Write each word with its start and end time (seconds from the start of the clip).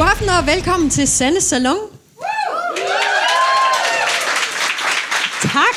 God 0.00 0.08
aften 0.08 0.28
og 0.28 0.46
velkommen 0.46 0.90
til 0.90 1.08
Sande 1.08 1.40
Salon. 1.40 1.76
Tak. 5.42 5.76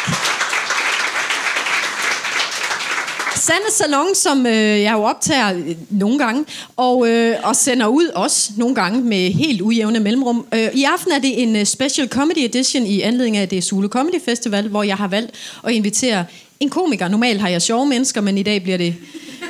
Sande 3.36 3.71
Salon, 3.71 4.15
som 4.15 4.46
øh, 4.46 4.81
jeg 4.81 4.94
jo 4.94 5.04
optager 5.04 5.54
øh, 5.54 5.75
nogle 5.89 6.20
gange, 6.20 6.46
og, 6.75 7.07
øh, 7.07 7.36
og 7.43 7.55
sender 7.55 7.88
ud 7.88 8.07
også 8.07 8.51
nogle 8.57 8.75
gange 8.75 9.01
med 9.01 9.32
helt 9.32 9.61
ujævne 9.61 10.00
mellemrum. 10.00 10.46
Øh, 10.54 10.69
I 10.74 10.83
aften 10.83 11.11
er 11.11 11.19
det 11.19 11.43
en 11.43 11.55
øh, 11.55 11.65
special 11.65 12.07
comedy 12.07 12.37
edition 12.37 12.86
i 12.86 13.01
anledning 13.01 13.37
af 13.37 13.50
det 13.50 13.64
Sule 13.64 13.87
Comedy 13.87 14.21
Festival, 14.25 14.68
hvor 14.68 14.83
jeg 14.83 14.97
har 14.97 15.07
valgt 15.07 15.32
at 15.64 15.74
invitere 15.74 16.25
en 16.60 16.69
komiker. 16.69 17.07
Normalt 17.07 17.42
har 17.42 17.50
jeg 17.50 17.61
sjove 17.61 17.86
mennesker, 17.86 18.21
men 18.21 18.37
i 18.37 18.43
dag 18.43 18.64
bliver 18.64 18.78
det, 18.78 18.96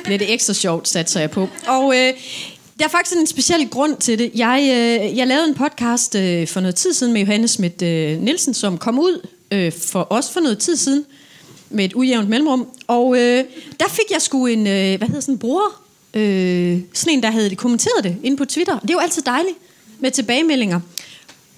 bliver 0.04 0.18
det 0.18 0.32
ekstra 0.32 0.52
sjovt, 0.54 0.88
satser 0.88 1.20
jeg 1.20 1.30
på. 1.30 1.48
Og 1.66 1.96
øh, 1.96 2.12
der 2.78 2.84
er 2.84 2.88
faktisk 2.88 3.16
en 3.20 3.26
speciel 3.26 3.68
grund 3.68 3.96
til 3.96 4.18
det. 4.18 4.30
Jeg, 4.34 4.60
øh, 4.62 5.18
jeg 5.18 5.26
lavede 5.26 5.48
en 5.48 5.54
podcast 5.54 6.14
øh, 6.14 6.48
for 6.48 6.60
noget 6.60 6.74
tid 6.74 6.92
siden 6.92 7.12
med 7.12 7.20
Johannes 7.20 7.50
Schmidt 7.50 7.82
øh, 7.82 8.20
Nielsen, 8.20 8.54
som 8.54 8.78
kom 8.78 8.98
ud 8.98 9.26
øh, 9.50 9.72
for 9.72 10.06
os 10.10 10.30
for 10.30 10.40
noget 10.40 10.58
tid 10.58 10.76
siden 10.76 11.04
med 11.70 11.84
et 11.84 11.92
ujævnt 11.94 12.28
mellemrum. 12.28 12.68
Og 12.86 13.16
øh, 13.16 13.44
der 13.80 13.88
fik 13.88 14.10
jeg 14.10 14.22
sgu 14.22 14.46
en, 14.46 14.66
øh, 14.66 14.98
hvad 14.98 15.08
hedder 15.08 15.20
sådan 15.20 15.34
en 15.34 15.38
bror, 15.38 15.62
øh, 16.14 16.80
sådan 16.92 17.14
en, 17.14 17.22
der 17.22 17.30
havde 17.30 17.56
kommenteret 17.56 18.04
det 18.04 18.16
inde 18.22 18.36
på 18.36 18.44
Twitter. 18.44 18.78
Det 18.78 18.90
er 18.90 18.94
jo 18.94 19.00
altid 19.00 19.22
dejligt 19.22 19.56
med 20.00 20.10
tilbagemeldinger 20.10 20.80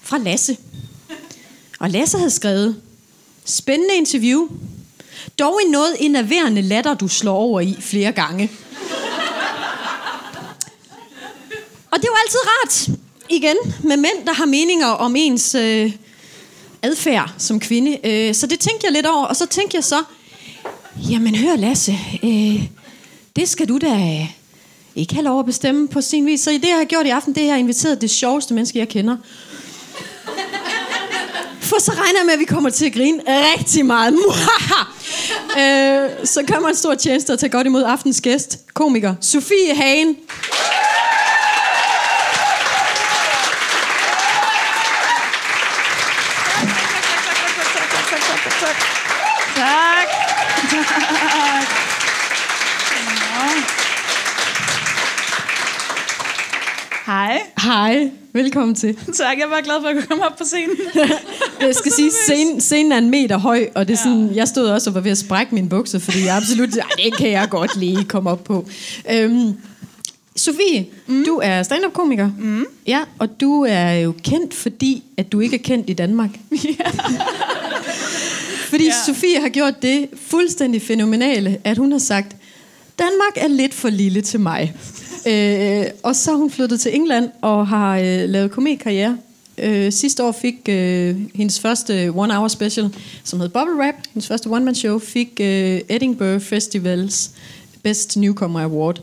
fra 0.01 0.17
Lasse. 0.17 0.57
Og 1.79 1.89
Lasse 1.89 2.17
havde 2.17 2.31
skrevet, 2.31 2.75
spændende 3.45 3.95
interview, 3.95 4.47
dog 5.39 5.59
en 5.65 5.71
noget 5.71 5.95
enerverende 5.99 6.61
latter, 6.61 6.93
du 6.93 7.07
slår 7.07 7.35
over 7.35 7.61
i 7.61 7.77
flere 7.79 8.11
gange. 8.11 8.51
Og 11.91 11.97
det 11.97 12.03
er 12.03 12.11
jo 12.11 12.17
altid 12.25 12.39
rart, 12.45 12.99
igen, 13.29 13.55
med 13.83 13.97
mænd, 13.97 14.25
der 14.25 14.33
har 14.33 14.45
meninger 14.45 14.87
om 14.87 15.15
ens 15.15 15.55
øh, 15.55 15.91
adfærd 16.81 17.33
som 17.37 17.59
kvinde. 17.59 17.97
Øh, 18.03 18.35
så 18.35 18.47
det 18.47 18.59
tænkte 18.59 18.85
jeg 18.85 18.93
lidt 18.93 19.05
over, 19.05 19.25
og 19.25 19.35
så 19.35 19.45
tænkte 19.45 19.75
jeg 19.75 19.83
så, 19.83 20.03
jamen 21.09 21.35
hør 21.35 21.55
Lasse, 21.55 21.99
øh, 22.23 22.63
det 23.35 23.49
skal 23.49 23.67
du 23.69 23.77
da 23.77 24.27
ikke 24.95 25.13
have 25.13 25.23
lov 25.23 25.39
at 25.39 25.45
bestemme 25.45 25.87
på 25.87 26.01
sin 26.01 26.25
vis. 26.25 26.41
Så 26.41 26.51
det, 26.51 26.63
jeg 26.63 26.77
har 26.77 26.85
gjort 26.85 27.05
i 27.05 27.09
aften, 27.09 27.35
det 27.35 27.41
er, 27.41 27.43
at 27.43 27.47
jeg 27.47 27.53
har 27.53 27.59
inviteret 27.59 28.01
det 28.01 28.09
sjoveste 28.09 28.53
menneske, 28.53 28.79
jeg 28.79 28.89
kender. 28.89 29.17
For 31.61 31.79
så 31.81 31.91
regner 31.91 32.19
jeg 32.19 32.25
med, 32.25 32.33
at 32.33 32.39
vi 32.39 32.45
kommer 32.45 32.69
til 32.69 32.85
at 32.85 32.93
grine 32.93 33.21
rigtig 33.27 33.85
meget. 33.85 34.13
øh, 35.59 36.27
så 36.27 36.43
kommer 36.53 36.69
en 36.69 36.75
stor 36.75 36.95
tjeneste 36.95 37.31
og 37.33 37.39
tager 37.39 37.51
godt 37.51 37.67
imod 37.67 37.83
aftens 37.83 38.21
gæst, 38.21 38.59
komiker 38.73 39.15
Sofie 39.21 39.75
Hagen. 39.75 40.17
Tak. 57.07 57.56
Hej. 57.67 58.11
Velkommen 58.33 58.75
til. 58.75 58.95
Tak, 58.95 59.37
jeg 59.37 59.45
er 59.45 59.49
bare 59.49 59.63
glad 59.63 59.75
for 59.81 59.87
at 59.87 59.95
kunne 59.95 60.05
komme 60.07 60.25
op 60.25 60.37
på 60.37 60.43
scenen. 60.43 60.75
Jeg 61.61 61.75
skal 61.75 61.91
sige, 61.91 62.11
scenen, 62.11 62.61
scenen 62.61 62.91
er 62.91 62.97
en 62.97 63.09
meter 63.09 63.37
høj, 63.37 63.69
og 63.75 63.87
det 63.87 63.93
er 63.93 63.97
sådan, 63.97 64.35
jeg 64.35 64.47
stod 64.47 64.67
også 64.67 64.89
og 64.89 64.93
var 64.93 65.01
ved 65.01 65.11
at 65.11 65.17
sprække 65.17 65.55
mine 65.55 65.69
bukser, 65.69 65.99
fordi 65.99 66.25
jeg 66.25 66.35
absolut, 66.35 66.69
det 66.69 67.17
kan 67.17 67.31
jeg 67.31 67.47
godt 67.49 67.75
lige 67.75 68.03
komme 68.03 68.29
op 68.29 68.43
på. 68.43 68.65
Øhm, 69.11 69.53
Sofie, 70.35 70.85
mm. 71.07 71.25
du 71.25 71.39
er 71.43 71.63
stand-up-komiker. 71.63 72.29
Mm. 72.39 72.65
Ja, 72.87 72.99
og 73.19 73.41
du 73.41 73.65
er 73.69 73.91
jo 73.91 74.13
kendt, 74.23 74.53
fordi 74.53 75.03
at 75.17 75.31
du 75.31 75.39
ikke 75.39 75.55
er 75.55 75.63
kendt 75.63 75.89
i 75.89 75.93
Danmark. 75.93 76.29
ja. 76.51 76.89
Fordi 78.69 78.85
ja. 78.85 78.93
Sofie 79.05 79.41
har 79.41 79.49
gjort 79.49 79.81
det 79.81 80.07
fuldstændig 80.27 80.81
fænomenale, 80.81 81.57
at 81.63 81.77
hun 81.77 81.91
har 81.91 81.99
sagt, 81.99 82.35
Danmark 82.99 83.33
er 83.35 83.47
lidt 83.47 83.73
for 83.73 83.89
lille 83.89 84.21
til 84.21 84.39
mig. 84.39 84.75
øh, 85.27 85.85
og 86.03 86.15
så 86.15 86.31
har 86.31 86.37
hun 86.37 86.51
flyttet 86.51 86.79
til 86.79 86.95
England 86.95 87.29
og 87.41 87.67
har 87.67 87.97
øh, 87.97 88.29
lavet 88.29 88.51
komediekarriere. 88.51 89.17
Øh, 89.57 89.91
sidste 89.91 90.23
år 90.23 90.31
fik 90.31 90.55
øh, 90.69 91.15
hendes 91.35 91.59
første 91.59 92.11
one 92.15 92.37
hour 92.37 92.47
special, 92.47 92.89
som 93.23 93.39
hed 93.39 93.49
Bubble 93.49 93.87
Rap, 93.87 93.95
hendes 94.13 94.27
første 94.27 94.47
one 94.47 94.65
man 94.65 94.75
show, 94.75 94.99
fik 94.99 95.39
øh, 95.41 95.81
Edinburgh 95.89 96.41
Festivals 96.41 97.31
Best 97.83 98.17
Newcomer 98.17 98.61
Award. 98.61 99.01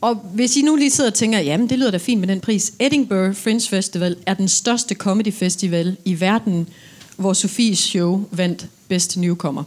Og 0.00 0.14
hvis 0.34 0.56
I 0.56 0.62
nu 0.62 0.76
lige 0.76 0.90
sidder 0.90 1.10
og 1.10 1.14
tænker, 1.14 1.38
jamen 1.38 1.68
det 1.68 1.78
lyder 1.78 1.90
da 1.90 1.96
fint 1.96 2.20
med 2.20 2.28
den 2.28 2.40
pris. 2.40 2.72
Edinburgh 2.80 3.36
Fringe 3.36 3.68
Festival 3.68 4.16
er 4.26 4.34
den 4.34 4.48
største 4.48 4.94
comedy 4.94 5.32
festival 5.32 5.96
i 6.04 6.20
verden, 6.20 6.68
hvor 7.16 7.32
Sofies 7.32 7.78
show 7.78 8.24
vandt 8.30 8.66
Best 8.88 9.16
Newcomer. 9.16 9.64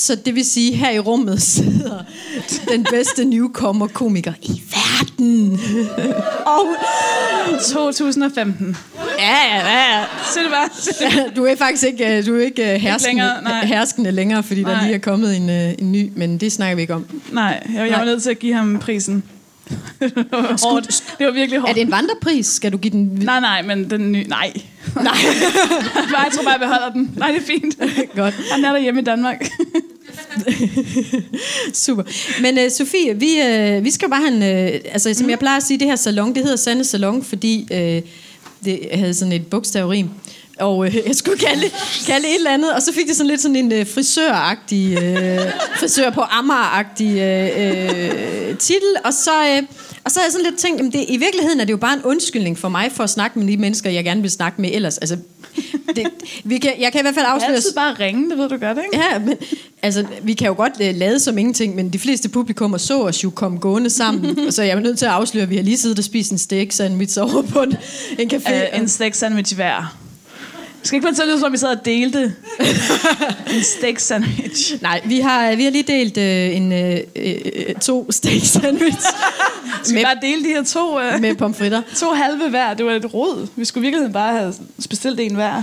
Så 0.00 0.14
det 0.14 0.34
vil 0.34 0.44
sige, 0.44 0.76
her 0.76 0.90
i 0.90 0.98
rummet 0.98 1.42
sidder 1.42 2.04
den 2.68 2.86
bedste 2.90 3.24
newcomer-komiker 3.24 4.32
i 4.42 4.62
verden. 4.70 5.60
Og 6.46 6.66
2015. 7.72 8.76
Ja, 9.18 9.36
ja, 9.46 9.98
ja. 9.98 10.04
Så 10.34 10.40
det 10.40 10.50
bare. 10.50 11.30
Du 11.36 11.44
er 11.44 11.56
faktisk 11.56 11.84
ikke, 11.84 12.18
øh, 12.18 12.26
du 12.26 12.36
er 12.36 12.44
ikke 12.44 12.74
øh, 12.74 12.80
herskende, 12.80 13.08
længere, 13.08 13.42
nej. 13.42 13.64
herskende 13.64 14.10
længere, 14.10 14.42
fordi 14.42 14.62
nej. 14.62 14.72
der 14.72 14.82
lige 14.82 14.94
er 14.94 14.98
kommet 14.98 15.36
en, 15.36 15.50
øh, 15.50 15.74
en 15.78 15.92
ny, 15.92 16.10
men 16.16 16.38
det 16.38 16.52
snakker 16.52 16.76
vi 16.76 16.82
ikke 16.82 16.94
om. 16.94 17.06
Nej, 17.32 17.66
jeg, 17.74 17.90
jeg 17.90 17.98
var 17.98 18.04
nødt 18.04 18.22
til 18.22 18.30
at 18.30 18.38
give 18.38 18.54
ham 18.54 18.78
prisen. 18.78 19.22
det 20.00 20.26
var 20.30 20.70
hårdt. 20.70 21.04
Det 21.18 21.26
var 21.26 21.32
virkelig 21.32 21.60
hårdt. 21.60 21.70
Er 21.70 21.74
det 21.74 21.80
en 21.80 21.90
vandrepris? 21.90 22.46
Skal 22.46 22.72
du 22.72 22.76
give 22.76 22.92
den? 22.92 23.04
Nej, 23.04 23.40
nej, 23.40 23.62
men 23.62 23.90
den 23.90 24.12
nye... 24.12 24.24
Nej. 24.28 24.52
Nej. 24.94 25.04
Nej, 26.12 26.20
jeg 26.24 26.30
tror 26.34 26.42
bare, 26.42 26.52
jeg 26.52 26.60
beholder 26.60 26.90
den. 26.92 27.10
Nej, 27.16 27.28
det 27.28 27.36
er 27.36 27.46
fint. 27.46 27.76
Godt. 28.16 28.34
Han 28.52 28.64
er 28.64 28.72
derhjemme 28.72 29.00
i 29.00 29.04
Danmark. 29.04 29.50
Super. 31.72 32.02
Men 32.42 32.58
uh, 32.58 32.70
Sofie, 32.70 33.14
vi, 33.14 33.40
uh, 33.40 33.84
vi 33.84 33.90
skal 33.90 34.08
bare 34.08 34.20
have 34.20 34.34
en... 34.34 34.74
Uh, 34.74 34.80
altså, 34.92 35.14
som 35.14 35.24
mm. 35.24 35.30
jeg 35.30 35.38
plejer 35.38 35.56
at 35.56 35.62
sige, 35.62 35.78
det 35.78 35.86
her 35.86 35.96
salon, 35.96 36.34
det 36.34 36.42
hedder 36.42 36.56
Sande 36.56 36.84
Salon, 36.84 37.24
fordi 37.24 37.68
uh, 37.70 38.08
det 38.64 38.88
havde 38.92 39.14
sådan 39.14 39.32
et 39.32 39.46
bogstavrim. 39.46 40.08
Og 40.58 40.78
uh, 40.78 40.96
jeg 41.06 41.16
skulle 41.16 41.38
kalde, 41.38 41.70
kalde 42.06 42.28
et 42.28 42.34
eller 42.34 42.50
andet, 42.50 42.74
og 42.74 42.82
så 42.82 42.92
fik 42.92 43.06
det 43.06 43.16
sådan 43.16 43.30
lidt 43.30 43.42
sådan 43.42 43.56
en 43.56 43.80
uh, 43.80 43.86
frisøragtig, 43.86 44.92
uh, 44.92 45.44
frisør 45.76 46.10
på 46.10 46.20
Amager-agtig 46.20 47.04
uh, 47.04 48.50
uh, 48.50 48.58
titel. 48.58 48.94
Og 49.04 49.14
så, 49.14 49.58
uh, 49.58 49.64
og 50.04 50.10
så 50.10 50.20
har 50.20 50.24
jeg 50.24 50.32
sådan 50.32 50.46
lidt 50.46 50.58
tænkt, 50.58 50.78
jamen 50.78 50.92
det, 50.92 51.04
i 51.08 51.16
virkeligheden 51.16 51.60
er 51.60 51.64
det 51.64 51.72
jo 51.72 51.76
bare 51.76 51.94
en 51.94 52.02
undskyldning 52.04 52.58
for 52.58 52.68
mig 52.68 52.92
for 52.92 53.04
at 53.04 53.10
snakke 53.10 53.38
med 53.38 53.48
de 53.48 53.56
mennesker, 53.56 53.90
jeg 53.90 54.04
gerne 54.04 54.20
vil 54.20 54.30
snakke 54.30 54.60
med 54.60 54.70
ellers. 54.72 54.98
Altså, 54.98 55.16
det, 55.96 56.06
vi 56.44 56.58
kan, 56.58 56.72
jeg 56.80 56.92
kan 56.92 57.00
i 57.00 57.02
hvert 57.02 57.14
fald 57.14 57.26
Jeg 57.26 57.34
afsløre... 57.34 57.54
altid 57.54 57.74
bare 57.74 57.94
ringe, 57.94 58.30
det 58.30 58.38
ved 58.38 58.48
du 58.48 58.56
godt, 58.56 58.78
ikke? 58.78 59.04
Ja, 59.04 59.18
men 59.18 59.36
altså, 59.82 60.06
vi 60.22 60.34
kan 60.34 60.46
jo 60.46 60.54
godt 60.54 60.72
uh, 60.80 60.98
lade 60.98 61.20
som 61.20 61.38
ingenting, 61.38 61.74
men 61.74 61.90
de 61.90 61.98
fleste 61.98 62.28
publikummer 62.28 62.78
så 62.78 63.02
os 63.02 63.24
jo 63.24 63.30
komme 63.30 63.58
gående 63.58 63.90
sammen. 63.90 64.38
og 64.46 64.52
så 64.52 64.62
jeg 64.62 64.76
er 64.76 64.80
nødt 64.80 64.98
til 64.98 65.06
at 65.06 65.12
afsløre, 65.12 65.42
at 65.42 65.50
vi 65.50 65.56
har 65.56 65.62
lige 65.62 65.78
siddet 65.78 65.98
og 65.98 66.04
spist 66.04 66.32
en 66.32 66.38
steak 66.38 66.72
sandwich 66.72 67.18
over 67.20 67.42
på 67.42 67.62
en, 67.62 67.76
en 68.18 68.30
café. 68.30 68.54
Øh, 68.54 68.80
en 68.80 68.88
steak 68.88 69.14
sandwich 69.14 69.54
hver. 69.54 69.96
Skal 70.82 70.96
ikke 70.96 71.14
til 71.14 71.22
at 71.22 71.28
lyde, 71.28 71.38
som 71.38 71.46
om 71.46 71.52
vi 71.52 71.58
sad 71.58 71.68
og 71.68 71.84
delte 71.84 72.22
en 73.54 73.62
steak 73.62 73.98
sandwich. 73.98 74.82
Nej, 74.82 75.00
vi 75.04 75.20
har, 75.20 75.56
vi 75.56 75.64
har 75.64 75.70
lige 75.70 75.82
delt 75.82 76.16
øh, 76.16 76.56
en, 76.56 76.72
øh, 76.72 77.00
øh, 77.16 77.74
to 77.74 78.12
steak 78.12 78.40
sandwich 78.44 79.06
Skal 79.82 79.88
vi 79.88 79.94
med, 79.94 80.04
bare 80.04 80.16
dele 80.22 80.44
de 80.44 80.48
her 80.48 80.64
to, 80.64 81.00
øh, 81.00 81.20
med 81.20 81.34
pomfritter. 81.34 81.82
to 81.96 82.12
halve 82.12 82.48
hver? 82.48 82.74
Det 82.74 82.86
var 82.86 82.92
et 82.92 83.14
råd. 83.14 83.48
Vi 83.56 83.64
skulle 83.64 83.82
i 83.82 83.86
virkeligheden 83.86 84.12
bare 84.12 84.32
have 84.32 84.54
bestilt 84.90 85.20
en 85.20 85.34
hver. 85.34 85.62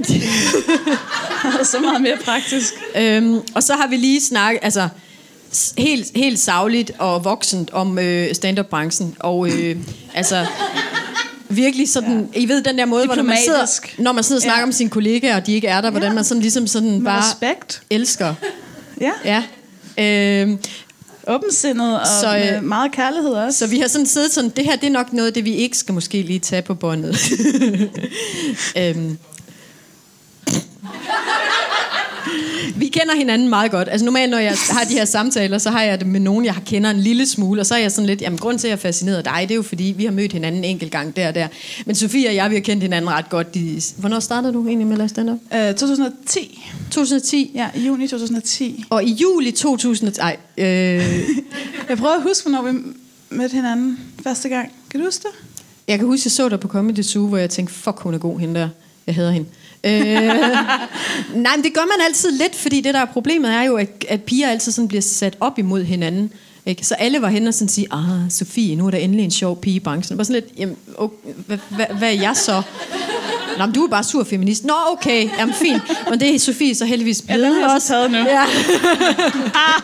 så 1.64 1.78
meget 1.80 2.02
mere 2.02 2.16
praktisk. 2.24 2.74
Øhm, 2.96 3.38
og 3.54 3.62
så 3.62 3.74
har 3.74 3.86
vi 3.86 3.96
lige 3.96 4.20
snakket, 4.20 4.60
altså 4.62 4.88
helt, 5.78 6.06
helt 6.16 6.38
savligt 6.38 6.92
og 6.98 7.24
voksent 7.24 7.70
om 7.70 7.98
øh, 7.98 8.34
stand-up-branchen. 8.34 9.16
Og 9.18 9.48
øh, 9.50 9.76
altså 10.14 10.46
virkelig 11.50 11.88
sådan, 11.88 12.28
ja. 12.34 12.40
I 12.40 12.48
ved 12.48 12.62
den 12.62 12.78
der 12.78 12.84
måde, 12.86 13.06
hvor 13.06 13.22
man 13.22 13.36
sidder, 13.44 13.66
når 14.02 14.12
man 14.12 14.24
sidder 14.24 14.38
og 14.38 14.42
snakker 14.42 14.60
Ja. 14.60 14.66
om 14.66 14.72
sine 14.72 14.90
kollegaer, 14.90 15.36
og 15.36 15.46
de 15.46 15.52
ikke 15.52 15.68
er 15.68 15.80
der, 15.80 15.90
hvordan 15.90 16.14
man 16.14 16.24
sådan 16.24 16.40
ligesom 16.40 16.66
sådan 16.66 16.90
Med 16.90 17.00
bare 17.02 17.22
respekt. 17.30 17.82
elsker. 17.90 18.34
Ja. 19.00 19.10
Ja. 19.24 19.42
Øhm, 20.42 20.58
Åbensindet 21.28 22.00
og 22.00 22.06
Så, 22.06 22.20
så, 22.20 22.36
øh, 22.38 22.42
med 22.44 22.60
meget 22.60 22.92
kærlighed 22.92 23.30
også. 23.30 23.58
Så 23.58 23.66
vi 23.66 23.78
har 23.78 23.88
sådan 23.88 24.06
siddet 24.06 24.32
sådan, 24.32 24.50
det 24.50 24.64
her 24.64 24.76
det 24.76 24.86
er 24.86 24.90
nok 24.90 25.12
noget 25.12 25.34
det, 25.34 25.44
vi 25.44 25.54
ikke 25.54 25.76
skal 25.78 25.94
måske 25.94 26.22
lige 26.22 26.38
tage 26.38 26.62
på 26.62 26.74
båndet. 26.74 27.16
øhm. 28.78 29.18
Vi 32.76 32.86
kender 32.86 33.14
hinanden 33.14 33.48
meget 33.48 33.70
godt. 33.70 33.88
Altså 33.88 34.04
normalt, 34.04 34.30
når 34.30 34.38
jeg 34.38 34.54
har 34.70 34.84
de 34.84 34.92
her 34.92 35.04
samtaler, 35.04 35.58
så 35.58 35.70
har 35.70 35.82
jeg 35.82 36.00
det 36.00 36.06
med 36.06 36.20
nogen, 36.20 36.44
jeg 36.44 36.54
har 36.54 36.60
kender 36.60 36.90
en 36.90 37.00
lille 37.00 37.26
smule, 37.26 37.60
og 37.60 37.66
så 37.66 37.74
er 37.74 37.78
jeg 37.78 37.92
sådan 37.92 38.06
lidt, 38.06 38.22
jamen 38.22 38.38
grund 38.38 38.58
til, 38.58 38.66
at 38.66 38.70
jeg 38.70 38.76
er 38.76 38.80
fascineret 38.80 39.16
af 39.16 39.24
dig, 39.24 39.40
det 39.42 39.50
er 39.50 39.56
jo 39.56 39.62
fordi, 39.62 39.94
vi 39.96 40.04
har 40.04 40.12
mødt 40.12 40.32
hinanden 40.32 40.64
en 40.64 40.70
enkelt 40.70 40.92
gang 40.92 41.16
der 41.16 41.28
og 41.28 41.34
der. 41.34 41.48
Men 41.86 41.94
Sofie 41.94 42.28
og 42.28 42.34
jeg, 42.34 42.50
vi 42.50 42.54
har 42.54 42.62
kendt 42.62 42.82
hinanden 42.82 43.10
ret 43.10 43.30
godt. 43.30 43.54
De, 43.54 43.80
hvornår 43.96 44.20
startede 44.20 44.52
du 44.52 44.66
egentlig 44.66 44.86
med 44.86 44.94
at 44.94 44.98
lave 44.98 45.08
stand-up? 45.08 45.38
Uh, 45.50 45.74
2010. 45.74 46.68
2010. 46.90 47.50
Ja, 47.54 47.68
i 47.74 47.86
juni 47.86 48.08
2010. 48.08 48.84
Og 48.90 49.04
i 49.04 49.12
juli 49.12 49.50
2000... 49.50 50.18
Ej, 50.18 50.36
øh, 50.56 50.66
Jeg 51.88 51.98
prøver 51.98 52.14
at 52.14 52.22
huske, 52.22 52.50
hvornår 52.50 52.72
vi 52.72 52.78
mødte 53.30 53.54
hinanden 53.54 53.98
første 54.22 54.48
gang. 54.48 54.72
Kan 54.90 55.00
du 55.00 55.06
huske 55.06 55.22
det? 55.22 55.50
jeg 55.90 55.98
kan 55.98 56.08
huske, 56.08 56.26
jeg 56.26 56.32
så 56.32 56.48
dig 56.48 56.60
på 56.60 56.68
Comedy 56.68 57.02
Zoo, 57.02 57.26
hvor 57.26 57.38
jeg 57.38 57.50
tænkte, 57.50 57.74
fuck, 57.74 58.00
hun 58.00 58.14
er 58.14 58.18
god, 58.18 58.38
hende 58.38 58.60
der. 58.60 58.68
Jeg 59.10 59.14
hader 59.14 59.30
hende. 59.30 59.48
Øh, 59.84 59.92
nej, 61.34 61.56
men 61.56 61.64
det 61.64 61.74
gør 61.74 61.80
man 61.80 62.06
altid 62.06 62.30
lidt, 62.30 62.54
fordi 62.56 62.80
det 62.80 62.94
der 62.94 63.00
er 63.00 63.04
problemet 63.04 63.50
er 63.50 63.62
jo, 63.62 63.76
at, 63.76 64.04
at 64.08 64.22
piger 64.22 64.48
altid 64.48 64.72
sådan 64.72 64.88
bliver 64.88 65.00
sat 65.02 65.36
op 65.40 65.58
imod 65.58 65.84
hinanden. 65.84 66.32
Ikke? 66.66 66.86
Så 66.86 66.94
alle 66.94 67.22
var 67.22 67.28
henne 67.28 67.48
og 67.50 67.54
sådan 67.54 67.68
sige, 67.68 67.86
ah, 67.90 68.30
Sofie, 68.30 68.76
nu 68.76 68.86
er 68.86 68.90
der 68.90 68.98
endelig 68.98 69.24
en 69.24 69.30
sjov 69.30 69.60
pige 69.60 69.76
i 69.76 69.80
branchen. 69.80 70.16
Bare 70.18 70.24
sådan 70.24 70.42
lidt, 70.42 70.58
jamen, 70.58 70.76
okay, 70.98 71.16
hvad, 71.46 71.58
hvad, 71.68 71.86
hvad 71.98 72.08
er 72.08 72.20
jeg 72.20 72.36
så? 72.36 72.62
Nå, 73.58 73.66
men 73.66 73.74
du 73.74 73.84
er 73.84 73.88
bare 73.88 74.04
sur 74.04 74.24
feminist. 74.24 74.64
Nå, 74.64 74.74
okay, 74.92 75.28
jamen 75.38 75.54
fint. 75.54 75.82
Men 76.10 76.20
det 76.20 76.34
er 76.34 76.38
Sofie 76.38 76.74
så 76.74 76.84
heldigvis 76.84 77.22
Ja, 77.28 77.34
blevet 77.34 77.54
den 77.56 77.62
har 77.62 77.74
også. 77.74 77.86
taget 77.88 78.10
nu. 78.10 78.18
Ja. 78.18 78.44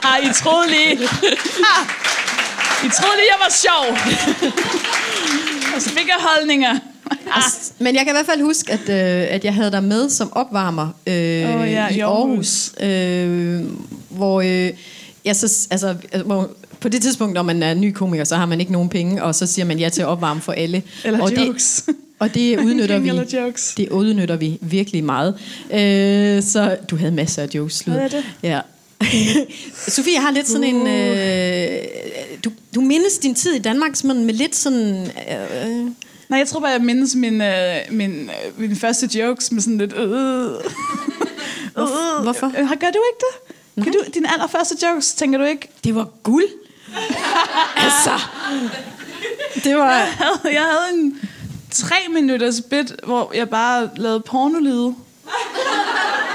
Ah, 0.03 0.31
I 0.31 0.33
troede 0.35 0.69
lige. 0.69 0.93
Ah, 0.93 1.87
I 2.85 2.89
troede 2.89 3.17
lige, 3.17 3.31
jeg 3.31 3.39
var 3.41 3.51
sjov. 3.51 3.97
Og 5.77 5.83
så 5.83 5.89
fik 5.89 6.07
jeg 6.07 6.17
holdninger. 6.19 6.79
S- 7.41 7.73
Men 7.85 7.95
jeg 7.95 8.05
kan 8.05 8.09
i 8.09 8.17
hvert 8.17 8.27
fald 8.27 8.43
huske, 8.43 8.73
at, 8.73 8.89
øh, 8.89 9.35
at 9.35 9.45
jeg 9.45 9.55
havde 9.55 9.71
dig 9.73 9.85
med 9.85 10.11
som 10.11 10.33
opvarmer 10.33 10.89
øh, 11.07 11.15
Åh, 11.61 11.73
ja, 11.73 11.89
i 11.89 11.97
i 11.97 12.01
Aarhus. 12.01 12.73
Øh, 12.81 13.61
hvor 14.09 14.41
øh, 14.41 14.71
jeg 15.25 15.37
så, 15.37 15.67
altså, 15.71 15.95
hvor, 16.25 16.51
på 16.81 16.89
det 16.89 17.03
tidspunkt, 17.03 17.35
når 17.35 17.43
man 17.43 17.63
er 17.63 17.75
ny 17.75 17.93
komiker, 17.93 18.25
så 18.25 18.37
har 18.37 18.47
man 18.47 18.61
ikke 18.61 18.73
nogen 18.73 18.89
penge, 18.89 19.23
og 19.25 19.35
så 19.35 19.47
siger 19.47 19.67
man 19.67 19.79
ja 19.79 19.89
til 19.89 20.03
at 20.03 20.09
opvarme 20.09 20.41
for 20.41 20.53
alle. 20.53 20.83
Eller 21.05 21.23
og 21.23 21.31
jokes. 21.47 21.83
Det, 21.87 21.95
og 22.19 22.35
det 22.35 22.59
udnytter 22.61 22.99
vi. 22.99 23.09
Det 23.77 23.89
udnytter 23.89 24.37
vi 24.37 24.59
virkelig 24.61 25.05
meget. 25.05 25.35
Øh, 25.71 26.43
så 26.43 26.77
du 26.91 26.97
havde 26.97 27.13
masser 27.13 27.43
af 27.43 27.49
jokes. 27.55 27.81
Havde 27.81 28.01
jeg 28.03 28.11
det? 28.11 28.25
Ja. 28.43 28.61
Sofie, 29.89 30.13
jeg 30.15 30.23
har 30.23 30.31
lidt 30.31 30.49
sådan 30.49 30.75
en... 30.75 30.87
Øh, 30.87 31.79
du, 32.45 32.51
du 32.75 32.81
mindes 32.81 33.19
din 33.23 33.35
tid 33.35 33.53
i 33.55 33.59
Danmark 33.59 33.91
sådan 33.97 34.25
med 34.25 34.35
lidt 34.35 34.57
sådan... 34.57 35.07
Øh, 35.07 35.87
Nej, 36.29 36.39
jeg 36.39 36.49
tror 36.49 36.61
bare, 36.61 36.71
jeg 36.71 36.81
mindes 36.81 37.15
min, 37.15 37.41
øh, 37.41 37.77
min, 37.91 38.31
øh, 38.31 38.61
mine 38.61 38.77
første 38.77 39.19
jokes 39.19 39.53
med 39.53 39.63
sådan 39.63 39.79
lidt... 39.79 39.93
Øh, 39.93 40.45
øh, 41.79 42.23
hvorfor? 42.23 42.47
Øh, 42.47 42.69
Gør 42.81 42.91
du 42.91 43.03
ikke 43.13 43.21
det? 43.21 43.85
Kan 43.85 43.93
du, 43.93 43.99
din 44.15 44.27
allerførste 44.27 44.77
jokes, 44.87 45.15
tænker 45.15 45.39
du 45.39 45.45
ikke? 45.45 45.69
Det 45.85 45.95
var 45.95 46.09
guld. 46.23 46.45
altså. 47.85 48.11
Det 49.65 49.77
var... 49.77 49.91
Jeg 49.91 50.07
havde, 50.19 50.41
jeg 50.45 50.63
havde 50.63 51.01
en 51.03 51.21
tre 51.71 51.97
minutters 52.15 52.61
bit, 52.71 52.93
hvor 53.05 53.33
jeg 53.35 53.49
bare 53.49 53.91
lavede 53.97 54.21
pornolyde. 54.21 54.95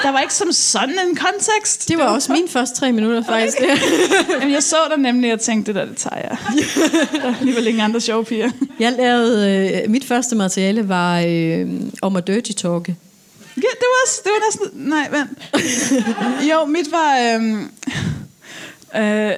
Der 0.03 0.11
var 0.11 0.19
ikke 0.19 0.33
som 0.33 0.51
sådan 0.51 0.95
en 1.09 1.15
kontekst. 1.15 1.89
Det 1.89 1.97
var 1.97 2.03
også 2.03 2.31
mine 2.31 2.47
første 2.47 2.79
tre 2.79 2.91
minutter, 2.91 3.23
faktisk. 3.23 3.57
Det. 3.57 3.67
Jamen, 4.39 4.51
jeg 4.53 4.63
så 4.63 4.75
dig 4.89 4.97
nemlig 4.97 5.33
og 5.33 5.39
tænkte, 5.39 5.73
det 5.73 5.79
der, 5.81 5.85
det 5.85 5.97
tager 5.97 6.15
jeg. 6.17 6.37
Der 7.21 7.27
er 7.29 7.33
alligevel 7.39 7.67
ingen 7.67 7.83
andre 7.83 8.01
sjove 8.01 8.25
piger. 8.25 8.51
Jeg 8.79 8.91
lavede... 8.91 9.81
Øh, 9.85 9.89
mit 9.91 10.05
første 10.07 10.35
materiale 10.35 10.89
var 10.89 11.19
øh, 11.27 11.67
om 12.01 12.15
at 12.15 12.27
dirty 12.27 12.51
talke. 12.51 12.95
Ja, 13.57 13.61
det 13.61 13.85
var, 13.87 14.05
også- 14.05 14.21
det 14.23 14.31
var 14.31 14.45
næsten... 14.47 14.89
Nej, 14.89 15.07
vent. 15.11 15.29
Jo, 16.51 16.65
mit 16.65 16.91
var... 16.91 17.17
Øhm, 17.35 17.61
øh, 18.95 19.31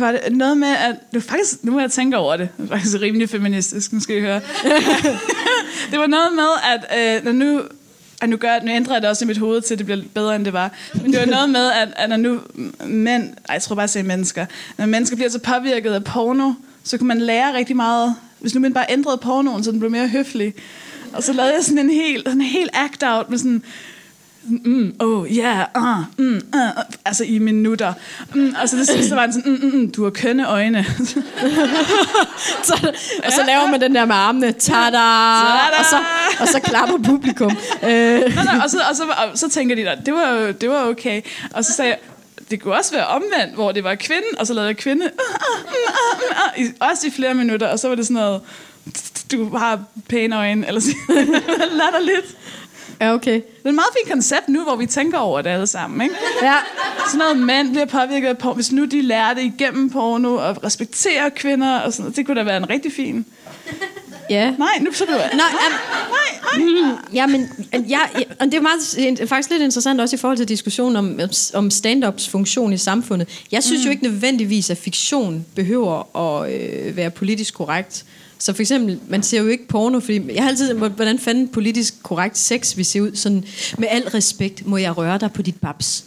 var 0.00 0.12
det 0.12 0.20
noget 0.36 0.56
med, 0.58 0.68
at... 0.68 0.94
Det 1.12 1.14
var 1.26 1.30
faktisk, 1.30 1.64
nu 1.64 1.72
må 1.72 1.80
jeg 1.80 1.90
tænke 1.90 2.16
over 2.16 2.36
det. 2.36 2.48
Det 2.58 2.70
var 2.70 2.76
faktisk 2.76 2.96
rimelig 3.00 3.30
feministisk, 3.30 3.92
nu 3.92 4.00
skal 4.00 4.16
I 4.16 4.20
høre. 4.20 4.40
det 5.90 5.98
var 5.98 6.06
noget 6.06 6.28
med, 6.34 6.48
at 6.74 7.16
øh, 7.18 7.24
når 7.24 7.32
nu... 7.32 7.62
Og 8.20 8.28
nu, 8.28 8.36
gør, 8.36 8.60
nu 8.64 8.70
ændrer 8.70 8.94
jeg 8.94 9.02
det 9.02 9.10
også 9.10 9.24
i 9.24 9.28
mit 9.28 9.38
hoved 9.38 9.60
til, 9.60 9.74
at 9.74 9.78
det 9.78 9.86
bliver 9.86 10.02
bedre, 10.14 10.36
end 10.36 10.44
det 10.44 10.52
var. 10.52 10.72
Men 10.94 11.12
det 11.12 11.20
var 11.20 11.26
noget 11.26 11.50
med, 11.50 11.72
at, 11.72 11.88
at 11.96 12.08
når 12.08 12.16
nu 12.16 12.40
mænd... 12.84 13.22
Ej, 13.22 13.52
jeg 13.52 13.62
tror 13.62 13.74
bare, 13.74 13.98
at 13.98 14.04
mennesker. 14.04 14.46
Når 14.78 14.86
mennesker 14.86 15.16
bliver 15.16 15.30
så 15.30 15.38
påvirket 15.38 15.92
af 15.92 16.04
porno, 16.04 16.52
så 16.84 16.98
kan 16.98 17.06
man 17.06 17.20
lære 17.20 17.54
rigtig 17.54 17.76
meget. 17.76 18.14
Hvis 18.38 18.54
nu 18.54 18.60
man 18.60 18.74
bare 18.74 18.86
ændrede 18.88 19.18
pornoen, 19.18 19.64
så 19.64 19.70
den 19.70 19.78
blev 19.78 19.90
mere 19.90 20.08
høflig. 20.08 20.54
Og 21.12 21.22
så 21.22 21.32
lavede 21.32 21.54
jeg 21.54 21.64
sådan 21.64 21.78
en 21.78 21.90
helt, 21.90 22.28
en 22.28 22.40
helt 22.40 22.70
act-out 22.74 23.30
med 23.30 23.38
sådan... 23.38 23.62
Mm, 24.42 24.94
oh, 24.98 25.26
yeah, 25.26 25.66
uh, 25.76 26.04
mm, 26.18 26.42
uh, 26.54 26.82
altså 27.04 27.24
i 27.24 27.38
minutter. 27.38 27.92
Mm, 28.34 28.54
og 28.62 28.68
så 28.68 28.76
det 28.76 28.86
sidste 28.86 29.16
var 29.16 29.30
sådan, 29.32 29.52
mm, 29.52 29.58
mm, 29.62 29.78
mm, 29.78 29.90
du 29.90 30.02
har 30.02 30.10
kønne 30.10 30.48
øjne. 30.48 30.84
Så, 32.62 32.92
og 33.24 33.32
så 33.32 33.42
laver 33.46 33.66
man 33.70 33.80
den 33.80 33.94
der 33.94 34.04
med 34.04 34.14
armene. 34.14 34.52
Tada! 34.52 34.98
Og 35.78 35.84
så, 35.90 35.96
og 36.40 36.48
så 36.48 36.60
klapper 36.64 36.98
publikum. 36.98 37.56
Øh, 37.82 37.90
nej, 37.90 38.44
nej, 38.44 38.60
og, 38.64 38.70
så, 38.70 38.78
og, 38.90 38.96
så, 38.96 39.02
og 39.02 39.38
så 39.38 39.50
tænker 39.50 39.76
de, 39.76 40.02
det 40.06 40.14
var, 40.14 40.52
det 40.60 40.70
var 40.70 40.86
okay. 40.88 41.22
Og 41.52 41.64
så 41.64 41.72
sagde 41.72 41.90
jeg, 41.90 41.98
det 42.50 42.62
kunne 42.62 42.74
også 42.74 42.92
være 42.92 43.06
omvendt, 43.06 43.54
hvor 43.54 43.72
det 43.72 43.84
var 43.84 43.94
kvinden, 43.94 44.38
og 44.38 44.46
så 44.46 44.54
lavede 44.54 44.68
jeg 44.68 44.76
kvinde, 44.76 45.04
uh, 45.04 45.60
uh, 45.60 46.60
uh, 46.60 46.64
uh, 46.64 46.88
også 46.90 47.06
i 47.06 47.10
flere 47.10 47.34
minutter, 47.34 47.66
og 47.66 47.78
så 47.78 47.88
var 47.88 47.94
det 47.94 48.06
sådan 48.06 48.14
noget, 48.14 48.40
du 49.32 49.56
har 49.56 49.80
pæne 50.08 50.36
øjne, 50.36 50.66
eller 50.66 50.80
sådan 50.80 52.02
lidt. 52.14 52.36
Ja, 53.00 53.14
okay. 53.14 53.34
Det 53.34 53.64
er 53.64 53.68
et 53.68 53.74
meget 53.74 53.88
fint 54.00 54.12
koncept 54.12 54.48
nu, 54.48 54.62
hvor 54.62 54.76
vi 54.76 54.86
tænker 54.86 55.18
over 55.18 55.42
det 55.42 55.50
alle 55.50 55.66
sammen, 55.66 56.00
ikke? 56.02 56.14
Ja. 56.42 56.54
Sådan 57.06 57.18
noget, 57.18 57.38
mænd 57.38 57.70
bliver 57.70 57.84
påvirket 57.86 58.28
af 58.28 58.38
porno. 58.38 58.54
Hvis 58.54 58.72
nu 58.72 58.84
de 58.84 59.02
lærer 59.02 59.34
det 59.34 59.42
igennem 59.42 59.90
porno 59.90 60.34
og 60.34 60.64
respekterer 60.64 61.28
kvinder 61.28 61.78
og 61.78 61.92
sådan 61.92 62.02
noget, 62.02 62.16
det 62.16 62.26
kunne 62.26 62.36
da 62.36 62.42
være 62.42 62.56
en 62.56 62.70
rigtig 62.70 62.92
fin. 62.92 63.26
Ja. 64.30 64.50
Nej, 64.58 64.78
nu 64.80 64.92
så 64.92 65.04
du... 65.04 65.12
Nej, 65.12 65.30
Nej, 65.34 65.46
am- 65.46 65.72
nej, 66.10 66.64
nej. 66.68 66.82
Mm, 66.82 67.14
ja, 67.14 67.26
men 67.26 67.48
ja, 67.72 67.98
ja, 68.18 68.22
og 68.40 68.46
det 68.46 68.54
er 68.54 68.60
meget, 68.60 69.28
faktisk 69.28 69.50
lidt 69.50 69.62
interessant 69.62 70.00
også 70.00 70.16
i 70.16 70.18
forhold 70.18 70.36
til 70.38 70.48
diskussionen 70.48 70.96
om, 70.96 71.20
om 71.54 71.70
stand-ups 71.70 72.30
funktion 72.30 72.72
i 72.72 72.78
samfundet. 72.78 73.28
Jeg 73.52 73.62
synes 73.62 73.80
mm. 73.80 73.84
jo 73.84 73.90
ikke 73.90 74.02
nødvendigvis, 74.02 74.70
at 74.70 74.78
fiktion 74.78 75.46
behøver 75.54 76.16
at 76.16 76.52
øh, 76.52 76.96
være 76.96 77.10
politisk 77.10 77.54
korrekt. 77.54 78.04
Så 78.40 78.52
for 78.52 78.60
eksempel, 78.62 78.98
man 79.08 79.22
ser 79.22 79.40
jo 79.40 79.46
ikke 79.48 79.68
porno, 79.68 80.00
fordi 80.00 80.34
jeg 80.34 80.42
har 80.42 80.50
altid 80.50 80.74
hvordan 80.74 81.18
fanden 81.18 81.48
politisk 81.48 82.02
korrekt 82.02 82.38
sex 82.38 82.76
vi 82.76 82.84
ser 82.84 83.00
ud. 83.00 83.10
Sådan, 83.14 83.44
med 83.78 83.88
al 83.90 84.02
respekt, 84.08 84.66
må 84.66 84.76
jeg 84.76 84.96
røre 84.96 85.18
dig 85.18 85.32
på 85.32 85.42
dit 85.42 85.56
babs. 85.60 86.04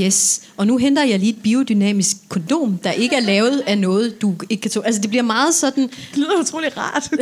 Yes. 0.00 0.40
Og 0.56 0.66
nu 0.66 0.76
henter 0.76 1.04
jeg 1.04 1.18
lige 1.18 1.30
et 1.32 1.42
biodynamisk 1.42 2.16
kondom, 2.28 2.78
der 2.78 2.90
ikke 2.90 3.16
er 3.16 3.20
lavet 3.20 3.62
af 3.66 3.78
noget, 3.78 4.22
du 4.22 4.34
ikke 4.48 4.60
kan 4.60 4.70
tåle. 4.70 4.86
Altså, 4.86 5.00
det 5.00 5.10
bliver 5.10 5.22
meget 5.22 5.54
sådan... 5.54 5.82
Det 5.82 6.16
lyder 6.16 6.40
utrolig 6.40 6.76
rart. 6.76 7.08
det 7.10 7.18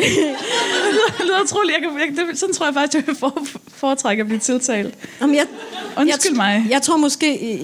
lyder- 1.20 1.42
utroligt. 1.44 1.72
Jeg 1.72 1.82
kan, 1.82 2.16
jeg, 2.18 2.26
det, 2.28 2.38
sådan 2.38 2.54
tror 2.54 2.66
jeg 2.66 2.74
faktisk, 2.74 2.94
jeg 2.94 3.06
vil 3.06 3.16
for, 3.16 3.46
foretrække 3.68 4.20
at 4.20 4.26
blive 4.26 4.40
tiltalt. 4.40 4.94
Jamen, 5.20 5.36
jeg, 5.36 5.46
Undskyld 5.98 6.32
jeg, 6.32 6.36
mig. 6.36 6.66
Jeg 6.70 6.82
tror 6.82 6.96
måske... 6.96 7.56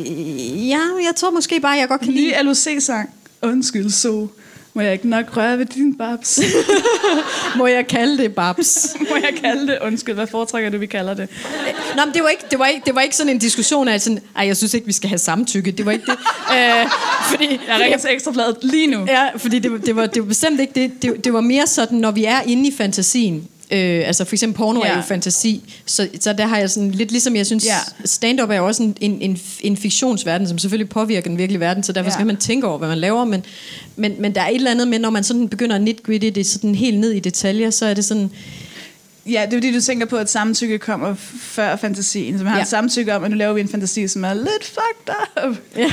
Ja, 0.69 0.81
jeg 1.05 1.13
tror 1.17 1.31
måske 1.31 1.61
bare, 1.61 1.73
jeg 1.73 1.89
godt 1.89 2.01
kan 2.01 2.11
Nye 2.11 2.17
lide... 2.17 2.43
LOC-sang. 2.43 3.11
Undskyld, 3.43 3.91
så 3.91 4.27
må 4.75 4.83
jeg 4.83 4.93
ikke 4.93 5.09
nok 5.09 5.37
røre 5.37 5.59
ved 5.59 5.67
din 5.67 5.95
babs. 5.99 6.41
Må 7.57 7.67
jeg 7.67 7.87
kalde 7.87 8.19
det 8.23 8.35
babs? 8.35 8.97
må 9.11 9.17
jeg 9.17 9.33
kalde 9.45 9.67
det? 9.67 9.79
Undskyld, 9.83 10.15
hvad 10.15 10.27
foretrækker 10.27 10.71
du, 10.71 10.79
vi 10.79 10.87
kalder 10.87 11.15
det? 11.15 11.29
Nå, 11.97 12.05
men 12.05 12.15
det 12.15 12.23
var, 12.23 12.29
ikke, 12.29 12.45
det, 12.51 12.59
var 12.59 12.67
ikke, 12.67 12.83
det 12.87 12.95
var 12.95 13.01
ikke 13.01 13.17
sådan 13.17 13.33
en 13.33 13.39
diskussion 13.39 13.89
af 13.89 14.01
sådan... 14.01 14.19
Ej, 14.37 14.47
jeg 14.47 14.57
synes 14.57 14.75
ikke, 14.75 14.87
vi 14.87 14.93
skal 14.93 15.09
have 15.09 15.19
samtykke. 15.19 15.71
Det 15.71 15.87
var 15.87 15.93
ikke 15.93 16.05
det. 16.07 16.13
øh, 16.57 16.87
fordi, 17.31 17.61
Jeg 17.69 17.81
ringer 17.81 17.99
til 17.99 18.11
ekstrabladet 18.13 18.57
lige 18.63 18.87
nu. 18.87 19.05
Ja, 19.09 19.29
fordi 19.37 19.59
det, 19.59 19.73
var- 19.73 19.79
det, 19.79 19.97
var, 19.97 20.07
det 20.07 20.23
var 20.23 20.29
bestemt 20.29 20.61
ikke 20.61 20.73
det. 20.75 21.03
det. 21.03 21.25
Det 21.25 21.33
var 21.33 21.41
mere 21.41 21.67
sådan, 21.67 21.99
når 21.99 22.11
vi 22.11 22.25
er 22.25 22.41
inde 22.47 22.69
i 22.69 22.73
fantasien. 22.77 23.49
Øh, 23.73 24.03
altså 24.07 24.25
for 24.25 24.35
eksempel 24.35 24.57
porno 24.57 24.85
ja. 24.85 24.91
er 24.91 24.97
jo 24.97 25.03
fantasi. 25.03 25.63
Så, 25.87 26.09
så 26.21 26.33
der 26.33 26.47
har 26.47 26.59
jeg 26.59 26.71
sådan 26.71 26.91
lidt 26.91 27.11
ligesom 27.11 27.37
jeg 27.37 27.47
synes, 27.47 27.67
ja. 27.67 27.77
Stand-up 28.05 28.51
er 28.51 28.57
jo 28.57 28.67
også 28.67 28.83
en, 28.83 28.97
en, 29.01 29.23
en, 29.23 29.41
en 29.61 29.77
fiktionsverden, 29.77 30.49
som 30.49 30.59
selvfølgelig 30.59 30.89
påvirker 30.89 31.29
den 31.29 31.39
virkelige 31.39 31.61
verden, 31.61 31.83
så 31.83 31.93
derfor 31.93 32.11
ja. 32.11 32.15
Skal 32.15 32.27
man 32.27 32.37
tænke 32.37 32.67
over, 32.67 32.79
hvad 32.79 32.89
man 32.89 32.99
laver. 32.99 33.25
Men, 33.25 33.45
men, 33.97 34.15
men 34.19 34.35
der 34.35 34.41
er 34.41 34.49
et 34.49 34.55
eller 34.55 34.71
andet 34.71 34.89
med, 34.89 34.99
når 34.99 35.11
man 35.11 35.25
sådan 35.25 35.49
begynder 35.49 35.77
at 35.77 35.83
nitgritty 35.83 36.27
det 36.35 36.47
sådan 36.47 36.75
helt 36.75 36.99
ned 36.99 37.11
i 37.11 37.21
detaljer, 37.21 37.71
så 37.71 37.87
er 37.87 37.95
det 37.95 38.05
sådan... 38.05 38.31
Ja, 39.27 39.43
det 39.47 39.53
er 39.53 39.57
fordi, 39.57 39.73
du 39.73 39.81
tænker 39.81 40.07
på, 40.07 40.17
at 40.17 40.31
samtykke 40.31 40.79
kommer 40.79 41.15
før 41.41 41.77
fantasien. 41.77 42.39
Så 42.39 42.45
man 42.45 42.51
har 42.51 42.59
ja. 42.59 42.63
et 42.63 42.69
samtykke 42.69 43.15
om, 43.15 43.25
at 43.25 43.31
nu 43.31 43.37
laver 43.37 43.53
vi 43.53 43.61
en 43.61 43.69
fantasi, 43.69 44.09
som 44.09 44.25
er 44.25 44.35
lidt 44.35 44.65
fucked 44.65 45.15
up. 45.47 45.57
Ja, 45.77 45.93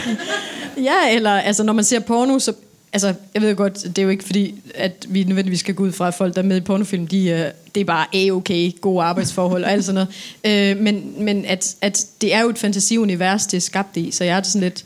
ja 0.77 1.15
eller 1.15 1.31
altså, 1.31 1.63
når 1.63 1.73
man 1.73 1.83
ser 1.83 1.99
porno, 1.99 2.39
så... 2.39 2.53
Altså, 2.93 3.13
jeg 3.33 3.41
ved 3.41 3.55
godt, 3.55 3.83
det 3.83 3.97
er 3.97 4.03
jo 4.03 4.09
ikke 4.09 4.23
fordi, 4.23 4.55
at 4.75 5.05
vi 5.09 5.23
nødvendigvis 5.23 5.59
skal 5.59 5.75
gå 5.75 5.83
ud 5.83 5.91
fra, 5.91 6.07
at 6.07 6.13
folk, 6.13 6.35
der 6.35 6.41
er 6.41 6.45
med 6.45 6.57
i 6.57 6.61
pornofilm, 6.61 7.07
de, 7.07 7.29
øh, 7.29 7.45
det 7.75 7.81
er 7.81 7.85
bare 7.85 8.05
a-okay, 8.13 8.71
gode 8.81 9.03
arbejdsforhold 9.03 9.63
og 9.63 9.71
alt 9.71 9.85
sådan 9.85 10.07
noget. 10.43 10.77
Øh, 10.77 10.83
men 10.83 11.23
men 11.23 11.45
at, 11.45 11.75
at 11.81 12.05
det 12.21 12.33
er 12.33 12.41
jo 12.41 12.49
et 12.49 12.57
fantasiunivers, 12.57 13.47
det 13.47 13.57
er 13.57 13.61
skabt 13.61 13.97
i, 13.97 14.11
så 14.11 14.23
jeg 14.23 14.35
er 14.35 14.39
det 14.39 14.49
sådan 14.49 14.61
lidt... 14.61 14.85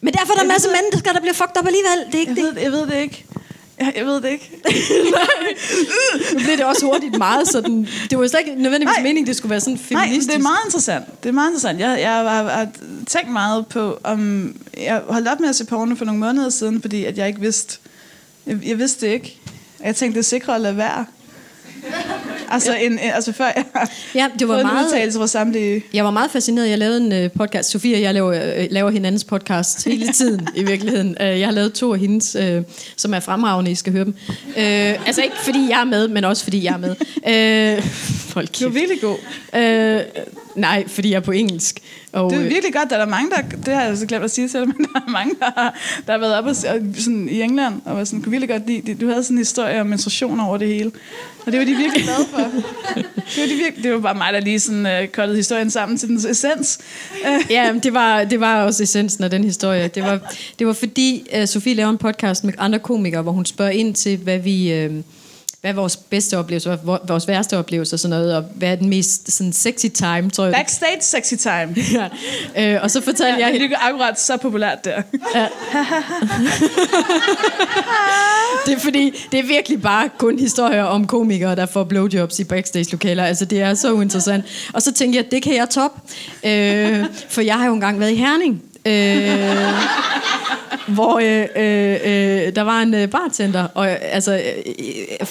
Men 0.00 0.14
derfor 0.14 0.32
er 0.32 0.36
der 0.36 0.42
en 0.42 0.48
masse 0.48 0.68
mennesker, 0.82 1.12
der 1.12 1.20
bliver 1.20 1.34
fucked 1.34 1.60
up 1.60 1.66
alligevel. 1.66 2.06
Det 2.06 2.14
er 2.14 2.18
ikke 2.20 2.30
Jeg 2.30 2.36
det. 2.36 2.54
ved, 2.54 2.62
jeg 2.62 2.72
ved 2.72 2.86
det 2.86 3.02
ikke. 3.02 3.24
Jeg, 3.80 3.92
jeg 3.96 4.06
ved 4.06 4.14
det 4.20 4.28
ikke. 4.28 4.50
Nu 6.34 6.38
blev 6.38 6.56
det 6.56 6.64
også 6.64 6.86
hurtigt 6.86 7.18
meget 7.18 7.48
sådan... 7.48 7.88
Det 8.10 8.18
var 8.18 8.24
jo 8.24 8.28
slet 8.28 8.40
ikke 8.40 8.62
nødvendigvis 8.62 8.96
Nej. 8.96 9.02
meningen, 9.02 9.26
det 9.26 9.36
skulle 9.36 9.50
være 9.50 9.60
sådan 9.60 9.78
Nej, 9.90 10.02
feministisk. 10.02 10.28
det 10.28 10.38
er 10.38 10.42
meget 10.42 10.58
interessant. 10.64 11.22
Det 11.22 11.28
er 11.28 11.32
meget 11.32 11.48
interessant. 11.48 11.80
Jeg, 11.80 12.00
jeg 12.00 12.10
har, 12.10 12.48
har 12.48 12.68
tænkt 13.06 13.32
meget 13.32 13.66
på, 13.66 13.98
om... 14.04 14.52
Jeg 14.76 15.02
holdt 15.08 15.28
op 15.28 15.40
med 15.40 15.48
at 15.48 15.56
se 15.56 15.64
porno 15.64 15.94
for 15.94 16.04
nogle 16.04 16.20
måneder 16.20 16.50
siden, 16.50 16.80
fordi 16.80 17.04
at 17.04 17.18
jeg 17.18 17.28
ikke 17.28 17.40
vidste... 17.40 17.78
Jeg, 18.46 18.58
jeg 18.66 18.78
vidste 18.78 19.06
det 19.06 19.12
ikke. 19.12 19.38
Jeg 19.84 19.96
tænkte, 19.96 20.14
det 20.14 20.24
er 20.24 20.28
sikrere 20.28 20.56
at 20.56 20.62
lade 20.62 20.76
være. 20.76 21.04
Altså, 22.50 22.76
en, 22.80 22.92
en, 22.92 22.98
altså 22.98 23.32
før 23.32 23.44
jeg 23.44 23.64
Ja, 24.14 24.28
det 24.38 24.48
var 24.48 24.54
fået 24.54 24.60
en 24.60 24.66
meget... 24.66 24.86
udtalelse 24.86 25.18
fra 25.18 25.26
samtlige... 25.26 25.84
Jeg 25.92 26.04
var 26.04 26.10
meget 26.10 26.30
fascineret. 26.30 26.70
Jeg 26.70 26.78
lavede 26.78 26.96
en 26.96 27.24
uh, 27.24 27.30
podcast. 27.38 27.70
Sofie 27.70 27.96
og 27.96 28.02
jeg 28.02 28.14
laver, 28.14 28.60
uh, 28.60 28.64
laver 28.70 28.90
hinandens 28.90 29.24
podcast 29.24 29.84
hele 29.88 30.12
tiden, 30.12 30.48
i 30.54 30.64
virkeligheden. 30.64 31.16
Uh, 31.20 31.26
jeg 31.26 31.46
har 31.46 31.52
lavet 31.52 31.72
to 31.72 31.92
af 31.92 32.00
hendes, 32.00 32.36
uh, 32.36 32.62
som 32.96 33.14
er 33.14 33.20
fremragende. 33.20 33.70
I 33.70 33.74
skal 33.74 33.92
høre 33.92 34.04
dem. 34.04 34.14
Uh, 34.28 35.06
altså 35.06 35.22
ikke 35.22 35.36
fordi 35.36 35.66
jeg 35.70 35.80
er 35.80 35.84
med, 35.84 36.08
men 36.08 36.24
også 36.24 36.44
fordi 36.44 36.64
jeg 36.64 36.72
er 36.74 36.78
med. 36.78 36.90
Uh, 37.78 37.84
hold 38.34 38.46
Du 38.60 38.66
er 38.66 38.72
virkelig 38.72 39.00
god. 39.00 39.18
Uh, 39.52 40.22
nej, 40.60 40.84
fordi 40.88 41.10
jeg 41.10 41.16
er 41.16 41.20
på 41.20 41.32
engelsk. 41.32 41.80
Og, 42.16 42.30
Det 42.30 42.38
er 42.38 42.44
øh, 42.44 42.50
virkelig 42.50 42.74
godt. 42.74 42.90
Der 42.90 42.96
er 42.96 43.06
mange, 43.06 43.30
der... 43.30 43.56
Det 43.66 43.74
har 43.74 43.82
jeg 43.82 43.96
så 43.96 44.06
glemt 44.06 44.24
at 44.24 44.30
sige 44.30 44.48
til 44.48 44.60
dig, 44.60 44.68
men 44.78 44.86
der 44.94 45.00
er 45.06 45.10
mange, 45.10 45.34
der 45.38 45.50
har, 45.56 45.74
der 46.06 46.12
har 46.12 46.18
været 46.18 46.38
oppe 46.38 46.50
og, 46.50 46.56
og 46.68 46.80
sådan, 46.98 47.28
i 47.28 47.42
England, 47.42 47.74
og 47.84 47.96
var 47.96 48.04
sådan, 48.04 48.22
kunne 48.22 48.30
virkelig 48.30 48.48
godt 48.48 48.66
lide. 48.66 48.94
Du 48.94 49.08
havde 49.08 49.22
sådan 49.22 49.34
en 49.34 49.38
historie 49.38 49.80
om 49.80 49.86
menstruation 49.86 50.40
over 50.40 50.56
det 50.56 50.68
hele. 50.68 50.90
Og 51.46 51.52
det 51.52 51.58
var 51.58 51.66
de 51.66 51.74
virkelig 51.74 52.02
glade 52.02 52.26
for. 52.30 52.38
Det 53.34 53.42
var, 53.42 53.48
de 53.48 53.54
virkelig, 53.54 53.84
det 53.84 53.92
var 53.92 53.98
bare 53.98 54.14
mig, 54.14 54.32
der 54.32 54.40
lige 54.40 54.60
sådan 54.60 54.86
uh, 54.86 55.08
kottede 55.08 55.36
historien 55.36 55.70
sammen 55.70 55.98
til 55.98 56.08
dens 56.08 56.24
essens. 56.24 56.78
Ja, 57.50 57.74
det 57.82 57.94
var, 57.94 58.24
det 58.24 58.40
var 58.40 58.62
også 58.62 58.82
essensen 58.82 59.24
af 59.24 59.30
den 59.30 59.44
historie. 59.44 59.88
Det 59.88 60.02
var, 60.02 60.34
det 60.58 60.66
var 60.66 60.72
fordi, 60.72 61.26
uh, 61.38 61.46
Sofie 61.46 61.74
laver 61.74 61.90
en 61.90 61.98
podcast 61.98 62.44
med 62.44 62.54
andre 62.58 62.78
komikere, 62.78 63.22
hvor 63.22 63.32
hun 63.32 63.46
spørger 63.46 63.70
ind 63.70 63.94
til, 63.94 64.16
hvad 64.16 64.38
vi... 64.38 64.86
Uh, 64.86 64.94
hvad 65.66 65.72
er 65.74 65.76
vores 65.76 65.96
bedste 65.96 66.38
oplevelser, 66.38 66.76
hvad 66.76 66.94
er 66.94 66.98
vores 67.06 67.28
værste 67.28 67.58
oplevelser 67.58 67.96
og 67.96 68.00
sådan 68.00 68.18
noget, 68.18 68.36
og 68.36 68.44
hvad 68.54 68.72
er 68.72 68.74
den 68.76 68.88
mest 68.88 69.32
sådan, 69.32 69.52
sexy 69.52 69.86
time, 69.86 70.30
tror 70.30 70.44
jeg. 70.44 70.52
backstage 70.52 71.00
sexy 71.00 71.34
time. 71.34 71.76
Ja. 72.56 72.74
Øh, 72.74 72.82
og 72.82 72.90
så 72.90 73.00
fortalte 73.00 73.40
Ja, 73.40 73.46
jeg 73.46 73.60
det 73.60 73.72
er 73.72 73.88
akkurat 73.88 74.20
så 74.20 74.36
populært 74.36 74.84
der. 74.84 75.02
Det 78.66 78.74
er 78.74 78.78
fordi, 78.78 79.26
det 79.32 79.40
er 79.40 79.46
virkelig 79.46 79.82
bare 79.82 80.08
kun 80.18 80.38
historier 80.38 80.82
om 80.84 81.06
komikere, 81.06 81.56
der 81.56 81.66
får 81.66 81.84
blowjobs 81.84 82.38
i 82.38 82.44
backstage-lokaler. 82.44 83.24
Altså, 83.24 83.44
det 83.44 83.60
er 83.60 83.74
så 83.74 83.92
uinteressant. 83.92 84.44
Og 84.74 84.82
så 84.82 84.92
tænkte 84.92 85.16
jeg, 85.16 85.30
det 85.30 85.42
kan 85.42 85.54
jeg 85.54 85.70
top. 85.70 85.92
Øh, 86.44 87.04
for 87.28 87.40
jeg 87.40 87.54
har 87.54 87.66
jo 87.66 87.74
engang 87.74 88.00
været 88.00 88.10
i 88.10 88.16
Herning. 88.16 88.62
Øh, 88.86 90.06
hvor 90.86 91.18
øh, 91.18 91.46
øh, 91.56 92.46
øh, 92.46 92.56
der 92.56 92.62
var 92.62 92.80
en 92.80 92.94
øh, 92.94 93.08
bartender, 93.08 93.68
og 93.74 93.90
øh, 93.90 93.96
altså... 94.02 94.32
Øh, 94.32 94.74
øh, 95.20 95.26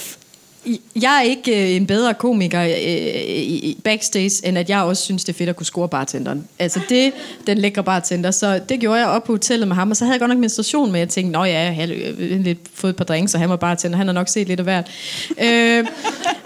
jeg 0.96 1.18
er 1.18 1.22
ikke 1.22 1.64
øh, 1.64 1.76
en 1.76 1.88
bedre 1.88 2.14
komiker 2.14 2.62
øh, 2.62 2.70
i 2.70 3.56
i 3.56 3.78
backstage, 3.84 4.48
end 4.48 4.58
at 4.58 4.70
jeg 4.70 4.82
også 4.82 5.04
synes, 5.04 5.24
det 5.24 5.34
er 5.34 5.38
fedt 5.38 5.50
at 5.50 5.56
kunne 5.56 5.66
score 5.66 5.90
bartenderen. 5.90 6.48
Altså 6.60 6.80
det, 6.90 7.14
den 7.48 7.58
lækre 7.58 7.84
bartender. 7.84 8.32
Så 8.32 8.60
det 8.70 8.80
gjorde 8.80 9.00
jeg 9.00 9.08
op 9.08 9.24
på 9.24 9.34
hotellet 9.34 9.68
med 9.68 9.76
ham, 9.76 9.92
og 9.92 9.98
så 9.98 10.06
havde 10.06 10.14
jeg 10.14 10.20
godt 10.20 10.30
nok 10.30 10.38
menstruation 10.38 10.92
med. 10.92 11.00
Jeg 11.00 11.10
tænkte, 11.10 11.32
nå 11.32 11.44
ja, 11.44 11.60
jeg 11.62 11.76
har 11.76 11.86
lidt 12.38 12.60
fået 12.74 12.90
et 12.90 12.96
par 12.96 13.06
drinks, 13.06 13.34
og 13.34 13.40
han 13.40 13.50
var 13.50 13.56
bartender. 13.56 13.98
Han 13.98 14.08
har 14.08 14.14
nok 14.14 14.30
set 14.30 14.48
lidt 14.48 14.60
af 14.60 14.64
hvert. 14.64 14.88
Øh, 15.42 15.86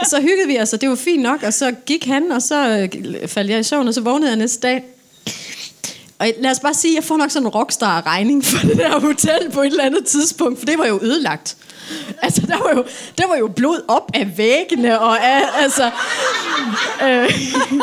så 0.10 0.22
hyggede 0.22 0.48
vi 0.48 0.60
os, 0.60 0.74
og 0.74 0.82
det 0.82 0.90
var 0.90 0.96
fint 0.96 1.24
nok, 1.24 1.44
og 1.44 1.54
så 1.54 1.72
gik 1.86 2.06
han, 2.06 2.32
og 2.32 2.42
så 2.42 2.80
øh, 2.80 3.28
faldt 3.28 3.52
jeg 3.52 3.60
i 3.60 3.64
søvn, 3.64 3.88
og 3.88 3.94
så 3.94 4.02
vågnede 4.02 4.30
jeg 4.30 4.38
næste 4.38 4.68
dag. 4.68 4.84
Og 6.20 6.28
lad 6.40 6.52
os 6.52 6.60
bare 6.60 6.74
sige, 6.74 6.92
at 6.92 6.96
jeg 6.96 7.04
får 7.04 7.18
nok 7.18 7.32
sådan 7.32 7.46
en 7.46 7.50
rockstar-regning 7.50 8.46
for 8.46 8.68
det 8.68 8.78
der 8.78 9.00
hotel 9.00 9.52
på 9.54 9.62
et 9.62 9.68
eller 9.68 9.84
andet 9.84 10.06
tidspunkt, 10.06 10.60
for 10.60 10.66
det 10.66 10.78
var 10.78 10.86
jo 10.86 11.00
ødelagt. 11.02 11.58
Altså, 12.22 12.42
der 12.42 12.58
var 12.58 12.72
jo, 12.76 12.84
der 13.18 13.28
var 13.28 13.36
jo 13.36 13.48
blod 13.48 13.82
op 13.88 14.12
af 14.14 14.38
væggene, 14.38 15.00
og 15.00 15.26
af, 15.26 15.42
altså... 15.62 15.86
Øh, 17.04 17.30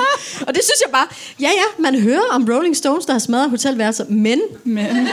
og 0.46 0.54
det 0.54 0.62
synes 0.64 0.80
jeg 0.84 0.92
bare... 0.92 1.06
Ja, 1.40 1.48
ja, 1.48 1.82
man 1.82 2.00
hører 2.00 2.22
om 2.30 2.48
Rolling 2.50 2.76
Stones, 2.76 3.06
der 3.06 3.12
har 3.12 3.18
smadret 3.18 3.50
hotelværelser, 3.50 4.04
men 4.08 4.40
Men 4.64 4.86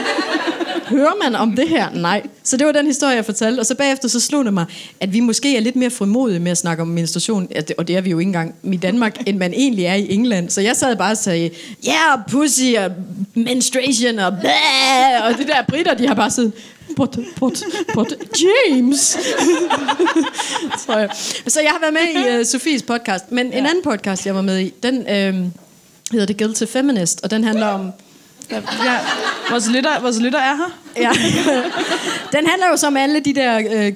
hører 0.94 1.12
man 1.24 1.34
om 1.34 1.56
det 1.56 1.68
her? 1.68 1.90
Nej. 1.90 2.22
Så 2.42 2.56
det 2.56 2.66
var 2.66 2.72
den 2.72 2.86
historie, 2.86 3.16
jeg 3.16 3.24
fortalte. 3.24 3.60
Og 3.60 3.66
så 3.66 3.74
bagefter 3.74 4.08
så 4.08 4.20
slog 4.20 4.44
det 4.44 4.54
mig, 4.54 4.66
at 5.00 5.12
vi 5.12 5.20
måske 5.20 5.56
er 5.56 5.60
lidt 5.60 5.76
mere 5.76 5.90
frimodige 5.90 6.40
med 6.40 6.50
at 6.50 6.58
snakke 6.58 6.82
om 6.82 6.88
menstruation, 6.88 7.48
og 7.78 7.88
det 7.88 7.96
er 7.96 8.00
vi 8.00 8.10
jo 8.10 8.18
ikke 8.18 8.28
engang 8.28 8.54
i 8.62 8.76
Danmark, 8.76 9.16
end 9.26 9.38
man 9.38 9.52
egentlig 9.52 9.84
er 9.84 9.94
i 9.94 10.12
England. 10.14 10.50
Så 10.50 10.60
jeg 10.60 10.76
sad 10.76 10.96
bare 10.96 11.10
og 11.10 11.16
sagde, 11.16 11.50
ja, 11.84 11.92
yeah, 11.92 12.18
pussy 12.30 12.74
og 12.78 12.90
menstruation 13.34 14.18
og 14.18 14.32
blæh, 14.40 15.26
og 15.26 15.38
det 15.38 15.46
der 15.46 15.62
britter, 15.68 15.94
de 15.94 16.06
har 16.06 16.14
bare 16.14 16.30
siddet, 16.30 16.52
but, 16.96 17.18
but, 17.40 17.62
but, 17.94 18.14
James. 18.42 19.16
Tror 20.86 20.98
jeg. 20.98 21.10
Så 21.46 21.60
jeg 21.60 21.70
har 21.70 21.80
været 21.80 21.92
med 21.92 22.22
i 22.22 22.40
uh, 22.40 22.46
Sofies 22.46 22.82
podcast, 22.82 23.32
men 23.32 23.50
ja. 23.52 23.58
en 23.58 23.66
anden 23.66 23.84
podcast, 23.84 24.26
jeg 24.26 24.34
var 24.34 24.42
med 24.42 24.58
i, 24.60 24.72
den 24.82 25.08
øh, 25.08 25.50
hedder 26.12 26.26
The 26.26 26.44
Guilty 26.44 26.64
Feminist, 26.64 27.20
og 27.24 27.30
den 27.30 27.44
handler 27.44 27.66
om 27.66 27.92
ja, 28.50 28.60
vores, 29.50 29.68
lytter, 29.70 30.00
vores 30.00 30.18
lytter 30.20 30.38
er 30.38 30.54
her. 30.56 30.78
Ja. 30.96 31.10
Den 32.38 32.46
handler 32.46 32.66
jo 32.70 32.76
så 32.76 32.86
om 32.86 32.96
alle 32.96 33.20
de 33.20 33.34
der 33.34 33.60
øh, 33.74 33.92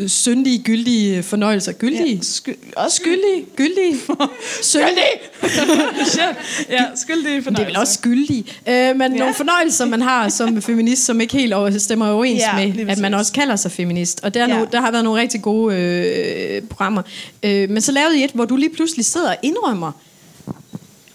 øh, 0.00 0.08
syndige, 0.08 0.58
gyldige 0.62 1.22
fornøjelser. 1.22 1.72
Gyldige? 1.72 2.14
Ja, 2.14 2.22
sky, 2.22 2.50
også 2.76 2.96
skyldige. 2.96 3.44
Gyldige? 3.56 3.96
Syndige? 4.62 5.14
Shit. 6.12 6.66
Ja, 6.70 6.84
skyldige 6.96 7.40
Det 7.40 7.58
er 7.58 7.64
vel 7.64 7.76
også 7.78 7.94
skyldige. 7.94 8.44
Øh, 8.68 8.96
men 8.96 9.12
ja. 9.12 9.18
nogle 9.18 9.34
fornøjelser, 9.34 9.84
man 9.84 10.02
har 10.02 10.28
som 10.28 10.62
feminist, 10.62 11.04
som 11.04 11.20
ikke 11.20 11.36
helt 11.36 11.52
over- 11.54 11.78
stemmer 11.78 12.08
overens 12.10 12.40
Ja, 12.40 12.58
ja, 12.60 12.72
med, 12.74 12.88
at 12.90 12.98
man 12.98 13.14
også 13.14 13.32
kalder 13.32 13.56
sig 13.56 13.72
feminist. 13.72 14.20
Og 14.22 14.34
der, 14.34 14.42
er 14.44 14.48
Ja. 14.48 14.58
no, 14.58 14.66
der 14.72 14.80
har 14.80 14.90
været 14.90 15.04
nogle 15.04 15.20
rigtig 15.20 15.42
gode 15.42 15.76
øh, 15.76 16.62
programmer. 16.62 17.02
Øh, 17.42 17.70
men 17.70 17.80
så 17.80 17.92
lavede 17.92 18.20
I 18.20 18.24
et, 18.24 18.30
hvor 18.30 18.44
du 18.44 18.56
lige 18.56 18.70
pludselig 18.74 19.04
sidder 19.04 19.28
og 19.30 19.36
indrømmer, 19.42 19.92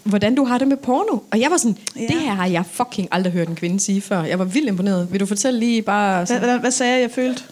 hvordan 0.04 0.36
du 0.36 0.46
har 0.46 0.58
det 0.58 0.68
med 0.68 0.78
porno. 0.78 1.18
Og 1.32 1.40
jeg 1.40 1.52
var 1.52 1.58
sådan, 1.58 1.78
Ja. 1.96 2.02
det 2.02 2.22
her 2.22 2.32
har 2.34 2.46
jeg 2.48 2.64
fucking 2.72 3.08
aldrig 3.12 3.34
hørt 3.34 3.48
en 3.48 3.56
kvinde 3.56 3.80
sige 3.80 4.02
før. 4.02 4.24
Jeg 4.24 4.40
var 4.40 4.46
vildt 4.46 4.68
imponeret. 4.68 5.08
Vil 5.12 5.20
du 5.20 5.26
fortælle 5.26 5.60
lige 5.60 5.82
bare... 5.82 6.16
Hvad, 6.18 6.26
Sådan, 6.28 6.44
hvad, 6.44 6.60
hvad 6.60 6.72
sagde 6.72 6.94
jeg, 6.94 7.02
jeg 7.02 7.12
følte? 7.12 7.44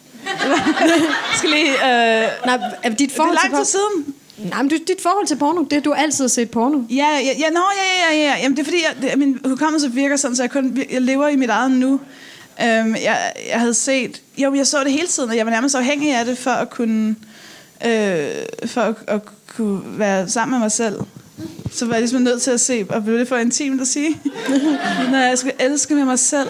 skal 1.37 1.49
lige... 1.49 1.71
Øh, 1.71 2.27
nej, 2.45 2.59
er 2.83 2.89
dit 2.89 2.99
det 2.99 3.11
forhold 3.11 3.35
er 3.37 3.41
til 3.41 3.51
lang 3.51 3.65
tid 3.65 3.71
siden. 3.71 4.15
Nej, 4.49 4.61
men 4.61 4.69
dit 4.69 5.01
forhold 5.01 5.27
til 5.27 5.35
porno, 5.35 5.63
det 5.63 5.73
er, 5.77 5.81
du 5.81 5.93
altid 5.93 6.23
har 6.23 6.29
set 6.29 6.51
porno. 6.51 6.81
Ja, 6.89 6.95
ja, 6.95 7.19
ja, 7.19 7.33
ja, 7.39 7.49
ja, 7.49 8.15
ja, 8.15 8.27
ja. 8.27 8.35
Jamen, 8.43 8.57
det 8.57 8.61
er 8.61 8.65
fordi, 8.65 8.77
jeg, 9.01 9.09
det, 9.11 9.19
min 9.19 9.39
hukommelse 9.45 9.91
virker 9.91 10.15
sådan, 10.15 10.35
så 10.35 10.43
jeg, 10.43 10.51
kun, 10.51 10.77
jeg 10.91 11.01
lever 11.01 11.27
i 11.27 11.35
mit 11.35 11.49
eget 11.49 11.71
nu. 11.71 11.99
Øhm, 12.63 12.95
jeg, 12.95 13.31
jeg 13.49 13.59
havde 13.59 13.73
set... 13.73 14.21
Jo, 14.37 14.53
jeg 14.53 14.67
så 14.67 14.83
det 14.83 14.91
hele 14.91 15.07
tiden, 15.07 15.29
og 15.29 15.37
jeg 15.37 15.45
var 15.45 15.51
nærmest 15.51 15.75
afhængig 15.75 16.15
af 16.15 16.25
det, 16.25 16.37
for 16.37 16.51
at 16.51 16.69
kunne... 16.69 17.15
Øh, 17.85 18.25
for 18.65 18.81
at, 18.81 18.95
at 19.07 19.21
kunne 19.55 19.81
være 19.99 20.29
sammen 20.29 20.51
med 20.51 20.59
mig 20.59 20.71
selv. 20.71 20.95
Så 21.71 21.85
var 21.85 21.93
jeg 21.93 22.01
ligesom 22.01 22.21
nødt 22.21 22.41
til 22.41 22.51
at 22.51 22.59
se, 22.59 22.85
og 22.89 23.03
blev 23.03 23.19
det 23.19 23.27
for 23.27 23.37
intimt 23.37 23.81
at 23.81 23.87
sige, 23.87 24.21
når 25.11 25.17
jeg 25.17 25.37
skulle 25.37 25.53
elske 25.59 25.95
med 25.95 26.05
mig 26.05 26.19
selv. 26.19 26.47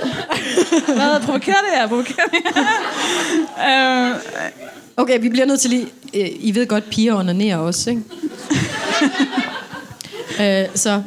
Hvad 0.86 1.20
provokerer 1.26 1.56
det 1.56 1.80
her? 1.80 1.88
Provokerer 1.88 2.26
det 2.26 2.40
her? 2.56 4.12
øh, 4.12 4.16
Okay, 4.98 5.20
vi 5.22 5.30
bliver 5.30 5.46
nødt 5.46 5.60
til 5.60 5.70
lige... 5.70 5.88
Øh, 6.14 6.30
I 6.40 6.56
ved 6.56 6.68
godt, 6.68 6.90
piger 6.90 7.16
onanerer 7.16 7.58
også, 7.58 7.90
ikke? 7.90 8.02
øh, 10.40 10.66
så... 10.76 10.90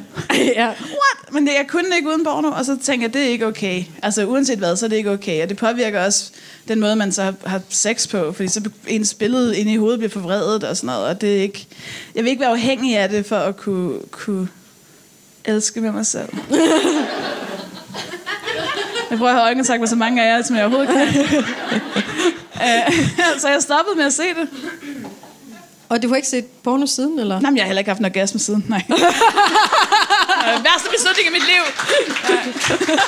ja. 0.57 0.67
What? 0.67 1.33
Men 1.33 1.47
det, 1.47 1.53
jeg 1.53 1.67
kunne 1.69 1.97
ikke 1.97 2.09
uden 2.09 2.25
porno, 2.25 2.49
og 2.49 2.65
så 2.65 2.77
tænker 2.83 3.07
jeg, 3.07 3.15
det 3.15 3.23
er 3.23 3.29
ikke 3.29 3.47
okay. 3.47 3.85
Altså 4.03 4.27
uanset 4.27 4.59
hvad, 4.59 4.77
så 4.77 4.87
er 4.87 4.89
det 4.89 4.97
ikke 4.97 5.11
okay. 5.11 5.43
Og 5.43 5.49
det 5.49 5.57
påvirker 5.57 6.05
også 6.05 6.31
den 6.69 6.81
måde, 6.81 6.97
man 6.97 7.13
så 7.13 7.23
har, 7.23 7.35
har 7.47 7.61
sex 7.69 8.09
på, 8.09 8.33
fordi 8.33 8.49
så 8.49 8.71
ens 8.87 9.15
billede 9.15 9.59
inde 9.59 9.73
i 9.73 9.77
hovedet 9.77 9.99
bliver 9.99 10.11
forvredet 10.11 10.65
og 10.65 10.77
sådan 10.77 10.87
noget, 10.87 11.07
og 11.07 11.21
det 11.21 11.39
er 11.39 11.43
ikke... 11.43 11.67
Jeg 12.15 12.25
vil 12.25 12.31
ikke 12.31 12.41
være 12.41 12.51
afhængig 12.51 12.97
af 12.97 13.09
det, 13.09 13.27
for 13.27 13.37
at 13.37 13.57
kunne, 13.57 13.99
kunne 14.11 14.49
elske 15.45 15.81
med 15.81 15.93
mig 15.93 16.07
selv. 16.07 16.29
Jeg 19.11 19.19
prøver 19.19 19.31
at 19.31 19.37
have 19.37 19.45
øjenkontakt 19.45 19.81
med 19.81 19.89
så 19.89 19.97
mange 19.97 20.23
af 20.23 20.37
jer, 20.37 20.43
som 20.43 20.57
jeg 20.57 20.65
overhovedet 20.65 20.95
kan. 20.95 21.09
Øh, 22.55 22.93
så 23.39 23.49
jeg 23.49 23.63
stoppede 23.63 23.97
med 23.97 24.05
at 24.05 24.13
se 24.13 24.23
det. 24.23 24.49
Og 25.95 26.03
du 26.03 26.09
har 26.09 26.17
ikke 26.17 26.29
set 26.29 26.45
porno 26.65 26.87
siden, 26.87 27.19
eller? 27.19 27.41
Nej, 27.41 27.51
men 27.51 27.57
jeg 27.57 27.65
har 27.65 27.67
heller 27.67 27.81
ikke 27.81 27.91
haft 27.91 27.99
en 27.99 28.05
orgasme 28.05 28.41
siden. 28.41 28.65
Nej. 28.69 28.83
Værste 30.67 30.89
beslutning 30.91 31.29
i 31.29 31.33
mit 31.33 31.47
liv. 31.47 31.63
Nej. 32.29 32.45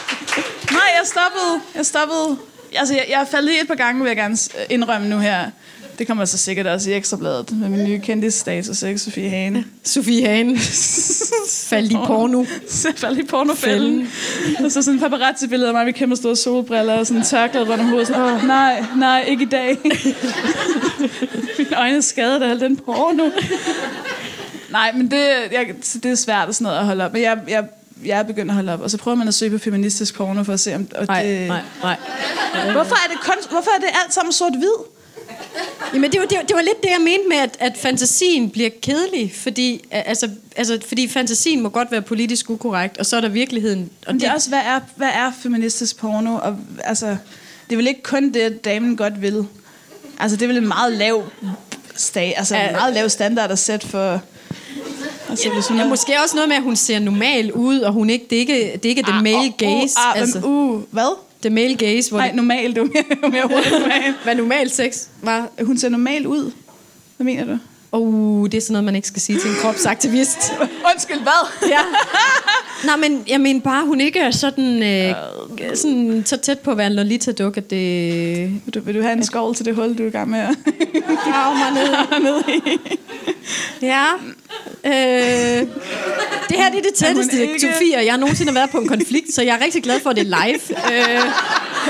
Nej, 0.78 0.88
jeg 0.98 1.02
stoppede. 1.04 1.60
Jeg 1.74 1.86
stoppede. 1.86 2.38
Altså, 2.74 2.94
jeg, 2.94 3.06
jeg 3.08 3.20
er 3.20 3.24
faldet 3.24 3.52
i 3.52 3.60
et 3.60 3.68
par 3.68 3.74
gange, 3.74 4.02
vil 4.02 4.08
jeg 4.08 4.16
gerne 4.16 4.36
indrømme 4.70 5.08
nu 5.08 5.18
her. 5.18 5.50
Det 5.98 6.06
kommer 6.06 6.24
så 6.24 6.38
sikkert 6.38 6.66
også 6.66 6.90
i 6.90 6.94
Ekstrabladet 6.94 7.52
med 7.58 7.68
min 7.68 7.84
nye 7.84 7.98
kendisstatus, 7.98 8.82
ikke, 8.82 8.98
Sofie 8.98 9.30
Hane? 9.30 9.64
Sofie 9.84 10.26
Hane 10.26 10.58
faldt 11.70 11.92
i 11.92 11.96
porno. 12.06 12.44
Faldt 12.96 13.18
i 13.18 13.22
pornofælden. 13.22 14.08
Og 14.64 14.72
så 14.72 14.82
sådan 14.82 14.94
en 14.94 15.00
paparazzi-billede 15.00 15.68
af 15.68 15.74
mig 15.74 15.84
med 15.84 15.92
kæmpe 15.92 16.16
store 16.16 16.36
solbriller 16.36 16.94
og 16.98 17.06
sådan 17.06 17.20
en 17.20 17.26
tørklæde 17.26 17.64
rundt 17.64 17.80
om 17.80 17.88
hovedet. 17.88 18.06
Sådan, 18.06 18.22
Åh, 18.22 18.46
nej, 18.46 18.84
nej, 18.96 19.24
ikke 19.28 19.42
i 19.42 19.48
dag. 19.48 19.78
Mine 21.58 21.78
øjne 21.78 21.96
er 21.96 22.00
skadet 22.00 22.42
af 22.42 22.50
al 22.50 22.60
den 22.60 22.76
porno. 22.76 23.30
Nej, 24.70 24.92
men 24.92 25.10
det, 25.10 25.26
jeg, 25.52 25.66
det 26.02 26.06
er 26.06 26.14
svært 26.14 26.48
og 26.48 26.54
sådan 26.54 26.64
noget 26.64 26.78
at 26.78 26.84
holde 26.84 27.04
op. 27.04 27.12
Men 27.12 27.22
jeg, 27.22 27.38
jeg, 27.48 27.64
jeg 28.04 28.18
er 28.18 28.22
begyndt 28.22 28.50
at 28.50 28.54
holde 28.54 28.72
op. 28.72 28.80
Og 28.80 28.90
så 28.90 28.98
prøver 28.98 29.16
man 29.16 29.28
at 29.28 29.34
søge 29.34 29.50
på 29.50 29.58
feministisk 29.58 30.14
porno 30.14 30.42
for 30.44 30.52
at 30.52 30.60
se, 30.60 30.74
om 30.74 30.88
og 30.94 31.06
Nej, 31.06 31.22
det... 31.22 31.48
nej, 31.48 31.62
nej. 31.82 31.96
Hvorfor 32.72 32.94
er 32.94 33.12
det, 33.12 33.20
kun, 33.20 33.34
hvorfor 33.50 33.70
er 33.76 33.80
det 33.80 33.88
alt 34.04 34.14
sammen 34.14 34.32
sort-hvid? 34.32 34.95
Jamen, 35.94 36.12
det 36.12 36.20
var, 36.20 36.26
det, 36.26 36.36
var, 36.38 36.42
det 36.44 36.56
var 36.56 36.62
lidt 36.62 36.82
det, 36.82 36.88
jeg 36.88 37.00
mente 37.00 37.28
med, 37.28 37.36
at, 37.36 37.56
at 37.58 37.72
fantasien 37.78 38.50
bliver 38.50 38.70
kedelig, 38.82 39.32
fordi, 39.36 39.84
altså, 39.90 40.28
altså, 40.56 40.78
fordi 40.88 41.08
fantasien 41.08 41.60
må 41.62 41.68
godt 41.68 41.92
være 41.92 42.02
politisk 42.02 42.50
ukorrekt, 42.50 42.98
og 42.98 43.06
så 43.06 43.16
er 43.16 43.20
der 43.20 43.28
virkeligheden. 43.28 43.90
Og 44.06 44.14
Men 44.14 44.20
det 44.20 44.28
er 44.28 44.34
også, 44.34 44.48
hvad 44.48 44.58
er, 44.58 44.80
hvad 44.96 45.08
er 45.08 45.32
feministisk 45.42 45.96
porno? 45.98 46.34
Og, 46.42 46.56
altså, 46.84 47.06
det 47.66 47.72
er 47.72 47.76
vel 47.76 47.86
ikke 47.86 48.02
kun 48.02 48.32
det, 48.32 48.64
damen 48.64 48.96
godt 48.96 49.22
vil. 49.22 49.46
Altså, 50.20 50.36
det 50.36 50.42
er 50.42 50.46
vel 50.48 50.56
en 50.56 50.68
meget 50.68 50.92
lav, 50.92 51.22
sta- 51.96 52.18
altså, 52.38 52.56
en 52.56 52.72
meget 52.72 52.94
lav 52.94 53.08
standard 53.08 53.50
at 53.50 53.58
sætte 53.58 53.86
for... 53.86 54.20
Altså, 55.30 55.50
hvis 55.50 55.66
hun 55.66 55.76
Ja, 55.76 55.82
er- 55.84 55.88
måske 55.88 56.12
også 56.22 56.36
noget 56.36 56.48
med, 56.48 56.56
at 56.56 56.62
hun 56.62 56.76
ser 56.76 56.98
normal 56.98 57.52
ud, 57.52 57.80
og 57.80 57.92
hun 57.92 58.10
ikke, 58.10 58.26
det 58.30 58.36
er 58.36 58.40
ikke, 58.40 58.70
det 58.72 58.84
er 58.84 58.88
ikke 58.88 59.04
Ah, 59.06 59.22
male 59.22 59.36
oh, 59.36 59.44
oh, 59.44 59.50
gaze. 59.58 59.94
ah, 59.98 60.20
altså. 60.20 60.40
uh, 60.44 60.82
hvad? 60.90 61.18
The 61.46 61.54
male 61.54 61.74
gaze, 61.76 62.10
hvor 62.10 62.18
Nej, 62.18 62.26
det, 62.26 62.36
normalt. 62.36 62.76
Var 62.76 62.84
mere, 62.84 63.30
mere 63.30 63.42
hurtigt 63.42 63.72
normal. 63.80 64.14
hvad 64.24 64.34
normal 64.34 64.70
sex 64.70 65.06
var. 65.22 65.48
Hun 65.62 65.78
ser 65.78 65.88
normal 65.88 66.26
ud. 66.26 66.52
Hvad 67.16 67.24
mener 67.24 67.44
du? 67.44 67.58
Oh, 67.96 68.46
det 68.50 68.54
er 68.54 68.60
sådan 68.60 68.72
noget, 68.72 68.84
man 68.84 68.96
ikke 68.96 69.08
skal 69.08 69.22
sige 69.22 69.38
til 69.40 69.50
en 69.50 69.56
kropsaktivist. 69.62 70.52
Undskyld, 70.92 71.20
hvad? 71.20 71.52
ja. 71.74 71.78
Nej, 72.84 72.96
men 72.96 73.24
jeg 73.28 73.40
mener 73.40 73.60
bare, 73.60 73.84
hun 73.86 74.00
ikke 74.00 74.18
er 74.18 74.30
sådan, 74.30 74.82
øh, 74.82 75.14
sådan 75.74 76.22
så 76.26 76.36
tæt 76.36 76.58
på 76.58 76.70
at 76.70 76.76
være 76.78 76.86
en 76.86 76.92
Lolita-duk, 76.94 77.56
at 77.56 77.70
det 77.70 78.40
Vil 78.64 78.74
du, 78.74 78.80
vil 78.80 78.94
du 78.94 79.02
have 79.02 79.12
en 79.12 79.24
skål 79.24 79.54
til 79.54 79.64
det 79.66 79.74
hul, 79.74 79.98
du 79.98 80.02
er 80.02 80.06
i 80.06 80.10
gang 80.10 80.30
med 80.30 80.38
at 80.40 80.56
graver 81.24 81.58
mig 81.58 81.82
ned. 81.84 82.22
ned 82.22 82.42
i? 82.48 82.78
Ja. 83.82 84.04
Øh, 84.84 85.66
det 86.48 86.56
her 86.56 86.70
det 86.70 86.78
er 86.78 86.82
det 86.82 86.94
tætteste, 86.96 87.40
ikke- 87.42 87.60
Sofie 87.60 87.96
og 87.96 88.06
jeg 88.06 88.18
nogensinde 88.18 88.52
har 88.52 88.58
været 88.58 88.70
på 88.70 88.78
en 88.78 88.88
konflikt, 88.88 89.34
så 89.34 89.42
jeg 89.42 89.56
er 89.60 89.64
rigtig 89.64 89.82
glad 89.82 90.00
for, 90.00 90.10
at 90.10 90.16
det 90.16 90.22
er 90.32 90.46
live. 90.46 90.60
Øh, 90.92 91.20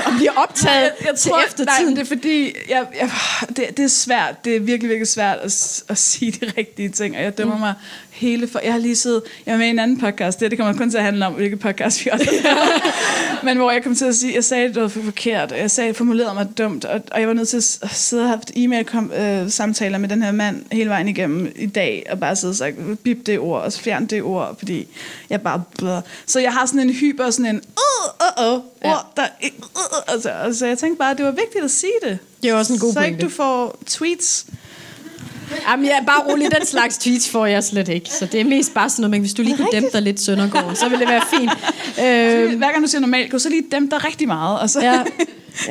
og 0.05 0.11
bliver 0.17 0.31
optaget 0.35 0.91
jeg 1.05 1.15
til 1.15 1.31
tror, 1.31 1.41
eftertiden. 1.47 1.85
Nej, 1.85 1.93
det 1.93 2.01
er 2.01 2.15
fordi, 2.15 2.53
jeg, 2.69 2.85
jeg, 2.99 3.11
det, 3.47 3.77
det 3.77 3.79
er 3.79 3.87
svært. 3.87 4.45
Det 4.45 4.55
er 4.55 4.59
virkelig, 4.59 4.89
virkelig 4.89 5.07
svært 5.07 5.37
at, 5.37 5.83
at 5.89 5.97
sige 5.97 6.31
de 6.31 6.51
rigtige 6.57 6.89
ting, 6.89 7.17
og 7.17 7.23
jeg 7.23 7.37
dømmer 7.37 7.55
mm. 7.55 7.59
mig 7.59 7.73
hele 8.17 8.47
for... 8.47 8.59
Jeg 8.63 8.71
har 8.71 8.79
lige 8.79 8.95
siddet... 8.95 9.23
Jeg 9.45 9.51
var 9.51 9.57
med 9.57 9.67
i 9.67 9.69
en 9.69 9.79
anden 9.79 9.99
podcast. 9.99 10.39
Det, 10.39 10.51
det 10.51 10.59
kommer 10.59 10.73
kun 10.73 10.89
til 10.89 10.97
at 10.97 11.03
handle 11.03 11.25
om, 11.25 11.33
hvilke 11.33 11.57
podcast 11.57 12.05
vi 12.05 12.09
også 12.13 12.29
Men 13.43 13.57
hvor 13.57 13.71
jeg 13.71 13.83
kom 13.83 13.95
til 13.95 14.05
at 14.05 14.15
sige... 14.15 14.33
Jeg 14.33 14.43
sagde 14.43 14.69
noget 14.69 14.91
for 14.91 15.01
forkert, 15.01 15.51
og 15.51 15.57
jeg 15.57 15.71
sagde, 15.71 15.93
formulerede 15.93 16.33
mig 16.33 16.47
dumt, 16.57 16.85
og, 16.85 17.01
og 17.11 17.19
jeg 17.19 17.27
var 17.27 17.33
nødt 17.33 17.47
til 17.47 17.57
at 17.57 17.89
sidde 17.91 18.23
og 18.23 18.29
have 18.29 18.39
e-mail-samtaler 18.55 19.97
med 19.97 20.09
den 20.09 20.23
her 20.23 20.31
mand 20.31 20.65
hele 20.71 20.89
vejen 20.89 21.07
igennem 21.07 21.51
i 21.55 21.65
dag, 21.65 22.05
og 22.09 22.19
bare 22.19 22.35
sidde 22.35 22.51
og 22.51 22.55
sagt, 22.55 22.75
bip 23.03 23.25
det 23.25 23.39
ord, 23.39 23.61
og 23.61 23.73
fjern 23.73 24.05
det 24.05 24.21
ord, 24.21 24.55
fordi 24.57 24.87
jeg 25.29 25.41
bare... 25.41 25.63
Blør. 25.77 26.01
Så 26.25 26.39
jeg 26.39 26.53
har 26.53 26.65
sådan 26.65 26.79
en 26.79 26.93
hyper, 26.93 27.29
sådan 27.29 27.55
en... 27.55 27.55
Uh, 27.55 28.43
uh, 28.45 28.57
uh, 28.57 28.63
Ja. 28.83 28.91
ord, 28.91 29.13
der, 29.17 29.23
uh, 29.43 29.49
uh, 29.63 30.13
altså, 30.13 30.29
altså, 30.29 30.65
jeg 30.65 30.77
tænkte 30.77 30.99
bare, 30.99 31.11
at 31.11 31.17
det 31.17 31.25
var 31.25 31.31
vigtigt 31.31 31.63
at 31.63 31.71
sige 31.71 31.91
det. 32.03 32.19
Det 32.43 32.49
er 32.49 32.55
også 32.55 32.73
en 32.73 32.79
god 32.79 32.93
så 32.93 32.99
ikke 32.99 33.17
pointe. 33.17 33.25
du 33.25 33.29
får 33.29 33.79
tweets. 33.85 34.45
Jamen, 35.71 35.85
jeg 35.85 35.97
er 36.01 36.05
bare 36.05 36.21
rolig. 36.31 36.47
Den 36.59 36.65
slags 36.67 36.97
tweets 36.97 37.29
får 37.29 37.45
jeg 37.45 37.63
slet 37.63 37.87
ikke. 37.89 38.09
Så 38.09 38.25
det 38.25 38.41
er 38.41 38.45
mest 38.45 38.73
bare 38.73 38.89
sådan 38.89 39.01
noget, 39.01 39.11
men 39.11 39.21
hvis 39.21 39.33
du 39.33 39.41
lige 39.41 39.57
kunne 39.57 39.67
dæmpe 39.71 39.89
dig 39.93 40.01
lidt 40.01 40.19
Søndergaard, 40.19 40.75
så 40.75 40.89
ville 40.89 40.99
det 41.05 41.09
være 41.09 41.21
fint. 41.39 41.51
Øh, 42.51 42.57
Hver 42.57 42.71
gang 42.71 42.83
du 42.83 42.87
siger 42.89 43.01
normalt, 43.01 43.31
gå 43.31 43.39
så 43.39 43.49
lige 43.49 43.63
dem 43.71 43.89
der 43.89 44.05
rigtig 44.07 44.27
meget. 44.27 44.59
Og 44.59 44.69
så, 44.69 44.81
ja. 44.81 44.99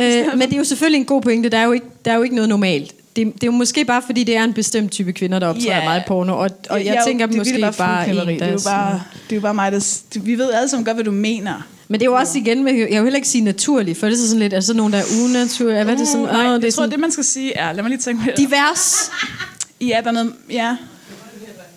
øh, 0.28 0.38
men 0.38 0.48
det 0.48 0.52
er 0.54 0.58
jo 0.58 0.64
selvfølgelig 0.64 0.98
en 0.98 1.04
god 1.04 1.22
pointe. 1.22 1.48
Der 1.48 1.58
er 1.58 1.64
jo 1.64 1.72
ikke, 1.72 1.86
der 2.04 2.10
er 2.12 2.16
jo 2.16 2.22
ikke 2.22 2.34
noget 2.34 2.48
normalt. 2.48 2.92
Det, 3.16 3.26
det 3.34 3.42
er 3.42 3.46
jo 3.46 3.52
måske 3.52 3.84
bare, 3.84 4.02
fordi 4.06 4.24
det 4.24 4.36
er 4.36 4.44
en 4.44 4.52
bestemt 4.52 4.92
type 4.92 5.12
kvinder, 5.12 5.38
der 5.38 5.46
optræder 5.46 5.68
Ja. 5.70 5.76
yeah. 5.76 5.84
meget 5.84 6.02
porno. 6.06 6.32
Og, 6.38 6.50
og 6.70 6.84
jeg 6.84 6.94
jo- 6.94 7.00
tænker 7.06 7.26
det 7.26 7.36
måske 7.36 7.58
bare, 7.78 8.04
fuldknæpperi. 8.04 8.32
en, 8.34 8.40
det, 8.40 8.42
er 8.42 8.46
der 8.46 8.52
jo 8.52 8.58
bare, 8.64 9.02
det 9.30 9.32
er 9.32 9.36
jo 9.36 9.40
bare 9.40 9.54
mig, 9.54 9.72
der... 9.72 10.18
Vi 10.20 10.38
ved 10.38 10.52
alle 10.52 10.68
sammen 10.68 10.84
godt, 10.84 10.96
hvad 10.96 11.04
du 11.04 11.10
mener. 11.10 11.66
Men 11.88 12.00
det 12.00 12.06
er 12.06 12.10
jo 12.10 12.16
også 12.16 12.38
igen, 12.38 12.64
med, 12.64 12.72
jeg 12.74 12.86
vil 12.88 13.02
heller 13.02 13.16
ikke 13.16 13.28
sige 13.28 13.44
naturlig, 13.44 13.96
for 13.96 14.06
det 14.06 14.12
er 14.12 14.16
så 14.18 14.26
sådan 14.28 14.38
lidt, 14.40 14.52
er 14.52 14.60
så 14.60 14.74
nogen, 14.74 14.92
der 14.92 14.98
er 14.98 15.02
unaturlige? 15.24 15.84
Hvad 15.84 15.94
er 15.94 15.98
det 15.98 16.08
sådan? 16.08 16.22
Uh, 16.26 16.32
nej, 16.32 16.40
Åh, 16.46 16.52
jeg 16.52 16.60
det 16.62 16.68
er 16.68 16.72
tror, 16.72 16.76
sådan 16.82 16.90
det 16.90 17.00
man 17.00 17.12
skal 17.12 17.24
sige 17.24 17.56
er... 17.56 17.72
Lad 17.72 17.82
mig 17.82 17.90
lige 17.90 18.00
tænke 18.00 18.22
på 18.24 18.30
det. 18.30 18.36
divers. 18.38 19.10
Ja, 19.80 20.00
der 20.02 20.08
er 20.08 20.12
noget... 20.12 20.34
Ja. 20.50 20.76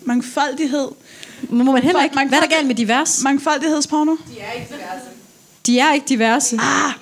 Mangfoldighed. 0.02 0.88
Må 1.42 1.72
man 1.72 1.82
heller 1.82 2.02
ikke. 2.02 2.14
Man- 2.14 2.28
Hvad 2.28 2.38
er 2.38 2.42
der 2.42 2.48
galt 2.56 2.66
med 2.66 2.74
divers? 2.74 3.22
Mangfoldighedsporno. 3.24 4.16
De 5.66 5.78
er 5.78 5.92
ikke 5.92 6.08
diverse. 6.08 6.56
Ah, 6.56 6.92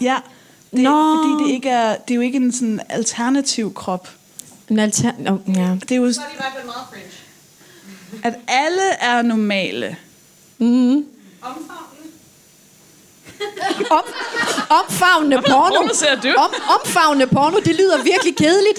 ja. 0.00 0.16
Det, 0.72 0.82
Nå. 0.82 1.16
Fordi 1.16 1.44
det, 1.44 1.54
ikke 1.54 1.68
er, 1.68 1.96
det 1.96 2.10
er 2.10 2.14
jo 2.14 2.20
ikke 2.20 2.36
en 2.36 2.52
sådan 2.52 2.80
alternativ 2.88 3.74
krop. 3.74 4.08
En 4.68 4.78
alter... 4.78 5.12
Oh, 5.30 5.56
ja. 5.56 5.76
Det 5.80 5.90
er 5.92 5.96
jo, 5.96 6.12
at 8.22 8.34
alle 8.48 8.82
er 9.00 9.22
normale. 9.22 9.96
Mm. 10.58 11.04
Om, 13.90 14.02
omfavnende 14.68 15.36
porno. 15.36 15.78
Om, 16.44 16.50
omfavnende 16.76 17.26
porno, 17.26 17.58
det 17.64 17.74
lyder 17.74 17.96
virkelig 18.02 18.36
kedeligt. 18.36 18.78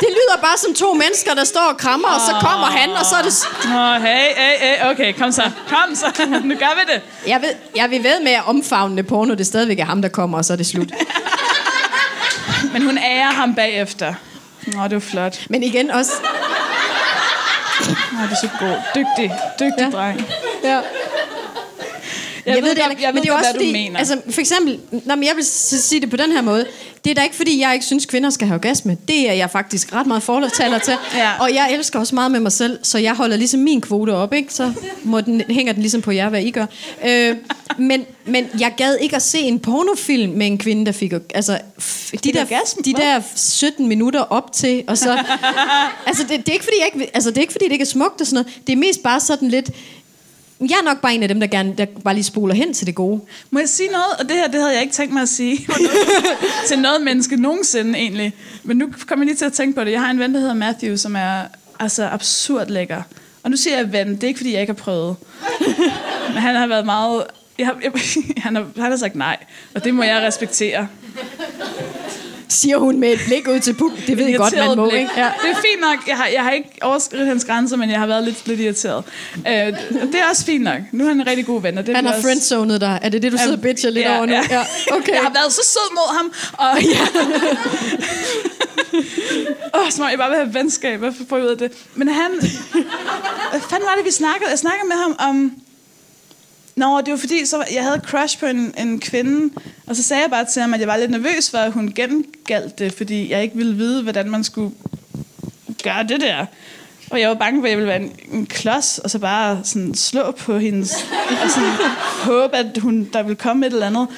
Det 0.00 0.10
lyder 0.18 0.36
bare 0.42 0.58
som 0.58 0.74
to 0.74 0.94
mennesker, 0.94 1.34
der 1.34 1.44
står 1.44 1.66
og 1.72 1.76
krammer, 1.76 2.08
og 2.08 2.20
så 2.20 2.32
kommer 2.46 2.66
han, 2.66 2.90
og 2.90 3.04
så 3.06 3.14
er 3.16 3.22
det... 3.22 3.34
Åh, 3.64 4.02
hey, 4.02 4.28
hey, 4.36 4.58
hey, 4.60 4.90
okay, 4.90 5.12
kom 5.18 5.32
så. 5.32 5.50
Kom 5.68 5.94
så, 5.94 6.06
nu 6.48 6.54
gør 6.54 6.74
vi 6.78 6.92
det. 6.92 7.02
Jeg, 7.26 7.42
ved, 7.42 7.54
jeg 7.76 7.90
vil 7.90 8.02
ved 8.02 8.20
med, 8.20 8.32
at 8.32 8.42
omfavnende 8.46 9.02
porno, 9.02 9.34
det 9.34 9.46
stadigvæk 9.46 9.78
er 9.78 9.84
ham, 9.84 10.02
der 10.02 10.08
kommer, 10.08 10.38
og 10.38 10.44
så 10.44 10.52
er 10.52 10.56
det 10.56 10.66
slut. 10.66 10.88
Men 12.72 12.82
hun 12.82 12.98
ærer 12.98 13.32
ham 13.32 13.54
bagefter. 13.54 14.14
Nå, 14.66 14.82
det 14.84 14.92
var 14.92 15.00
flot. 15.00 15.40
Men 15.48 15.62
igen 15.62 15.90
også... 15.90 16.12
Nå, 18.12 18.22
det 18.22 18.32
er 18.32 18.36
så 18.40 18.48
god. 18.60 18.76
Dygtig, 18.94 19.38
dygtig. 19.60 19.84
Ja. 19.84 19.90
dreng. 19.90 20.26
Ja. 20.64 20.80
Jeg, 22.46 22.54
jeg 22.54 22.62
ved 22.62 22.70
det, 22.70 22.76
godt- 22.76 22.78
heller 22.78 22.90
ikke, 22.90 23.02
jeg 23.02 23.14
men 23.14 23.22
det 23.22 23.28
er 23.28 23.32
ved 23.32 23.38
også 23.40 23.50
fordi, 23.54 23.72
mener. 23.72 23.98
altså 23.98 24.20
for 24.30 24.40
eksempel, 24.40 24.78
når 24.90 25.14
jeg 25.24 25.32
vil 25.36 25.44
sige 25.44 26.00
det 26.00 26.10
på 26.10 26.16
den 26.16 26.32
her 26.32 26.42
måde, 26.42 26.66
det 27.04 27.10
er 27.10 27.14
da 27.14 27.22
ikke 27.22 27.36
fordi, 27.36 27.60
jeg 27.60 27.74
ikke 27.74 27.86
synes, 27.86 28.06
kvinder 28.06 28.30
skal 28.30 28.46
have 28.48 28.54
orgasme. 28.54 28.96
Det 29.08 29.28
er 29.30 29.32
jeg 29.32 29.50
faktisk 29.50 29.92
ret 29.92 30.06
meget 30.06 30.22
fortaler 30.22 30.78
til. 30.78 30.94
Ja. 31.16 31.30
Og 31.40 31.54
jeg 31.54 31.72
elsker 31.74 31.98
også 31.98 32.14
meget 32.14 32.30
med 32.30 32.40
mig 32.40 32.52
selv, 32.52 32.78
så 32.82 32.98
jeg 32.98 33.14
holder 33.14 33.36
ligesom 33.36 33.60
min 33.60 33.80
kvote 33.80 34.10
op, 34.14 34.32
ikke? 34.34 34.54
Så 34.54 34.72
må 35.04 35.20
den, 35.20 35.42
hænger 35.50 35.72
den 35.72 35.82
ligesom 35.82 36.02
på 36.02 36.10
jer, 36.10 36.28
hvad 36.28 36.42
I 36.42 36.50
gør. 36.50 36.66
Øh, 37.06 37.36
men, 37.78 38.04
men 38.24 38.46
jeg 38.60 38.72
gad 38.76 38.96
ikke 39.00 39.16
at 39.16 39.22
se 39.22 39.38
en 39.38 39.58
pornofilm 39.58 40.32
med 40.32 40.46
en 40.46 40.58
kvinde, 40.58 40.86
der 40.86 40.92
fik... 40.92 41.12
Altså, 41.34 41.58
f- 41.80 42.10
de, 42.24 42.32
der, 42.32 42.40
orgasme? 42.40 42.82
de 42.84 42.92
der 42.92 43.20
17 43.36 43.88
minutter 43.88 44.20
op 44.20 44.52
til, 44.52 44.82
og 44.86 44.98
så... 44.98 45.12
altså, 46.06 46.22
det, 46.22 46.30
det, 46.30 46.48
er 46.48 46.52
ikke, 46.52 46.64
fordi 46.64 46.76
jeg 46.80 46.90
ikke, 47.00 47.10
altså, 47.14 47.30
det 47.30 47.36
er 47.36 47.40
ikke, 47.42 47.52
fordi 47.52 47.64
det 47.64 47.72
ikke 47.72 47.82
er 47.82 47.86
smukt 47.86 48.20
og 48.20 48.26
sådan 48.26 48.44
noget. 48.44 48.60
Det 48.66 48.72
er 48.72 48.76
mest 48.76 49.02
bare 49.02 49.20
sådan 49.20 49.48
lidt... 49.48 49.70
Jeg 50.60 50.76
er 50.80 50.84
nok 50.84 51.00
bare 51.00 51.14
en 51.14 51.22
af 51.22 51.28
dem, 51.28 51.40
der 51.40 51.46
gerne 51.46 51.74
der 51.78 51.86
bare 52.04 52.14
lige 52.14 52.24
spoler 52.24 52.54
hen 52.54 52.74
til 52.74 52.86
det 52.86 52.94
gode. 52.94 53.20
Må 53.50 53.58
jeg 53.58 53.68
sige 53.68 53.88
noget? 53.88 54.12
Og 54.18 54.28
det 54.28 54.36
her, 54.36 54.46
det 54.46 54.60
havde 54.60 54.72
jeg 54.72 54.82
ikke 54.82 54.94
tænkt 54.94 55.12
mig 55.12 55.22
at 55.22 55.28
sige 55.28 55.66
til 56.68 56.78
noget 56.78 57.02
menneske 57.02 57.36
nogensinde 57.36 57.98
egentlig. 57.98 58.34
Men 58.62 58.76
nu 58.76 58.92
kommer 59.06 59.24
jeg 59.24 59.26
lige 59.26 59.36
til 59.36 59.44
at 59.44 59.52
tænke 59.52 59.78
på 59.78 59.84
det. 59.84 59.92
Jeg 59.92 60.00
har 60.00 60.10
en 60.10 60.18
ven, 60.18 60.34
der 60.34 60.40
hedder 60.40 60.54
Matthew, 60.54 60.96
som 60.96 61.16
er 61.16 61.42
altså 61.80 62.08
absurd 62.08 62.68
lækker. 62.68 63.02
Og 63.42 63.50
nu 63.50 63.56
siger 63.56 63.76
jeg 63.76 63.92
ven, 63.92 64.14
det 64.14 64.22
er 64.24 64.28
ikke 64.28 64.38
fordi, 64.38 64.52
jeg 64.52 64.60
ikke 64.60 64.72
har 64.72 64.82
prøvet. 64.82 65.16
Men 66.28 66.36
han 66.36 66.54
har 66.54 66.66
været 66.66 66.86
meget... 66.86 67.24
Jeg 67.58 67.70
jeg, 67.82 67.92
han, 68.44 68.56
har, 68.56 68.66
han 68.76 68.90
har 68.90 68.96
sagt 68.96 69.14
nej, 69.14 69.36
og 69.74 69.84
det 69.84 69.94
må 69.94 70.02
jeg 70.02 70.22
respektere. 70.22 70.88
Siger 72.52 72.76
hun 72.78 72.98
med 73.00 73.12
et 73.12 73.20
blik 73.26 73.48
ud 73.48 73.60
til 73.60 73.72
puk. 73.74 73.92
Det 74.06 74.18
ved 74.18 74.26
jeg 74.26 74.36
godt, 74.38 74.56
man 74.56 74.76
må, 74.76 74.88
blik. 74.88 75.00
ikke? 75.00 75.12
Ja. 75.16 75.24
Det 75.42 75.50
er 75.50 75.54
fint 75.54 75.80
nok. 75.80 76.08
Jeg 76.08 76.16
har, 76.16 76.26
jeg 76.26 76.42
har 76.42 76.50
ikke 76.50 76.68
overskridt 76.82 77.26
hans 77.26 77.44
grænser, 77.44 77.76
men 77.76 77.90
jeg 77.90 77.98
har 77.98 78.06
været 78.06 78.24
lidt, 78.24 78.46
lidt 78.48 78.60
irriteret. 78.60 79.04
Øh, 79.36 79.44
det 79.44 80.14
er 80.14 80.30
også 80.30 80.44
fint 80.44 80.64
nok. 80.64 80.80
Nu 80.92 81.04
er 81.04 81.08
han 81.08 81.20
en 81.20 81.26
rigtig 81.26 81.46
god 81.46 81.62
ven. 81.62 81.78
Og 81.78 81.86
det 81.86 81.96
Han 81.96 82.04
har 82.06 82.12
også- 82.12 82.22
friendzonet 82.28 82.80
dig. 82.80 82.98
Er 83.02 83.08
det 83.08 83.22
det, 83.22 83.32
du 83.32 83.38
sidder 83.38 83.56
og 83.56 83.62
bitcher 83.62 83.90
lidt 83.90 84.04
ja, 84.04 84.16
over 84.16 84.26
nu? 84.26 84.32
Ja. 84.32 84.42
ja. 84.50 84.62
Okay. 84.92 85.12
Jeg 85.12 85.20
har 85.22 85.32
været 85.32 85.52
så 85.52 85.60
sød 85.64 85.94
mod 85.94 86.16
ham. 86.16 86.32
Og 86.52 86.82
ja. 86.94 87.00
Åh, 89.74 89.80
oh, 89.86 89.90
som 89.90 90.04
om 90.04 90.10
jeg 90.10 90.18
bare 90.18 90.30
vil 90.30 90.38
have 90.38 90.54
venskab. 90.54 90.98
Hvad 90.98 91.12
får 91.28 91.36
jeg 91.36 91.46
ud 91.46 91.50
af 91.50 91.58
det? 91.58 91.72
Men 91.94 92.08
han... 92.08 92.30
Hvad 93.50 93.60
fanden 93.70 93.86
var 93.86 93.94
det, 93.96 94.04
vi 94.04 94.10
snakkede? 94.10 94.50
Jeg 94.50 94.58
snakkede 94.58 94.88
med 94.88 94.96
ham 94.96 95.16
om... 95.28 95.52
Nå, 96.76 97.00
det 97.00 97.10
var 97.10 97.16
fordi, 97.16 97.46
så 97.46 97.64
jeg 97.74 97.82
havde 97.82 98.00
crush 98.04 98.38
på 98.38 98.46
en, 98.46 98.74
en 98.78 99.00
kvinde, 99.00 99.54
og 99.86 99.96
så 99.96 100.02
sagde 100.02 100.22
jeg 100.22 100.30
bare 100.30 100.44
til 100.44 100.62
ham, 100.62 100.74
at 100.74 100.80
jeg 100.80 100.88
var 100.88 100.96
lidt 100.96 101.10
nervøs 101.10 101.50
for, 101.50 101.58
at 101.58 101.72
hun 101.72 101.92
gengældte 101.94 102.84
det, 102.84 102.92
fordi 102.92 103.30
jeg 103.30 103.42
ikke 103.42 103.56
ville 103.56 103.76
vide, 103.76 104.02
hvordan 104.02 104.30
man 104.30 104.44
skulle 104.44 104.74
gøre 105.82 106.02
det 106.02 106.20
der. 106.20 106.46
Og 107.10 107.20
jeg 107.20 107.28
var 107.28 107.34
bange 107.34 107.60
for, 107.60 107.64
at 107.64 107.70
jeg 107.70 107.78
ville 107.78 107.88
være 107.88 108.00
en, 108.00 108.12
en 108.32 108.46
klods, 108.46 108.98
og 108.98 109.10
så 109.10 109.18
bare 109.18 109.60
sådan 109.64 109.94
slå 109.94 110.30
på 110.30 110.58
hendes, 110.58 111.06
og 111.44 111.50
sådan 111.50 111.70
håbe, 112.24 112.56
at 112.56 112.78
hun, 112.78 113.08
der 113.12 113.22
ville 113.22 113.36
komme 113.36 113.66
et 113.66 113.72
eller 113.72 113.86
andet. 113.86 114.08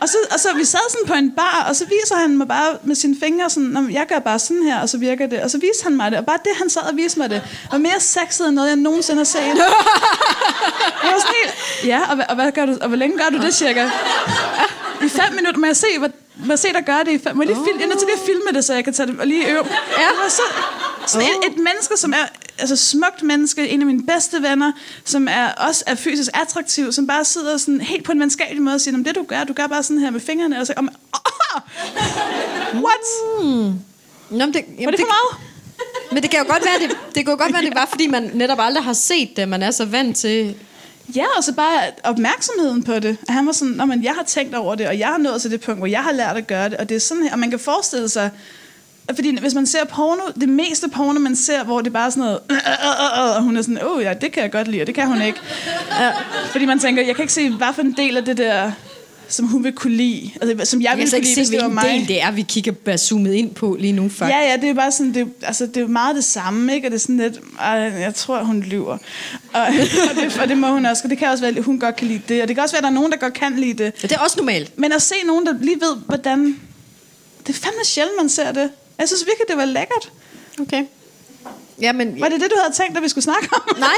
Og 0.00 0.08
så, 0.08 0.16
og 0.30 0.40
så 0.40 0.48
vi 0.56 0.64
sad 0.64 0.78
sådan 0.90 1.06
på 1.06 1.14
en 1.14 1.30
bar, 1.30 1.66
og 1.68 1.76
så 1.76 1.84
viser 1.84 2.16
han 2.16 2.36
mig 2.38 2.48
bare 2.48 2.76
med 2.82 2.94
sine 2.94 3.16
fingre 3.22 3.50
sådan, 3.50 3.68
"Nå, 3.68 3.80
men 3.80 3.92
jeg 3.92 4.06
gør 4.08 4.18
bare 4.18 4.38
sådan 4.38 4.62
her, 4.62 4.80
og 4.80 4.88
så 4.88 4.98
virker 4.98 5.26
det. 5.26 5.40
Og 5.42 5.50
så 5.50 5.58
viste 5.58 5.82
han 5.84 5.96
mig 5.96 6.10
det, 6.10 6.18
og 6.18 6.26
bare 6.26 6.38
det, 6.44 6.52
han 6.58 6.70
sad 6.70 6.82
og 6.82 6.96
viste 6.96 7.18
mig 7.18 7.30
det, 7.30 7.42
var 7.72 7.78
mere 7.78 8.00
sexet 8.00 8.46
end 8.48 8.54
noget, 8.54 8.68
jeg 8.68 8.76
nogensinde 8.76 9.18
har 9.18 9.24
set. 9.24 9.38
Jeg 11.04 11.12
var 11.12 11.20
sådan 11.20 11.34
helt, 11.44 11.54
ja, 11.88 12.00
og, 12.10 12.18
og, 12.28 12.34
hvad 12.34 12.52
gør 12.52 12.66
du, 12.66 12.76
og 12.80 12.88
hvor 12.88 12.96
længe 12.96 13.18
gør 13.18 13.38
du 13.38 13.44
det 13.44 13.54
cirka? 13.54 13.90
I 15.04 15.08
fem 15.08 15.34
minutter, 15.34 15.58
må 15.60 15.66
jeg 15.66 15.76
se, 15.76 15.86
hvad, 15.98 16.08
må 16.38 16.52
jeg 16.52 16.58
se 16.58 16.68
dig 16.72 16.84
gøre 16.86 17.04
det 17.04 17.12
i 17.12 17.18
fem 17.18 17.36
Må 17.36 17.42
jeg 17.42 17.46
lige, 17.48 17.64
filme, 17.64 17.78
jeg 17.80 17.84
er 17.84 17.88
nødt 17.88 17.98
til 17.98 18.06
lige 18.06 18.20
at 18.20 18.26
filme 18.26 18.50
det, 18.54 18.64
så 18.64 18.74
jeg 18.74 18.84
kan 18.84 18.92
tage 18.92 19.06
det 19.06 19.20
og 19.20 19.26
lige 19.26 19.50
øve. 19.50 19.64
Ja. 19.98 20.08
Og 20.24 20.30
så, 20.30 20.42
sådan 21.06 21.26
et, 21.28 21.50
et, 21.50 21.56
menneske, 21.56 21.96
som 21.96 22.12
er 22.12 22.26
altså 22.58 22.76
smukt 22.76 23.22
menneske, 23.22 23.68
en 23.68 23.80
af 23.80 23.86
mine 23.86 24.02
bedste 24.06 24.42
venner, 24.42 24.72
som 25.04 25.28
er 25.30 25.48
også 25.68 25.84
er 25.86 25.94
fysisk 25.94 26.30
attraktiv, 26.34 26.92
som 26.92 27.06
bare 27.06 27.24
sidder 27.24 27.56
sådan 27.56 27.80
helt 27.80 28.04
på 28.04 28.12
en 28.12 28.20
venskabelig 28.20 28.62
måde 28.62 28.74
og 28.74 28.80
siger, 28.80 28.92
"Nå, 28.92 28.96
men 28.96 29.04
det 29.04 29.14
du 29.14 29.22
gør, 29.22 29.44
du 29.44 29.52
gør 29.52 29.66
bare 29.66 29.82
sådan 29.82 29.98
her 29.98 30.10
med 30.10 30.20
fingrene, 30.20 30.60
og 30.60 30.66
så, 30.66 30.74
man, 30.76 30.94
oh, 31.12 31.62
what? 32.84 33.34
Nå, 34.30 34.46
men 34.46 34.54
det, 34.54 34.64
Var 34.68 34.74
jamen, 34.78 34.92
det 34.92 35.00
for 35.00 35.06
meget? 35.06 35.44
Men 36.12 36.22
det 36.22 36.30
kan 36.30 36.40
jo 36.40 36.52
godt 36.52 36.64
være, 36.64 36.88
det, 36.88 36.96
det 37.14 37.24
kan 37.24 37.34
jo 37.34 37.38
godt 37.38 37.52
være, 37.52 37.62
det 37.62 37.74
var, 37.74 37.86
fordi 37.90 38.06
man 38.06 38.30
netop 38.34 38.58
aldrig 38.60 38.84
har 38.84 38.92
set 38.92 39.36
det. 39.36 39.48
Man 39.48 39.62
er 39.62 39.70
så 39.70 39.84
vant 39.84 40.16
til... 40.16 40.54
Ja, 41.16 41.24
og 41.36 41.44
så 41.44 41.54
bare 41.54 41.80
opmærksomheden 42.04 42.82
på 42.82 42.98
det. 42.98 43.16
At 43.28 43.34
Han 43.34 43.46
var 43.46 43.52
sådan, 43.52 43.88
men 43.88 44.04
jeg 44.04 44.12
har 44.12 44.22
tænkt 44.22 44.54
over 44.54 44.74
det, 44.74 44.88
og 44.88 44.98
jeg 44.98 45.08
har 45.08 45.18
nået 45.18 45.42
til 45.42 45.50
det 45.50 45.60
punkt, 45.60 45.80
hvor 45.80 45.86
jeg 45.86 46.02
har 46.02 46.12
lært 46.12 46.36
at 46.36 46.46
gøre 46.46 46.68
det, 46.68 46.76
og 46.76 46.88
det 46.88 46.94
er 46.94 47.00
sådan 47.00 47.22
her, 47.22 47.32
og 47.32 47.38
man 47.38 47.50
kan 47.50 47.58
forestille 47.58 48.08
sig, 48.08 48.30
fordi 49.14 49.38
hvis 49.40 49.54
man 49.54 49.66
ser 49.66 49.84
porno, 49.84 50.22
det 50.40 50.48
meste 50.48 50.88
porno, 50.88 51.18
man 51.18 51.36
ser, 51.36 51.64
hvor 51.64 51.78
det 51.78 51.86
er 51.86 51.90
bare 51.92 52.10
sådan 52.10 52.24
noget, 52.24 52.40
øh 52.50 52.56
øh, 52.56 52.62
øh, 52.62 53.20
øh, 53.22 53.28
øh," 53.30 53.36
og 53.36 53.42
hun 53.42 53.56
er 53.56 53.62
sådan, 53.62 53.82
åh 53.84 53.96
oh, 53.96 54.02
ja, 54.02 54.14
det 54.14 54.32
kan 54.32 54.42
jeg 54.42 54.52
godt 54.52 54.68
lide, 54.68 54.82
og 54.82 54.86
det 54.86 54.94
kan 54.94 55.06
hun 55.06 55.22
ikke. 55.22 55.40
Ja, 56.00 56.12
fordi 56.50 56.64
man 56.64 56.78
tænker, 56.78 57.02
jeg 57.02 57.14
kan 57.16 57.22
ikke 57.22 57.32
se, 57.32 57.50
hvad 57.50 57.68
for 57.74 57.82
en 57.82 57.92
del 57.96 58.16
af 58.16 58.24
det 58.24 58.36
der, 58.36 58.72
som 59.28 59.46
hun 59.46 59.64
vil 59.64 59.72
kunne 59.72 59.96
lide, 59.96 60.30
altså, 60.40 60.70
som 60.70 60.82
jeg 60.82 60.88
Jeg 60.90 60.98
ville 60.98 61.10
kunne 61.10 61.16
ikke 61.16 61.26
lide, 61.28 61.34
se, 61.34 61.40
hvis 61.40 61.48
det 61.48 61.60
var 61.62 61.68
mig. 61.68 61.84
del 61.84 62.08
det 62.08 62.22
er, 62.22 62.30
vi 62.30 62.42
kigger 62.42 62.72
bare 62.72 62.98
zoomet 62.98 63.32
ind 63.34 63.54
på 63.54 63.76
lige 63.80 63.92
nu, 63.92 64.08
faktisk. 64.08 64.36
Ja, 64.36 64.50
ja, 64.50 64.56
det 64.56 64.68
er 64.68 64.74
bare 64.74 64.92
sådan, 64.92 65.14
det, 65.14 65.22
er- 65.22 65.46
altså, 65.46 65.66
det 65.66 65.76
er 65.76 65.80
jo 65.80 65.86
meget 65.86 66.16
det 66.16 66.24
samme, 66.24 66.74
ikke? 66.74 66.86
Og 66.86 66.90
det 66.90 66.96
er 66.96 67.00
sådan 67.00 67.16
lidt, 67.16 67.40
jeg 68.00 68.12
tror, 68.14 68.42
hun 68.42 68.60
lyver. 68.60 68.98
Og, 69.52 69.62
og, 70.10 70.16
det, 70.22 70.38
og 70.42 70.48
det 70.48 70.58
må 70.58 70.66
hun 70.72 70.86
også, 70.86 71.04
og 71.04 71.10
det 71.10 71.18
kan 71.18 71.28
også 71.28 71.44
være, 71.44 71.56
at 71.58 71.64
hun 71.64 71.80
godt 71.80 71.96
kan 71.96 72.08
lide 72.08 72.20
det. 72.28 72.42
Og 72.42 72.48
det 72.48 72.56
kan 72.56 72.62
også 72.62 72.74
være, 72.74 72.78
at 72.78 72.82
der 72.84 72.90
er 72.90 72.94
nogen, 72.94 73.12
der 73.12 73.18
godt 73.18 73.34
kan 73.34 73.56
lide 73.56 73.84
det. 73.84 73.92
Ja, 74.02 74.08
det 74.08 74.12
er 74.12 74.18
også 74.20 74.36
normalt. 74.38 74.78
Men 74.78 74.92
at 74.92 75.02
se 75.02 75.14
nogen, 75.26 75.46
der 75.46 75.54
lige 75.60 75.80
ved, 75.80 75.96
hvordan... 76.06 76.60
Det 77.46 77.54
er 77.54 77.58
fandme 77.58 77.84
sjældent, 77.84 78.16
man 78.20 78.28
ser 78.28 78.52
det. 78.52 78.70
Jeg 78.98 79.08
synes 79.08 79.20
virkelig, 79.26 79.48
det 79.48 79.56
var 79.56 79.64
lækkert. 79.64 80.12
Okay. 80.60 80.84
Ja, 81.80 81.92
men, 81.92 82.20
Var 82.20 82.28
det 82.28 82.40
det, 82.40 82.50
du 82.50 82.56
havde 82.62 82.74
tænkt, 82.74 82.96
at 82.96 83.02
vi 83.02 83.08
skulle 83.08 83.24
snakke 83.24 83.48
om? 83.52 83.60
Nej, 83.78 83.88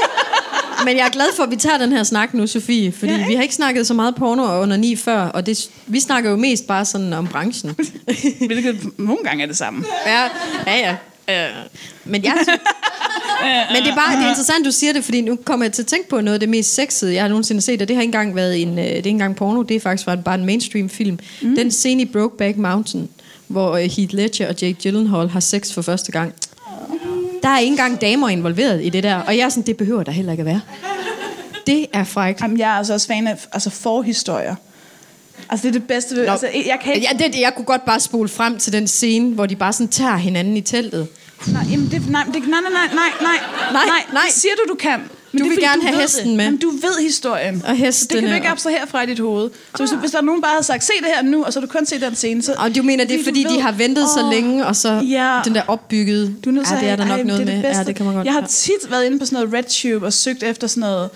men 0.85 0.97
jeg 0.97 1.05
er 1.05 1.09
glad 1.09 1.25
for, 1.35 1.43
at 1.43 1.51
vi 1.51 1.55
tager 1.55 1.77
den 1.77 1.91
her 1.91 2.03
snak 2.03 2.33
nu, 2.33 2.47
Sofie. 2.47 2.91
Fordi 2.91 3.11
Ja, 3.11 3.27
vi 3.27 3.35
har 3.35 3.41
ikke 3.41 3.55
snakket 3.55 3.87
så 3.87 3.93
meget 3.93 4.15
porno 4.15 4.61
under 4.61 4.77
ni 4.77 4.95
før, 4.95 5.19
og 5.21 5.45
det, 5.45 5.69
vi 5.87 5.99
snakker 5.99 6.29
jo 6.29 6.35
mest 6.35 6.67
bare 6.67 6.85
sådan 6.85 7.13
om 7.13 7.27
branchen. 7.27 7.75
Hvilket 8.47 8.99
nogle 8.99 9.23
gange 9.23 9.43
er 9.43 9.47
det 9.47 9.57
samme. 9.57 9.85
Ja, 10.05 10.23
ja, 10.67 10.77
ja. 10.77 10.95
Øh, 11.29 11.49
Men 12.05 12.23
jeg 12.23 12.33
men 13.73 13.83
det 13.83 13.91
er 13.91 13.95
bare 13.95 14.15
det 14.15 14.23
er 14.25 14.29
interessant, 14.29 14.65
du 14.65 14.71
siger 14.71 14.93
det, 14.93 15.03
fordi 15.03 15.21
nu 15.21 15.35
kommer 15.45 15.65
jeg 15.65 15.73
til 15.73 15.81
at 15.81 15.87
tænke 15.87 16.09
på 16.09 16.21
noget 16.21 16.33
af 16.33 16.39
det 16.39 16.49
mest 16.49 16.73
sexede, 16.75 17.13
jeg 17.13 17.23
har 17.23 17.27
nogensinde 17.27 17.61
set, 17.61 17.81
og 17.81 17.87
det 17.87 17.95
har 17.95 18.01
ikke 18.01 18.07
engang 18.09 18.35
været 18.35 18.61
en, 18.61 18.69
øh, 18.69 18.83
det 18.85 18.91
er 18.91 18.95
ikke 18.95 19.09
engang 19.09 19.35
porno, 19.35 19.61
det 19.61 19.75
er 19.75 19.79
faktisk 19.79 20.05
bare 20.05 20.17
bare 20.17 20.35
en 20.35 20.45
mainstream 20.45 20.89
film. 20.89 21.19
Mm. 21.41 21.55
Den 21.55 21.71
scene 21.71 22.01
i 22.01 22.05
Brokeback 22.05 22.57
Mountain, 22.57 23.09
hvor 23.47 23.71
øh, 23.71 23.79
Heath 23.83 24.13
Ledger 24.15 24.47
og 24.47 24.55
Jake 24.61 24.77
Gyllenhaal 24.83 25.29
har 25.29 25.39
sex 25.39 25.73
for 25.73 25.81
første 25.81 26.11
gang. 26.11 26.33
Der 27.43 27.49
er 27.49 27.59
ikke 27.59 27.71
engang 27.71 28.01
damer 28.01 28.29
involveret 28.29 28.85
i 28.85 28.89
det 28.89 29.03
der, 29.03 29.15
og 29.15 29.37
jeg 29.37 29.45
er 29.45 29.49
sådan, 29.49 29.63
det 29.63 29.77
behøver 29.77 30.03
der 30.03 30.11
heller 30.11 30.31
ikke 30.31 30.41
at 30.41 30.45
være. 30.45 30.61
Det 31.67 31.85
er 31.93 32.03
frækt. 32.03 32.41
Jamen, 32.41 32.59
jeg 32.59 32.69
er 32.69 32.73
altså 32.73 32.93
også 32.93 33.07
fan 33.07 33.27
af 33.27 33.37
altså 33.53 33.69
forhistorier. 33.69 34.55
Altså, 35.49 35.67
det 35.67 35.75
er 35.75 35.79
det 35.79 35.87
bedste 35.87 36.15
ved... 36.15 36.25
Nå. 36.25 36.31
Altså, 36.31 36.47
jeg 36.65 36.79
kan 36.83 36.93
ikke... 36.93 37.07
Ja, 37.11 37.27
det, 37.27 37.39
jeg 37.39 37.53
kunne 37.55 37.65
godt 37.65 37.85
bare 37.85 37.99
spole 37.99 38.29
frem 38.29 38.57
til 38.57 38.73
den 38.73 38.87
scene, 38.87 39.33
hvor 39.33 39.45
de 39.45 39.55
bare 39.55 39.73
sådan 39.73 39.87
tager 39.87 40.17
hinanden 40.17 40.57
i 40.57 40.61
teltet. 40.61 41.07
Nej, 41.47 41.63
jamen, 41.71 41.91
det, 41.91 42.09
nej, 42.09 42.23
det, 42.23 42.33
nej, 42.33 42.59
nej, 42.61 42.87
nej, 42.93 43.09
nej, 43.21 43.37
Nej, 43.71 43.83
nej. 44.13 44.23
Det 44.25 44.33
siger 44.33 44.53
du, 44.55 44.73
du 44.73 44.75
kan. 44.75 45.01
Men 45.31 45.39
Du 45.39 45.43
det 45.43 45.49
vil 45.49 45.55
fordi, 45.55 45.65
gerne 45.65 45.81
have 45.81 45.93
ved 45.95 46.01
hesten 46.01 46.27
det. 46.27 46.37
med. 46.37 46.45
Jamen, 46.45 46.59
du 46.59 46.69
ved 46.69 47.01
historien. 47.03 47.63
Og 47.67 47.75
hestene, 47.75 48.15
Det 48.15 48.21
kan 48.23 48.29
du 48.29 48.35
ikke 48.35 48.47
abstrahere 48.47 48.87
fra 48.87 49.01
i 49.03 49.05
dit 49.05 49.19
hoved. 49.19 49.49
Så 49.75 49.83
hvis, 49.83 49.91
hvis 49.99 50.11
der 50.11 50.17
er 50.17 50.21
nogen 50.21 50.41
bare 50.41 50.51
havde 50.51 50.63
sagt, 50.63 50.83
se 50.83 50.91
det 50.99 51.07
her 51.15 51.21
nu, 51.21 51.43
og 51.43 51.53
så 51.53 51.59
har 51.59 51.67
du 51.67 51.71
kun 51.71 51.85
set 51.85 52.01
den 52.01 52.15
scene, 52.15 52.43
så... 52.43 52.53
Og 52.57 52.75
du 52.75 52.83
mener, 52.83 53.03
det 53.05 53.13
er 53.13 53.17
du 53.17 53.23
fordi, 53.23 53.43
de 53.43 53.53
ved- 53.53 53.61
har 53.61 53.71
ventet 53.71 54.05
så 54.15 54.23
Åh, 54.23 54.29
længe, 54.31 54.65
og 54.65 54.75
så 54.75 54.89
Ja. 55.09 55.39
den 55.45 55.55
der 55.55 55.61
opbyggede... 55.67 56.35
Du 56.45 56.49
er 56.49 56.53
nødt 56.53 56.67
til 56.67 56.75
ja, 56.75 56.81
det 56.81 56.89
er 56.89 56.95
der 56.95 57.03
have- 57.03 57.17
nok 57.17 57.19
ej, 57.19 57.23
noget 57.27 57.39
det 57.47 57.53
er 57.53 57.55
med. 57.55 57.63
det 57.63 57.63
bedste. 57.63 57.79
Ja, 57.79 57.83
det 57.87 57.95
kan 57.95 58.05
man 58.05 58.15
godt. 58.15 58.25
Jeg 58.25 58.33
har 58.33 58.47
tit 58.47 58.91
været 58.91 59.05
inde 59.05 59.19
på 59.19 59.25
sådan 59.25 59.47
noget 59.47 59.53
RedTube 59.65 60.05
og 60.05 60.13
søgt 60.13 60.43
efter 60.43 60.67
sådan 60.67 60.81
noget 60.81 61.09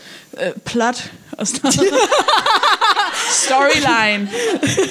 øh, 0.43 0.47
plot 0.65 1.11
og 1.31 1.47
sådan 1.47 1.59
noget. 1.63 1.99
Storyline. 3.45 4.29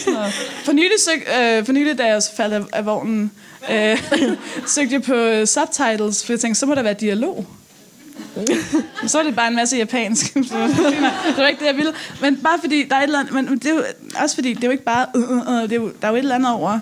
Sådan. 0.05 0.31
For 0.65 0.73
nylig, 0.73 1.01
søg, 1.01 1.27
øh, 1.41 1.65
for 1.67 1.73
nylig, 1.73 1.99
da 1.99 2.05
jeg 2.07 2.23
faldt 2.37 2.55
af, 2.55 2.61
af 2.73 2.87
vognen, 2.87 3.31
øh, 3.71 4.03
søgte 4.75 4.93
jeg 4.95 5.03
på 5.03 5.47
subtitles, 5.47 6.25
for 6.25 6.33
jeg 6.33 6.41
tænkte, 6.41 6.61
så 6.61 6.67
må 6.67 6.75
der 6.75 6.83
være 6.83 6.95
dialog. 6.95 7.47
Så 9.07 9.18
var 9.18 9.24
det 9.24 9.37
bare 9.37 9.48
en 9.48 9.57
masse 9.57 9.77
japansk. 9.77 10.35
det 10.35 10.50
var 11.37 11.46
ikke 11.46 11.61
det, 11.61 11.66
jeg 11.66 11.77
ville. 11.77 11.92
Men 12.20 12.37
bare 12.37 12.59
fordi, 12.61 12.85
der 12.88 12.96
er 12.96 13.00
et 13.00 13.05
eller 13.05 13.18
andet... 13.18 13.35
Men 13.35 13.48
det 13.48 13.66
er 13.66 13.74
jo, 13.74 13.83
også 14.22 14.35
fordi, 14.35 14.55
det 14.55 14.64
er 14.64 14.68
jo 14.68 14.72
ikke 14.72 14.85
bare... 14.85 15.07
Øh, 15.16 15.22
øh, 15.22 15.62
det 15.62 15.72
er 15.72 15.77
jo, 15.77 15.92
der 16.00 16.07
er 16.07 16.11
jo 16.11 16.16
et 16.16 16.18
eller 16.18 16.35
andet 16.35 16.53
over 16.53 16.79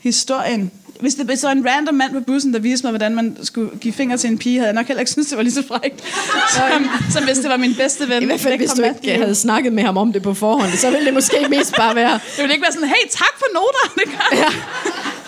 historien. 0.00 0.70
Hvis 1.00 1.14
det, 1.14 1.42
var 1.42 1.50
en 1.50 1.66
random 1.68 1.94
mand 1.94 2.12
på 2.12 2.20
bussen, 2.20 2.54
der 2.54 2.58
viste 2.58 2.86
mig, 2.86 2.90
hvordan 2.90 3.14
man 3.14 3.36
skulle 3.42 3.70
give 3.80 3.94
fingre 3.94 4.16
til 4.16 4.30
en 4.30 4.38
pige, 4.38 4.58
havde 4.58 4.66
jeg 4.66 4.74
nok 4.74 4.86
heller 4.86 5.00
ikke 5.00 5.12
synes 5.12 5.28
det 5.28 5.36
var 5.36 5.42
lige 5.42 5.52
så 5.52 5.66
frækt, 5.68 6.04
som, 6.56 6.90
som 7.10 7.24
hvis 7.24 7.38
det 7.38 7.50
var 7.50 7.56
min 7.56 7.74
bedste 7.74 8.08
ven. 8.08 8.22
I 8.22 8.26
hvert 8.26 8.40
fald, 8.40 8.56
hvis 8.56 8.70
du 8.70 8.82
ikke 8.82 9.18
havde 9.18 9.34
snakket 9.34 9.72
med 9.72 9.82
ham 9.82 9.96
om 9.96 10.12
det 10.12 10.22
på 10.22 10.34
forhånd, 10.34 10.72
så 10.72 10.90
ville 10.90 11.06
det 11.06 11.14
måske 11.14 11.46
mest 11.50 11.76
bare 11.76 11.94
være... 11.94 12.12
Det 12.12 12.38
ville 12.38 12.52
ikke 12.52 12.62
være 12.62 12.72
sådan, 12.72 12.88
hey, 12.88 13.08
tak 13.10 13.34
for 13.38 13.46
noter. 13.54 13.94
Det 13.98 14.04
gør 14.04 14.36
Ja. 14.36 14.50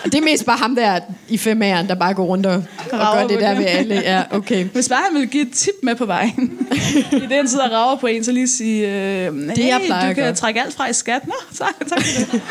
Og 0.03 0.11
det 0.11 0.15
er 0.15 0.23
mest 0.23 0.45
bare 0.45 0.57
ham 0.57 0.75
der 0.75 0.99
i 1.29 1.37
femageren, 1.37 1.87
der 1.87 1.95
bare 1.95 2.13
går 2.13 2.25
rundt 2.25 2.45
og, 2.45 2.63
og 2.91 3.17
gør 3.17 3.27
det 3.27 3.39
der 3.39 3.49
det. 3.49 3.57
ved 3.57 3.65
alle. 3.65 3.95
Ja, 3.95 4.23
okay. 4.31 4.65
Hvis 4.65 4.89
bare 4.89 5.03
han 5.07 5.13
ville 5.13 5.27
give 5.27 5.43
et 5.47 5.51
tip 5.51 5.73
med 5.83 5.95
på 5.95 6.05
vejen, 6.05 6.67
i 7.23 7.25
det 7.29 7.31
han 7.31 7.47
sidder 7.47 7.65
og 7.65 7.71
rager 7.71 7.95
på 7.95 8.07
en, 8.07 8.23
så 8.23 8.31
lige 8.31 8.47
sige, 8.47 8.87
øh, 8.87 9.49
hey, 9.49 9.67
jeg 9.67 10.07
du 10.09 10.21
kan 10.21 10.35
trække 10.35 10.61
alt 10.61 10.73
fra 10.73 10.89
i 10.89 10.93
skat. 10.93 11.27
Nå, 11.27 11.33
tak, 11.57 11.73
tak 11.89 12.03
for 12.03 12.31
det. 12.31 12.41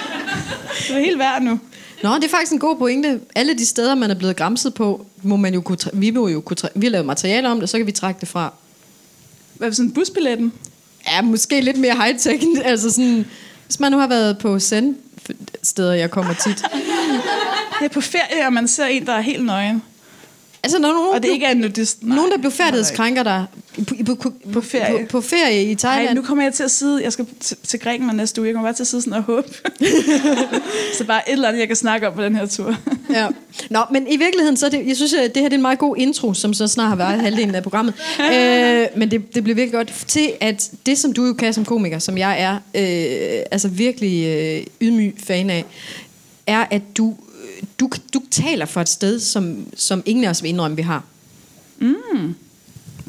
Det 0.89 0.97
er 0.97 1.01
helt 1.01 1.19
værd 1.19 1.43
nu. 1.43 1.61
Nå, 2.03 2.15
det 2.15 2.25
er 2.25 2.29
faktisk 2.29 2.53
en 2.53 2.59
god 2.59 2.77
pointe. 2.77 3.21
Alle 3.35 3.55
de 3.59 3.67
steder, 3.67 3.95
man 3.95 4.11
er 4.11 4.15
blevet 4.15 4.37
græmset 4.37 4.75
på, 4.75 5.07
må 5.23 5.37
man 5.37 5.55
jo 5.55 5.61
kunne... 5.61 5.79
Vi, 5.93 6.11
må 6.11 6.29
jo 6.29 6.41
kunne 6.41 6.57
vi 6.75 6.87
har 6.87 6.91
lavet 6.91 7.07
materiale 7.07 7.49
om 7.49 7.61
det, 7.61 7.69
så 7.69 7.77
kan 7.77 7.87
vi 7.87 7.93
trække 7.93 8.21
det 8.21 8.29
fra. 8.29 8.53
Hvad 9.55 9.69
er 9.69 9.73
sådan 9.73 9.91
busbilletten? 9.91 10.53
Ja, 11.09 11.23
måske 11.23 11.61
lidt 11.61 11.79
mere 11.79 11.93
high-tech. 11.95 12.47
Altså 12.65 12.91
sådan, 12.91 13.27
hvis 13.67 13.81
man 13.81 13.93
nu 13.93 13.99
har 13.99 14.07
været 14.07 14.39
på 14.39 14.59
send 14.59 14.97
steder, 15.63 15.93
jeg 15.93 16.11
kommer 16.11 16.35
tit. 16.35 16.65
Det 17.79 17.85
er 17.85 17.89
på 17.89 18.01
ferie, 18.01 18.47
og 18.47 18.53
man 18.53 18.69
ser 18.69 18.87
en, 18.87 19.07
der 19.07 19.13
er 19.13 19.21
helt 19.21 19.45
nøgen. 19.45 19.83
Altså, 20.65 20.79
når 20.79 20.89
nogen, 20.89 21.15
Og 21.15 21.23
det 21.23 21.29
ikke 21.29 21.47
er 21.47 21.51
en 21.51 21.57
nudist. 21.57 22.03
Nej. 22.03 22.17
nogen 22.17 22.31
der 22.31 22.39
blev 22.39 22.51
færdighedskrænker 22.53 23.23
dig 23.23 23.47
på, 23.89 23.95
på, 24.07 24.15
på, 24.15 24.33
På 24.53 24.61
ferie. 24.61 25.07
på, 25.07 25.11
på 25.11 25.21
ferie 25.21 25.65
i 25.65 25.75
Thailand. 25.75 26.07
Nej, 26.07 26.15
nu 26.15 26.23
kommer 26.23 26.45
jeg 26.45 26.55
til 26.55 26.63
at 26.63 26.71
sidde, 26.71 27.03
jeg 27.05 27.13
skal 27.13 27.27
til, 27.41 27.57
til 27.67 27.81
Grækenland 27.81 28.17
næste 28.17 28.41
uge, 28.41 28.49
jeg 28.49 28.55
kommer 28.55 28.67
bare 28.67 28.77
til 28.77 28.83
at 28.83 28.87
sidde 28.87 29.03
sådan 29.03 29.19
og 29.19 29.23
håbe. 29.23 29.49
så 30.99 31.05
bare 31.05 31.29
et 31.29 31.33
eller 31.33 31.49
andet, 31.49 31.61
jeg 31.61 31.67
kan 31.67 31.77
snakke 31.77 32.09
om 32.09 32.15
på 32.15 32.23
den 32.23 32.37
her 32.37 32.47
tur. 32.47 32.77
Ja. 33.11 33.29
Nå, 33.71 33.81
men 33.91 34.07
i 34.07 34.17
virkeligheden, 34.17 34.57
så 34.57 34.67
er 34.67 34.71
det, 34.71 34.87
jeg 34.87 34.97
synes, 34.97 35.15
at 35.15 35.35
det 35.35 35.43
her 35.43 35.49
det 35.49 35.55
er 35.55 35.59
en 35.59 35.63
meget 35.63 35.79
god 35.79 35.97
intro, 35.97 36.35
som 36.35 36.55
så 36.55 36.69
snart 36.69 36.89
har 36.89 36.97
været 36.97 37.21
halvdelen 37.21 37.55
af 37.55 37.63
programmet. 37.63 37.95
øh, 38.35 38.87
men 38.97 39.11
det, 39.11 39.35
det 39.35 39.45
bliver 39.45 39.57
virkelig 39.57 39.73
godt 39.73 40.05
til, 40.07 40.33
at 40.41 40.71
det, 40.87 40.99
som 40.99 41.13
du 41.13 41.27
jo 41.27 41.33
kan 41.33 41.55
som 41.55 41.65
komiker, 41.65 41.99
som 41.99 42.19
jeg 42.19 42.41
er, 42.41 42.55
øh, 42.55 43.45
altså 43.51 43.69
virkelig 43.69 44.27
øh, 44.27 44.67
ydmyg 44.81 45.15
fan 45.19 45.51
af, 45.51 45.65
er, 46.47 46.65
at 46.71 46.83
du, 46.97 47.15
du, 47.81 47.91
du 48.15 48.23
taler 48.31 48.67
for 48.67 48.81
et 48.81 48.89
sted, 48.89 49.21
som, 49.21 49.67
som 49.77 50.03
ingen 50.07 50.25
af 50.25 50.31
os 50.31 50.43
vil 50.43 50.49
indrømme, 50.49 50.77
vi 50.77 50.83
har. 50.83 51.05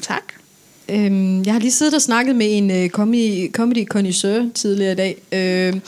Tak. 0.01 0.23
Øhm, 0.89 1.43
jeg 1.43 1.53
har 1.53 1.59
lige 1.59 1.71
siddet 1.71 1.93
og 1.93 2.01
snakket 2.01 2.35
med 2.35 2.57
en 2.57 2.71
øh, 2.71 2.89
comedy, 2.89 3.51
comedy 3.51 3.87
connoisseur 3.87 4.49
tidligere 4.53 4.91
i 4.91 4.95
dag. 4.95 5.17
Øh, 5.31 5.79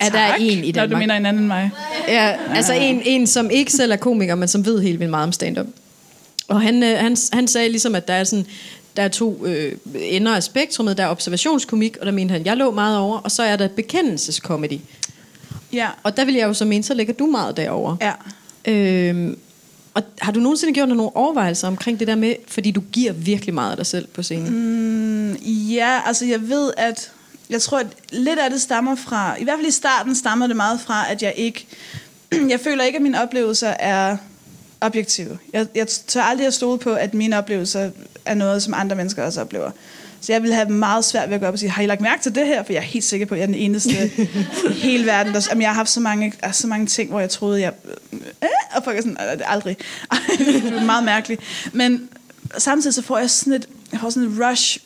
er 0.00 0.08
der 0.10 0.28
Tak. 0.28 0.40
en 0.40 0.64
i 0.64 0.72
Nå, 0.72 0.72
Danmark? 0.72 0.90
du 0.90 0.96
mener 0.96 1.16
en 1.16 1.26
anden 1.26 1.42
end 1.42 1.46
mig. 1.46 1.70
Ja, 2.08 2.36
altså 2.54 2.72
en, 2.72 3.02
en, 3.04 3.26
som 3.26 3.50
ikke 3.50 3.72
selv 3.72 3.92
er 3.92 3.96
komiker, 3.96 4.34
men 4.34 4.48
som 4.48 4.66
ved 4.66 4.80
helt 4.80 4.98
vildt 5.00 5.10
meget 5.10 5.24
om 5.24 5.32
stand-up. 5.32 5.66
Og 6.48 6.60
han, 6.60 6.82
øh, 6.82 6.98
han, 6.98 7.16
han 7.32 7.48
sagde 7.48 7.68
ligesom, 7.68 7.94
at 7.94 8.08
der 8.08 8.14
er 8.14 8.24
sådan 8.24 8.46
der 8.96 9.02
er 9.02 9.08
to 9.08 9.46
øh, 9.46 9.72
ender 9.94 10.36
af 10.36 10.42
spektrummet. 10.42 10.96
Der 10.96 11.04
er 11.04 11.08
observationskomik, 11.08 11.96
og 11.96 12.06
der 12.06 12.12
mente 12.12 12.32
han, 12.32 12.46
jeg 12.46 12.56
lå 12.56 12.70
meget 12.70 12.98
over. 12.98 13.18
Og 13.18 13.30
så 13.30 13.42
er 13.42 13.56
der 13.56 13.68
bekendelseskomedy. 13.68 14.78
Ja. 15.72 15.88
Og 16.02 16.16
der 16.16 16.24
vil 16.24 16.34
jeg 16.34 16.46
jo 16.46 16.54
så 16.54 16.64
mene, 16.64 16.84
så 16.84 16.94
ligger 16.94 17.14
du 17.14 17.26
meget 17.26 17.56
derover. 17.56 17.96
Ja. 18.00 18.12
Øhm, 18.72 19.38
og 19.94 20.02
har 20.20 20.32
du 20.32 20.40
nogensinde 20.40 20.74
gjort 20.74 20.88
dig 20.88 20.96
nogle 20.96 21.16
overvejelser 21.16 21.68
omkring 21.68 21.98
det 21.98 22.08
der 22.08 22.14
med, 22.14 22.34
fordi 22.48 22.70
du 22.70 22.82
giver 22.92 23.12
virkelig 23.12 23.54
meget 23.54 23.70
af 23.70 23.76
dig 23.76 23.86
selv 23.86 24.06
på 24.06 24.22
scenen? 24.22 24.52
Mm. 24.52 25.32
Ja, 25.46 26.00
altså 26.06 26.24
jeg 26.24 26.48
ved, 26.48 26.72
at 26.76 27.12
jeg 27.50 27.62
tror, 27.62 27.78
at 27.78 27.86
lidt 28.12 28.38
af 28.38 28.50
det 28.50 28.60
stammer 28.60 28.94
fra, 28.94 29.40
i 29.40 29.44
hvert 29.44 29.58
fald 29.58 29.66
i 29.66 29.70
starten 29.70 30.14
stammer 30.14 30.46
det 30.46 30.56
meget 30.56 30.80
fra, 30.80 31.10
at 31.12 31.22
jeg 31.22 31.34
ikke, 31.36 31.66
jeg 32.52 32.60
føler 32.60 32.84
ikke, 32.84 32.96
at 32.96 33.02
mine 33.02 33.22
oplevelser 33.22 33.68
er 33.68 34.16
objektive. 34.80 35.38
Jeg, 35.52 35.66
jeg 35.74 35.88
tør 35.88 36.22
aldrig 36.22 36.46
at 36.46 36.54
stole 36.54 36.78
på, 36.78 36.94
at 36.94 37.14
mine 37.14 37.38
oplevelser 37.38 37.90
er 38.24 38.34
noget, 38.34 38.62
som 38.62 38.74
andre 38.76 38.96
mennesker 38.96 39.22
også 39.22 39.40
oplever. 39.40 39.70
Så 40.26 40.32
jeg 40.32 40.42
vil 40.42 40.54
have 40.54 40.68
meget 40.68 41.04
svært 41.04 41.28
ved 41.28 41.34
at 41.34 41.40
gå 41.40 41.46
op 41.46 41.52
og 41.52 41.58
sige, 41.58 41.70
har 41.70 41.82
I 41.82 41.86
lagt 41.86 42.00
mærke 42.00 42.22
til 42.22 42.34
det 42.34 42.46
her? 42.46 42.62
For 42.62 42.72
jeg 42.72 42.80
er 42.80 42.84
helt 42.84 43.04
sikker 43.04 43.26
på, 43.26 43.34
at 43.34 43.38
jeg 43.38 43.42
er 43.42 43.46
den 43.46 43.54
eneste 43.54 44.10
i 44.16 44.24
hele 44.86 45.06
verden. 45.06 45.34
Der, 45.34 45.46
jamen, 45.50 45.62
jeg 45.62 45.70
har 45.70 45.74
haft 45.74 45.90
så 45.90 46.00
mange, 46.00 46.32
altså, 46.42 46.62
så 46.62 46.68
mange 46.68 46.86
ting, 46.86 47.10
hvor 47.10 47.20
jeg 47.20 47.30
troede, 47.30 47.60
jeg... 47.60 47.72
Øh, 48.12 48.48
og 48.76 48.84
folk 48.84 48.96
er 48.98 49.02
sådan, 49.02 49.16
det 49.16 49.40
er 49.40 49.46
aldrig. 49.46 49.76
det 50.38 50.72
er 50.72 50.84
meget 50.84 51.04
mærkeligt. 51.04 51.40
Men 51.72 52.08
samtidig 52.58 52.94
så 52.94 53.02
får 53.02 53.18
jeg 53.18 53.30
sådan 53.30 53.52
et, 53.52 53.68
jeg 53.92 54.00
får 54.00 54.10
sådan 54.10 54.28
et 54.28 54.50
rush 54.50 54.78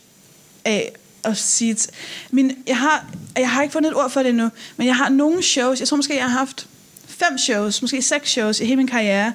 af 0.64 0.92
at 1.24 1.37
sige... 1.37 1.76
t- 1.81 1.88
Min, 2.31 2.53
jeg, 2.66 2.79
har, 2.79 3.07
jeg 3.37 3.50
har 3.50 3.62
ikke 3.62 3.72
fundet 3.72 3.90
et 3.90 3.96
ord 3.96 4.11
for 4.11 4.20
det 4.20 4.29
endnu, 4.29 4.50
men 4.76 4.87
jeg 4.87 4.96
har 4.96 5.09
nogle 5.09 5.42
shows, 5.42 5.81
jeg 5.81 5.88
tror 5.88 5.96
måske, 5.96 6.16
jeg 6.16 6.24
har 6.24 6.38
haft 6.38 6.66
fem 7.07 7.38
shows, 7.38 7.83
måske 7.83 8.03
seks 8.03 8.31
shows 8.31 8.61
i 8.61 8.64
hele 8.64 8.76
min 8.76 8.88
karriere, 8.88 9.33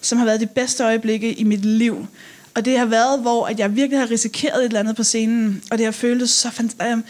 som 0.00 0.18
har 0.18 0.24
været 0.24 0.40
de 0.40 0.46
bedste 0.46 0.84
øjeblikke 0.84 1.32
i 1.32 1.44
mit 1.44 1.64
liv. 1.64 2.06
Og 2.54 2.64
det 2.64 2.78
har 2.78 2.86
været, 2.86 3.20
hvor 3.20 3.46
at 3.46 3.58
jeg 3.58 3.76
virkelig 3.76 3.98
har 3.98 4.10
risikeret 4.10 4.58
et 4.58 4.64
eller 4.64 4.80
andet 4.80 4.96
på 4.96 5.02
scenen, 5.02 5.62
og 5.70 5.78
det 5.78 5.84
har 5.86 5.92
føltes 5.92 6.30
så 6.30 6.50
fantastisk. 6.50 6.90
Øhm, 6.90 7.04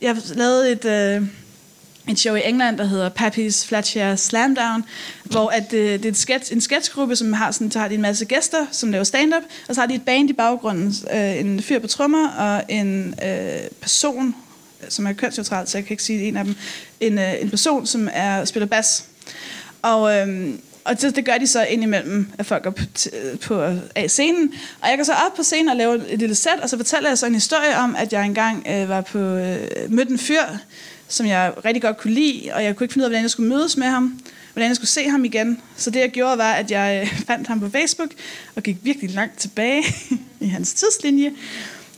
jeg 0.00 0.14
har 0.14 0.34
lavet 0.34 0.72
et... 0.72 0.84
Øh, 0.84 1.26
et 2.08 2.18
show 2.18 2.34
i 2.34 2.40
England, 2.44 2.78
der 2.78 2.84
hedder 2.84 3.10
Pappy's 3.10 3.66
Flatshare 3.66 4.16
Slam 4.16 4.54
Down, 4.54 4.84
hvor 5.24 5.48
at, 5.48 5.72
øh, 5.72 5.92
det 5.92 6.04
er 6.04 6.08
et 6.08 6.16
sketch, 6.16 6.52
en 6.52 6.60
sketchgruppe, 6.60 7.16
som 7.16 7.32
har, 7.32 7.50
sådan, 7.50 7.70
så 7.70 7.78
har 7.78 7.88
de 7.88 7.94
en 7.94 8.02
masse 8.02 8.24
gæster, 8.24 8.66
som 8.70 8.90
laver 8.90 9.04
stand-up, 9.04 9.42
og 9.68 9.74
så 9.74 9.80
har 9.80 9.88
de 9.88 9.94
et 9.94 10.02
band 10.02 10.30
i 10.30 10.32
baggrunden, 10.32 10.94
øh, 11.14 11.40
en 11.40 11.62
fyr 11.62 11.78
på 11.78 11.86
trommer 11.86 12.28
og 12.28 12.62
en 12.68 13.14
øh, 13.24 13.60
person, 13.80 14.34
øh, 14.82 14.90
som 14.90 15.06
er 15.06 15.12
kønsneutral, 15.12 15.68
så 15.68 15.78
jeg 15.78 15.84
kan 15.84 15.94
ikke 15.94 16.02
sige 16.02 16.22
en 16.22 16.36
af 16.36 16.44
dem, 16.44 16.54
en, 17.00 17.18
øh, 17.18 17.42
en 17.42 17.50
person, 17.50 17.86
som 17.86 18.08
er 18.12 18.44
spiller 18.44 18.66
bas. 18.66 19.04
Og, 19.82 20.16
øh, 20.16 20.54
og 20.84 21.00
det, 21.00 21.16
det 21.16 21.24
gør 21.24 21.38
de 21.38 21.46
så 21.46 21.64
indimellem, 21.64 22.28
at 22.38 22.46
folk 22.46 22.66
er 22.66 22.70
på, 22.70 22.82
på 23.42 23.62
af 23.94 24.10
scenen. 24.10 24.54
Og 24.80 24.88
jeg 24.88 24.96
går 24.96 25.04
så 25.04 25.12
op 25.12 25.34
på 25.36 25.42
scenen 25.42 25.68
og 25.68 25.76
laver 25.76 25.94
et 25.94 26.18
lille 26.18 26.34
sæt, 26.34 26.60
og 26.62 26.68
så 26.70 26.76
fortæller 26.76 27.10
jeg 27.10 27.18
så 27.18 27.26
en 27.26 27.34
historie 27.34 27.76
om, 27.76 27.96
at 27.98 28.12
jeg 28.12 28.24
engang 28.24 28.66
øh, 28.68 28.88
var 28.88 29.00
på 29.00 29.18
øh, 29.18 29.68
mødte 29.88 30.10
en 30.10 30.18
fyr, 30.18 30.42
som 31.08 31.26
jeg 31.26 31.52
rigtig 31.64 31.82
godt 31.82 31.96
kunne 31.96 32.14
lide, 32.14 32.50
og 32.54 32.64
jeg 32.64 32.76
kunne 32.76 32.84
ikke 32.84 32.92
finde 32.92 33.02
ud 33.02 33.04
af, 33.04 33.10
hvordan 33.10 33.22
jeg 33.22 33.30
skulle 33.30 33.48
mødes 33.48 33.76
med 33.76 33.86
ham, 33.86 34.20
hvordan 34.52 34.68
jeg 34.68 34.76
skulle 34.76 34.88
se 34.88 35.08
ham 35.08 35.24
igen. 35.24 35.60
Så 35.76 35.90
det 35.90 36.00
jeg 36.00 36.10
gjorde 36.10 36.38
var, 36.38 36.52
at 36.52 36.70
jeg 36.70 37.00
øh, 37.02 37.20
fandt 37.28 37.48
ham 37.48 37.60
på 37.60 37.70
Facebook, 37.70 38.10
og 38.56 38.62
gik 38.62 38.76
virkelig 38.82 39.10
langt 39.10 39.38
tilbage 39.38 39.84
i 40.40 40.46
hans 40.46 40.74
tidslinje, 40.74 41.32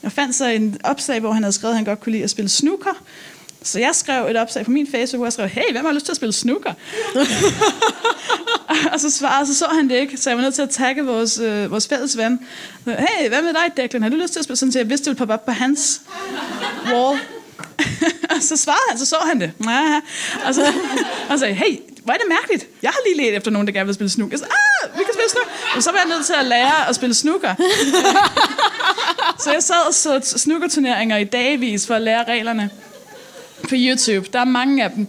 og 0.03 0.12
fandt 0.12 0.35
så 0.35 0.47
en 0.47 0.79
opslag, 0.85 1.21
hvor 1.21 1.33
han 1.33 1.42
havde 1.42 1.53
skrevet, 1.53 1.73
at 1.73 1.77
han 1.77 1.85
godt 1.85 2.01
kunne 2.01 2.12
lide 2.12 2.25
at 2.25 2.31
spille 2.31 2.49
snooker. 2.49 3.03
Så 3.64 3.79
jeg 3.79 3.90
skrev 3.94 4.27
et 4.27 4.37
opslag 4.37 4.64
på 4.64 4.70
min 4.70 4.87
Facebook, 4.90 5.18
hvor 5.18 5.27
jeg 5.27 5.33
skrev, 5.33 5.48
hey, 5.48 5.72
hvem 5.72 5.85
har 5.85 5.92
lyst 5.92 6.05
til 6.05 6.12
at 6.12 6.16
spille 6.16 6.33
snooker? 6.33 6.72
og 8.92 9.01
så 9.01 9.11
svarede, 9.11 9.46
så 9.46 9.55
så 9.55 9.66
han 9.66 9.90
det 9.90 9.96
ikke, 9.96 10.16
så 10.16 10.31
jeg 10.31 10.37
var 10.37 10.42
nødt 10.42 10.55
til 10.55 10.62
at 10.62 10.70
tagge 10.70 11.05
vores, 11.05 11.38
øh, 11.38 11.70
vores 11.70 11.88
fælles 11.88 12.16
ven. 12.16 12.40
Hey, 12.85 13.29
hvad 13.29 13.42
med 13.42 13.55
dig, 13.55 13.77
Declan? 13.77 14.03
Har 14.03 14.11
du 14.11 14.16
lyst 14.16 14.33
til 14.33 14.40
at 14.40 14.44
spille? 14.44 14.57
Sådan, 14.57 14.72
så 14.72 14.79
jeg 14.79 14.88
vidste, 14.88 15.05
det 15.05 15.11
ville 15.11 15.18
poppe 15.18 15.35
op 15.35 15.44
på 15.46 15.53
hans 15.53 16.01
wall. 16.92 17.18
og 18.37 18.37
så 18.40 18.57
svarede 18.57 18.83
han, 18.88 18.98
så 18.98 19.07
så 19.07 19.16
han 19.25 19.40
det. 19.40 19.53
Ja, 19.68 20.01
og 20.46 20.55
så 20.55 20.72
og 21.31 21.38
sagde, 21.38 21.55
hey, 21.55 21.79
hvor 22.05 22.14
er 22.14 22.18
det 22.18 22.27
mærkeligt. 22.29 22.66
Jeg 22.83 22.90
har 22.90 22.98
lige 23.07 23.27
let 23.27 23.37
efter 23.37 23.51
nogen, 23.51 23.66
der 23.66 23.72
gerne 23.72 23.87
vil 23.87 23.94
spille 23.94 24.11
snooker. 24.11 24.38
Så, 24.38 24.44
ah, 24.44 24.98
vi 24.98 25.05
kan 25.05 25.14
spille 25.14 25.31
snooker. 25.31 25.51
Og 25.77 25.83
så 25.83 25.90
var 25.90 25.98
jeg 25.98 26.09
nødt 26.09 26.27
til 26.27 26.33
at 26.33 26.46
lære 26.46 26.88
at 26.88 26.94
spille 26.94 27.14
snooker. 27.14 27.55
så 29.44 29.53
jeg 29.53 29.62
sad 29.62 29.87
og 29.87 29.94
så 29.94 30.20
snookerturneringer 30.38 31.16
i 31.16 31.25
dagvis 31.25 31.87
for 31.87 31.94
at 31.94 32.03
lære 32.03 32.25
reglerne 32.25 32.70
på 33.62 33.75
YouTube. 33.75 34.29
Der 34.33 34.40
er 34.40 34.44
mange 34.44 34.85
af 34.85 34.90
dem. 34.90 35.07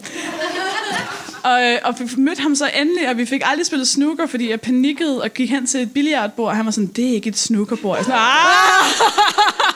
Og, 1.44 1.64
øh, 1.64 1.80
og 1.84 1.96
vi 2.00 2.06
mødte 2.18 2.42
ham 2.42 2.56
så 2.56 2.70
endelig, 2.82 3.10
og 3.10 3.18
vi 3.18 3.26
fik 3.26 3.42
aldrig 3.46 3.66
spillet 3.66 3.88
snooker, 3.88 4.28
fordi 4.28 4.50
jeg 4.50 4.62
panikkede 4.62 5.22
og 5.22 5.34
gik 5.34 5.50
hen 5.50 5.68
til 5.68 5.82
et 5.82 5.94
billiardbord, 5.94 6.48
og 6.48 6.56
han 6.56 6.66
var 6.66 6.72
sådan, 6.72 6.88
det 6.88 7.10
er 7.10 7.14
ikke 7.14 7.30
et 7.30 7.38
snookerbord. 7.38 7.98
Jeg 7.98 8.06
sådan, 8.06 8.20
ah, 8.20 8.86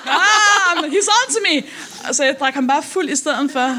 ah 0.05 0.37
he's 0.89 1.07
on 1.07 1.33
to 1.33 1.39
me. 1.49 1.63
Og 2.09 2.15
så 2.15 2.23
jeg 2.23 2.35
drak 2.39 2.53
ham 2.53 2.67
bare 2.67 2.83
fuld 2.83 3.09
i 3.09 3.15
stedet 3.15 3.51
for. 3.51 3.75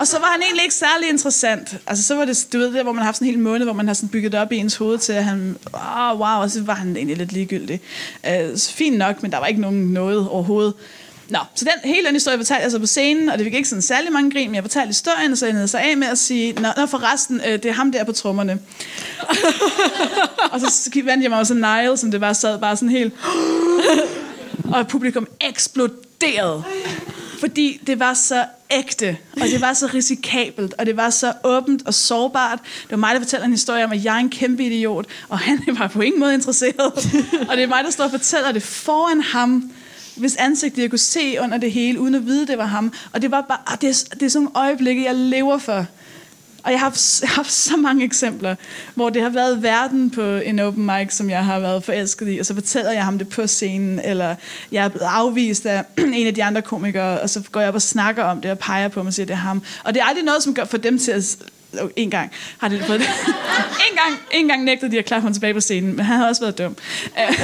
Og 0.00 0.06
så 0.06 0.18
var 0.18 0.26
han 0.26 0.42
egentlig 0.42 0.62
ikke 0.62 0.74
særlig 0.74 1.08
interessant. 1.08 1.76
Altså 1.86 2.04
så 2.04 2.14
var 2.14 2.24
det, 2.24 2.46
du 2.52 2.58
ved, 2.58 2.72
der, 2.72 2.82
hvor 2.82 2.92
man 2.92 2.98
har 2.98 3.04
haft 3.04 3.16
sådan 3.16 3.28
en 3.28 3.34
hel 3.34 3.42
måned, 3.42 3.64
hvor 3.66 3.72
man 3.72 3.86
har 3.86 3.94
sådan 3.94 4.08
bygget 4.08 4.32
det 4.32 4.40
op 4.40 4.52
i 4.52 4.56
ens 4.56 4.76
hoved 4.76 4.98
til, 4.98 5.12
at 5.12 5.24
han, 5.24 5.56
oh, 5.72 6.20
wow, 6.20 6.42
og 6.42 6.50
så 6.50 6.62
var 6.62 6.74
han 6.74 6.96
egentlig 6.96 7.16
lidt 7.16 7.32
ligegyldig. 7.32 7.80
Uh, 8.28 8.58
fint 8.58 8.98
nok, 8.98 9.22
men 9.22 9.32
der 9.32 9.38
var 9.38 9.46
ikke 9.46 9.60
nogen 9.60 9.92
noget 9.92 10.28
overhovedet. 10.28 10.74
Nå, 11.28 11.38
så 11.54 11.64
den 11.64 11.90
hele 11.90 12.06
den 12.06 12.14
historie 12.14 12.38
fortalte 12.38 12.62
jeg 12.62 12.70
så 12.70 12.78
på 12.78 12.86
scenen, 12.86 13.28
og 13.28 13.38
det 13.38 13.44
fik 13.44 13.54
ikke 13.54 13.68
sådan 13.68 13.82
særlig 13.82 14.12
mange 14.12 14.30
grin, 14.30 14.48
men 14.48 14.54
jeg 14.54 14.64
fortalte 14.64 14.86
historien, 14.86 15.32
og 15.32 15.38
så 15.38 15.46
endte 15.46 15.68
så 15.68 15.78
af 15.78 15.96
med 15.96 16.06
at 16.06 16.18
sige, 16.18 16.52
nå, 16.52 16.68
nå 16.76 16.86
forresten, 16.86 17.40
øh, 17.46 17.52
det 17.52 17.64
er 17.64 17.72
ham 17.72 17.92
der 17.92 18.04
på 18.04 18.12
trommerne. 18.12 18.58
og 20.52 20.60
så 20.60 20.90
vendte 20.94 21.22
jeg 21.22 21.30
mig 21.30 21.38
også 21.38 21.54
Nile, 21.54 21.96
som 21.96 22.10
det 22.10 22.20
bare 22.20 22.34
sad 22.34 22.58
bare 22.58 22.76
sådan 22.76 22.88
helt... 22.88 23.14
og 24.74 24.88
publikum 24.88 25.26
eksploderede. 25.40 26.64
Fordi 27.40 27.80
det 27.86 28.00
var 28.00 28.14
så 28.14 28.44
ægte, 28.70 29.16
og 29.32 29.48
det 29.48 29.60
var 29.60 29.72
så 29.72 29.90
risikabelt, 29.94 30.74
og 30.78 30.86
det 30.86 30.96
var 30.96 31.10
så 31.10 31.32
åbent 31.44 31.86
og 31.86 31.94
sårbart. 31.94 32.58
Det 32.82 32.90
var 32.90 32.96
mig, 32.96 33.14
der 33.14 33.20
fortæller 33.20 33.46
en 33.46 33.52
historie 33.52 33.84
om, 33.84 33.92
at 33.92 34.04
jeg 34.04 34.14
er 34.14 34.18
en 34.18 34.30
kæmpe 34.30 34.64
idiot, 34.64 35.06
og 35.28 35.38
han 35.38 35.60
var 35.78 35.88
på 35.88 36.00
ingen 36.00 36.20
måde 36.20 36.34
interesseret. 36.34 36.92
og 37.48 37.56
det 37.56 37.62
er 37.62 37.66
mig, 37.66 37.84
der 37.84 37.90
står 37.90 38.04
og 38.04 38.10
fortæller 38.10 38.52
det 38.52 38.62
foran 38.62 39.20
ham, 39.20 39.72
hvis 40.18 40.36
ansigt 40.36 40.78
jeg 40.78 40.90
kunne 40.90 40.98
se 40.98 41.36
under 41.40 41.58
det 41.58 41.72
hele, 41.72 42.00
uden 42.00 42.14
at 42.14 42.26
vide, 42.26 42.46
det 42.46 42.58
var 42.58 42.66
ham. 42.66 42.92
Og 43.12 43.22
det 43.22 43.30
var 43.30 43.40
bare, 43.48 43.58
ah, 43.66 43.78
det, 43.80 43.88
er, 43.88 44.14
det 44.14 44.22
er 44.22 44.28
sådan 44.28 44.44
nogle 44.44 44.58
øjeblikke, 44.58 45.04
jeg 45.04 45.14
lever 45.14 45.58
for. 45.58 45.86
Og 46.62 46.72
jeg 46.72 46.80
har, 46.80 46.86
haft, 46.86 47.20
jeg 47.22 47.28
har 47.28 47.34
haft 47.34 47.52
så 47.52 47.76
mange 47.76 48.04
eksempler, 48.04 48.54
hvor 48.94 49.10
det 49.10 49.22
har 49.22 49.28
været 49.28 49.62
verden 49.62 50.10
på 50.10 50.22
en 50.22 50.58
open 50.58 50.86
mic, 50.86 51.14
som 51.14 51.30
jeg 51.30 51.44
har 51.44 51.58
været 51.58 51.84
forelsket 51.84 52.34
i, 52.34 52.38
og 52.38 52.46
så 52.46 52.54
fortæller 52.54 52.92
jeg 52.92 53.04
ham 53.04 53.18
det 53.18 53.28
på 53.28 53.46
scenen, 53.46 54.00
eller 54.04 54.34
jeg 54.72 54.84
er 54.84 54.88
blevet 54.88 55.06
afvist 55.06 55.66
af 55.66 55.84
en 55.98 56.26
af 56.26 56.34
de 56.34 56.44
andre 56.44 56.62
komikere, 56.62 57.20
og 57.20 57.30
så 57.30 57.42
går 57.52 57.60
jeg 57.60 57.68
op 57.68 57.74
og 57.74 57.82
snakker 57.82 58.24
om 58.24 58.40
det, 58.40 58.50
og 58.50 58.58
peger 58.58 58.88
på 58.88 59.02
mig 59.02 59.08
og 59.08 59.14
siger, 59.14 59.26
det 59.26 59.32
er 59.32 59.36
ham. 59.36 59.62
Og 59.84 59.94
det 59.94 60.00
er 60.00 60.04
aldrig 60.04 60.24
noget, 60.24 60.42
som 60.42 60.54
gør 60.54 60.64
for 60.64 60.76
dem 60.76 60.98
til 60.98 61.10
at 61.10 61.36
en 61.96 62.10
gang 62.10 62.32
har 62.58 62.68
det 62.68 62.84
fået 62.84 63.00
det. 63.00 63.08
en 63.90 63.96
gang, 63.96 64.20
en 64.32 64.48
gang 64.48 64.64
nægtede 64.64 64.90
de 64.90 64.98
at 64.98 65.04
klappe 65.04 65.22
ham 65.22 65.32
tilbage 65.32 65.54
på 65.54 65.60
scenen, 65.60 65.96
men 65.96 66.04
han 66.04 66.18
har 66.18 66.28
også 66.28 66.42
været 66.42 66.58
dum. 66.58 66.76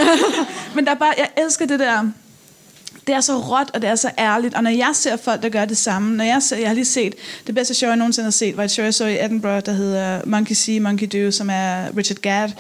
men 0.74 0.84
der 0.84 0.90
er 0.90 0.94
bare, 0.94 1.14
jeg 1.18 1.28
elsker 1.36 1.66
det 1.66 1.78
der, 1.80 2.10
det 3.06 3.14
er 3.14 3.20
så 3.20 3.38
råt, 3.38 3.70
og 3.74 3.82
det 3.82 3.90
er 3.90 3.94
så 3.94 4.10
ærligt. 4.18 4.54
Og 4.54 4.62
når 4.62 4.70
jeg 4.70 4.90
ser 4.94 5.16
folk, 5.16 5.42
der 5.42 5.48
gør 5.48 5.64
det 5.64 5.76
samme, 5.76 6.16
når 6.16 6.24
jeg, 6.24 6.42
ser, 6.42 6.56
jeg 6.56 6.68
har 6.68 6.74
lige 6.74 6.84
set, 6.84 7.14
det 7.46 7.54
bedste 7.54 7.74
show, 7.74 7.88
jeg 7.88 7.96
nogensinde 7.96 8.24
har 8.24 8.30
set, 8.30 8.56
var 8.56 8.64
et 8.64 8.70
show, 8.70 8.84
jeg 8.84 8.94
så 8.94 9.06
i 9.06 9.24
Edinburgh, 9.24 9.66
der 9.66 9.72
hedder 9.72 10.20
Monkey 10.24 10.54
See, 10.54 10.80
Monkey 10.80 11.06
Do, 11.06 11.30
som 11.30 11.50
er 11.50 11.96
Richard 11.96 12.18
Gadd, 12.18 12.52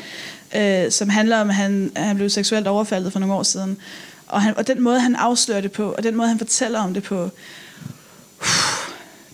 øh, 0.56 0.92
som 0.92 1.08
handler 1.08 1.40
om, 1.40 1.48
at 1.48 1.54
han, 1.54 1.92
han 1.96 2.16
blev 2.16 2.30
seksuelt 2.30 2.66
overfaldet 2.66 3.12
for 3.12 3.20
nogle 3.20 3.34
år 3.34 3.42
siden. 3.42 3.76
Og, 4.26 4.42
han, 4.42 4.56
og 4.56 4.66
den 4.66 4.82
måde, 4.82 5.00
han 5.00 5.16
afslører 5.16 5.60
det 5.60 5.72
på, 5.72 5.92
og 5.92 6.02
den 6.02 6.16
måde, 6.16 6.28
han 6.28 6.38
fortæller 6.38 6.78
om 6.78 6.94
det 6.94 7.02
på, 7.02 7.30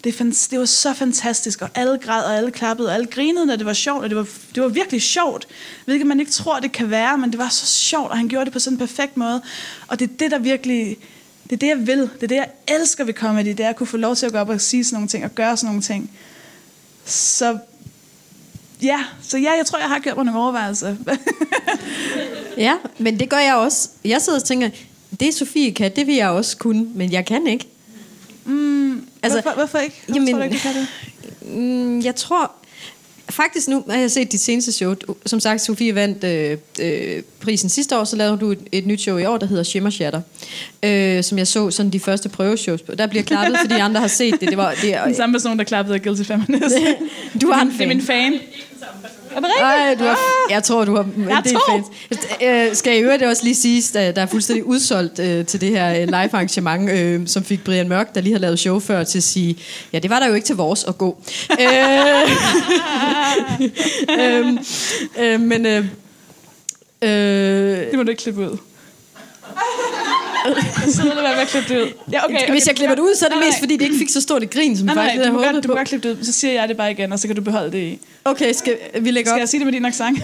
det, 0.04 0.18
det 0.50 0.58
var 0.58 0.64
så 0.64 0.94
fantastisk, 0.94 1.62
og 1.62 1.68
alle 1.74 1.98
græd, 1.98 2.24
og 2.24 2.36
alle 2.36 2.50
klappede, 2.50 2.88
og 2.88 2.94
alle 2.94 3.06
grinede, 3.06 3.46
når 3.46 3.56
det 3.56 3.66
var 3.66 3.72
sjovt, 3.72 4.02
og 4.02 4.10
det 4.10 4.16
var, 4.16 4.26
det 4.54 4.62
var 4.62 4.68
virkelig 4.68 5.02
sjovt, 5.02 5.48
hvilket 5.84 6.06
man 6.06 6.20
ikke 6.20 6.32
tror, 6.32 6.60
det 6.60 6.72
kan 6.72 6.90
være, 6.90 7.18
men 7.18 7.30
det 7.30 7.38
var 7.38 7.48
så 7.48 7.66
sjovt, 7.66 8.10
og 8.10 8.16
han 8.16 8.28
gjorde 8.28 8.44
det 8.44 8.52
på 8.52 8.58
sådan 8.58 8.74
en 8.74 8.78
perfekt 8.78 9.16
måde, 9.16 9.42
og 9.88 9.98
det 9.98 10.10
er 10.10 10.14
det, 10.18 10.30
der 10.30 10.38
virkelig, 10.38 10.96
det 11.44 11.52
er 11.52 11.56
det, 11.56 11.66
jeg 11.66 11.86
vil, 11.86 12.00
det 12.00 12.22
er 12.22 12.26
det, 12.26 12.34
jeg 12.34 12.48
elsker 12.68 13.04
ved 13.04 13.14
comedy, 13.14 13.48
det 13.48 13.60
er 13.60 13.68
at 13.68 13.76
kunne 13.76 13.86
få 13.86 13.96
lov 13.96 14.16
til 14.16 14.26
at 14.26 14.32
gå 14.32 14.38
op 14.38 14.48
og 14.48 14.60
sige 14.60 14.84
sådan 14.84 14.96
nogle 14.96 15.08
ting, 15.08 15.24
og 15.24 15.34
gøre 15.34 15.56
sådan 15.56 15.66
nogle 15.66 15.82
ting. 15.82 16.10
Så 17.04 17.58
ja, 18.82 19.04
så 19.22 19.38
ja, 19.38 19.52
jeg 19.56 19.66
tror, 19.66 19.78
jeg 19.78 19.88
har 19.88 19.98
gjort 19.98 20.16
mig 20.16 20.24
nogle 20.24 20.40
overvejelser. 20.40 20.96
ja, 22.66 22.74
men 22.98 23.20
det 23.20 23.28
gør 23.28 23.38
jeg 23.38 23.54
også. 23.54 23.88
Jeg 24.04 24.22
sidder 24.22 24.38
og 24.38 24.44
tænker, 24.44 24.70
det 25.20 25.34
Sofie 25.34 25.74
kan, 25.74 25.96
det 25.96 26.06
vil 26.06 26.14
jeg 26.14 26.28
også 26.28 26.56
kunne, 26.56 26.88
men 26.94 27.12
jeg 27.12 27.26
kan 27.26 27.46
ikke. 27.46 27.68
Mm, 28.44 28.79
altså, 29.22 29.40
hvorfor, 29.40 29.56
hvorfor 29.56 29.78
ikke? 29.78 29.96
Hvorfor 30.06 30.20
jamen, 30.20 30.32
tror 30.32 30.38
du 30.38 30.44
ikke, 30.44 30.58
kan 30.58 30.74
det? 30.74 30.86
Mm, 31.42 32.00
jeg 32.00 32.16
tror... 32.16 32.52
Faktisk 33.30 33.68
nu 33.68 33.84
har 33.90 33.98
jeg 33.98 34.10
set 34.10 34.32
dit 34.32 34.40
seneste 34.40 34.72
show. 34.72 34.94
Som 35.26 35.40
sagt, 35.40 35.60
Sofie 35.60 35.94
vandt 35.94 36.24
øh, 36.24 36.58
øh, 36.80 37.22
prisen 37.40 37.68
sidste 37.68 37.98
år, 37.98 38.04
så 38.04 38.16
lavede 38.16 38.38
du 38.38 38.50
et, 38.50 38.58
et 38.72 38.86
nyt 38.86 39.00
show 39.00 39.16
i 39.16 39.24
år, 39.24 39.36
der 39.36 39.46
hedder 39.46 39.62
Shimmer 39.62 39.90
Shatter. 39.90 40.20
Øh, 40.82 41.24
som 41.24 41.38
jeg 41.38 41.46
så 41.46 41.70
sådan 41.70 41.92
de 41.92 42.00
første 42.00 42.28
prøveshows 42.28 42.82
på. 42.82 42.94
Der 42.94 43.06
bliver 43.06 43.22
klappet, 43.22 43.58
fordi 43.60 43.74
andre 43.74 44.00
har 44.00 44.08
set 44.08 44.40
det. 44.40 44.48
det, 44.48 44.56
var, 44.56 44.74
det 44.82 44.98
Den 45.06 45.14
samme 45.14 45.32
person, 45.32 45.58
der 45.58 45.64
klappede 45.64 45.94
af 45.94 46.02
Guilty 46.02 46.22
Feminist. 46.22 46.76
du 47.42 47.50
har 47.50 47.62
en 47.62 47.70
fan. 47.70 47.78
Det 47.78 47.84
er 47.84 47.88
min 47.88 48.02
fan. 48.02 48.32
Er 49.36 49.40
det 49.40 49.44
rigtigt? 49.44 49.62
Ej, 49.62 49.94
du 49.98 50.04
har, 50.04 50.10
ah. 50.10 50.52
jeg 50.52 50.64
tror, 50.64 50.84
du 50.84 50.96
har 50.96 51.02
en 51.02 51.44
del 51.44 51.56
fans. 51.68 51.86
Øh, 52.42 52.76
skal 52.76 52.92
jeg 52.92 53.02
øvrigt 53.02 53.22
også 53.22 53.44
lige 53.44 53.54
sige, 53.54 53.98
at 53.98 54.16
der 54.16 54.22
er 54.22 54.26
fuldstændig 54.26 54.64
udsolgt 54.64 55.18
øh, 55.18 55.46
til 55.46 55.60
det 55.60 55.68
her 55.68 55.90
øh, 55.90 56.06
live 56.06 56.34
arrangement, 56.34 56.90
øh, 56.90 57.26
som 57.26 57.44
fik 57.44 57.64
Brian 57.64 57.88
Mørk, 57.88 58.14
der 58.14 58.20
lige 58.20 58.32
har 58.32 58.40
lavet 58.40 58.58
show 58.58 58.80
før, 58.80 59.04
til 59.04 59.18
at 59.18 59.22
sige, 59.22 59.58
ja, 59.92 59.98
det 59.98 60.10
var 60.10 60.18
der 60.18 60.28
jo 60.28 60.34
ikke 60.34 60.46
til 60.46 60.56
vores 60.56 60.84
at 60.84 60.98
gå. 60.98 61.22
øh, 61.60 61.66
øh, 64.20 64.46
øh, 65.18 65.40
men... 65.40 65.66
Øh, 65.66 65.84
øh, 67.02 67.10
det 67.10 67.94
må 67.96 68.02
du 68.02 68.10
ikke 68.10 68.22
klippe 68.22 68.40
ud. 68.40 68.58
så 70.94 71.02
det 71.02 71.16
være 71.16 71.34
med 71.34 71.42
at 71.42 71.48
klippe 71.48 71.74
det 71.74 71.82
ud. 71.82 71.88
Ja, 72.12 72.24
okay, 72.24 72.34
okay, 72.34 72.50
Hvis 72.50 72.66
jeg 72.66 72.76
klipper 72.76 72.94
det 72.94 73.02
ud, 73.02 73.14
så 73.16 73.24
er 73.24 73.28
det 73.28 73.38
nej, 73.38 73.46
mest, 73.46 73.58
fordi 73.58 73.76
det 73.76 73.84
ikke 73.84 73.98
fik 73.98 74.08
så 74.08 74.20
stort 74.20 74.42
et 74.42 74.50
grin, 74.50 74.76
som 74.76 74.86
nej, 74.86 74.94
faktisk 74.94 75.16
nej, 75.16 75.26
du, 75.26 75.32
må 75.32 75.42
godt, 75.42 75.64
du 75.64 75.68
må 75.68 75.74
godt 75.74 75.88
klippe 75.88 76.08
det 76.08 76.18
ud. 76.18 76.24
Så 76.24 76.32
siger 76.32 76.52
jeg 76.52 76.68
det 76.68 76.76
bare 76.76 76.90
igen, 76.90 77.12
og 77.12 77.18
så 77.18 77.26
kan 77.26 77.36
du 77.36 77.42
beholde 77.42 77.72
det 77.72 77.78
i. 77.78 77.98
Okay, 78.24 78.52
skal 78.52 78.78
vi 79.00 79.10
lægge 79.10 79.30
op? 79.30 79.34
Skal 79.34 79.40
jeg 79.40 79.48
sige 79.48 79.58
det 79.60 79.66
med 79.66 79.72
din 79.72 79.84
accent? 79.84 80.18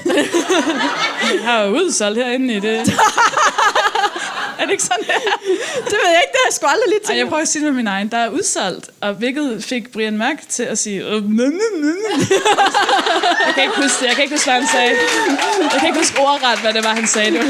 jeg 1.35 1.45
har 1.45 1.63
jo 1.63 1.77
udsolgt 1.77 2.19
herinde 2.19 2.55
i 2.55 2.61
det. 2.61 2.93
er 4.61 4.65
det 4.65 4.73
ikke 4.73 4.83
sådan, 4.83 5.05
det 5.05 5.11
er? 5.11 5.21
Det 5.85 5.97
ved 6.03 6.11
jeg 6.15 6.21
ikke, 6.25 6.33
det 6.33 6.41
har 6.43 6.49
jeg 6.49 6.53
sgu 6.53 6.67
aldrig 6.67 6.89
lige 6.89 7.01
til. 7.07 7.17
jeg 7.17 7.29
prøver 7.29 7.43
at 7.43 7.49
sige 7.49 7.65
det 7.65 7.73
med 7.73 7.77
min 7.77 7.87
egen. 7.87 8.09
Der 8.09 8.17
er 8.19 8.29
udsolgt, 8.29 8.91
og 9.01 9.15
hvilket 9.15 9.65
fik 9.65 9.93
Brian 9.93 10.19
Mørk 10.19 10.49
til 10.49 10.63
at 10.63 10.79
sige... 10.79 11.05
jeg 11.07 11.23
kan 13.55 13.63
ikke 13.63 13.77
huske 13.83 14.01
det. 14.01 14.07
Jeg 14.07 14.15
kan 14.15 14.23
ikke 14.25 14.35
huske, 14.35 14.51
hvad 14.51 14.61
han 14.61 14.69
sagde. 14.73 14.93
Jeg 15.73 15.81
kan 15.81 15.87
ikke 15.89 15.99
huske 15.99 16.19
ordret, 16.21 16.59
hvad 16.61 16.73
det 16.73 16.85
var, 16.85 16.95
han 16.95 17.07
sagde. 17.07 17.31
Det 17.31 17.41
var, 17.41 17.47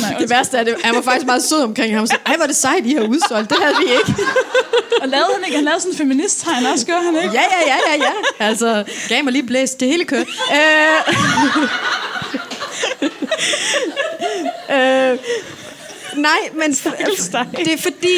Nej, 0.02 0.18
det 0.20 0.30
værste 0.30 0.56
er, 0.56 0.60
at 0.60 0.68
han 0.84 0.94
var 0.94 1.02
faktisk 1.02 1.26
meget 1.26 1.42
sød 1.44 1.62
omkring 1.62 1.96
ham. 1.96 2.06
Så, 2.06 2.16
Ej, 2.26 2.34
var 2.38 2.46
det 2.46 2.56
sejt, 2.56 2.86
I 2.86 2.94
har 2.94 3.02
udsolgt. 3.02 3.50
Det 3.50 3.58
havde 3.62 3.74
vi 3.80 3.84
ikke. 3.92 4.22
og 5.02 5.08
lavede 5.08 5.28
han 5.34 5.44
ikke? 5.44 5.56
Han 5.56 5.64
lavede 5.64 5.80
sådan 5.80 5.92
en 5.92 5.98
feministtegn 5.98 6.66
også, 6.66 6.86
gør 6.86 7.00
han 7.04 7.14
ikke? 7.16 7.34
Ja, 7.34 7.42
ja, 7.42 7.60
ja, 7.66 7.76
ja, 7.88 7.94
ja. 8.04 8.12
Altså, 8.46 8.84
gav 9.08 9.24
mig 9.24 9.32
lige 9.32 9.46
blæst 9.46 9.80
det 9.80 9.88
hele 9.88 10.04
kørt. 10.04 10.26
Øh, 10.52 10.98
øh, 14.72 15.18
Nej, 16.16 16.38
men 16.54 16.70
det 17.64 17.72
er 17.72 17.78
fordi, 17.78 18.14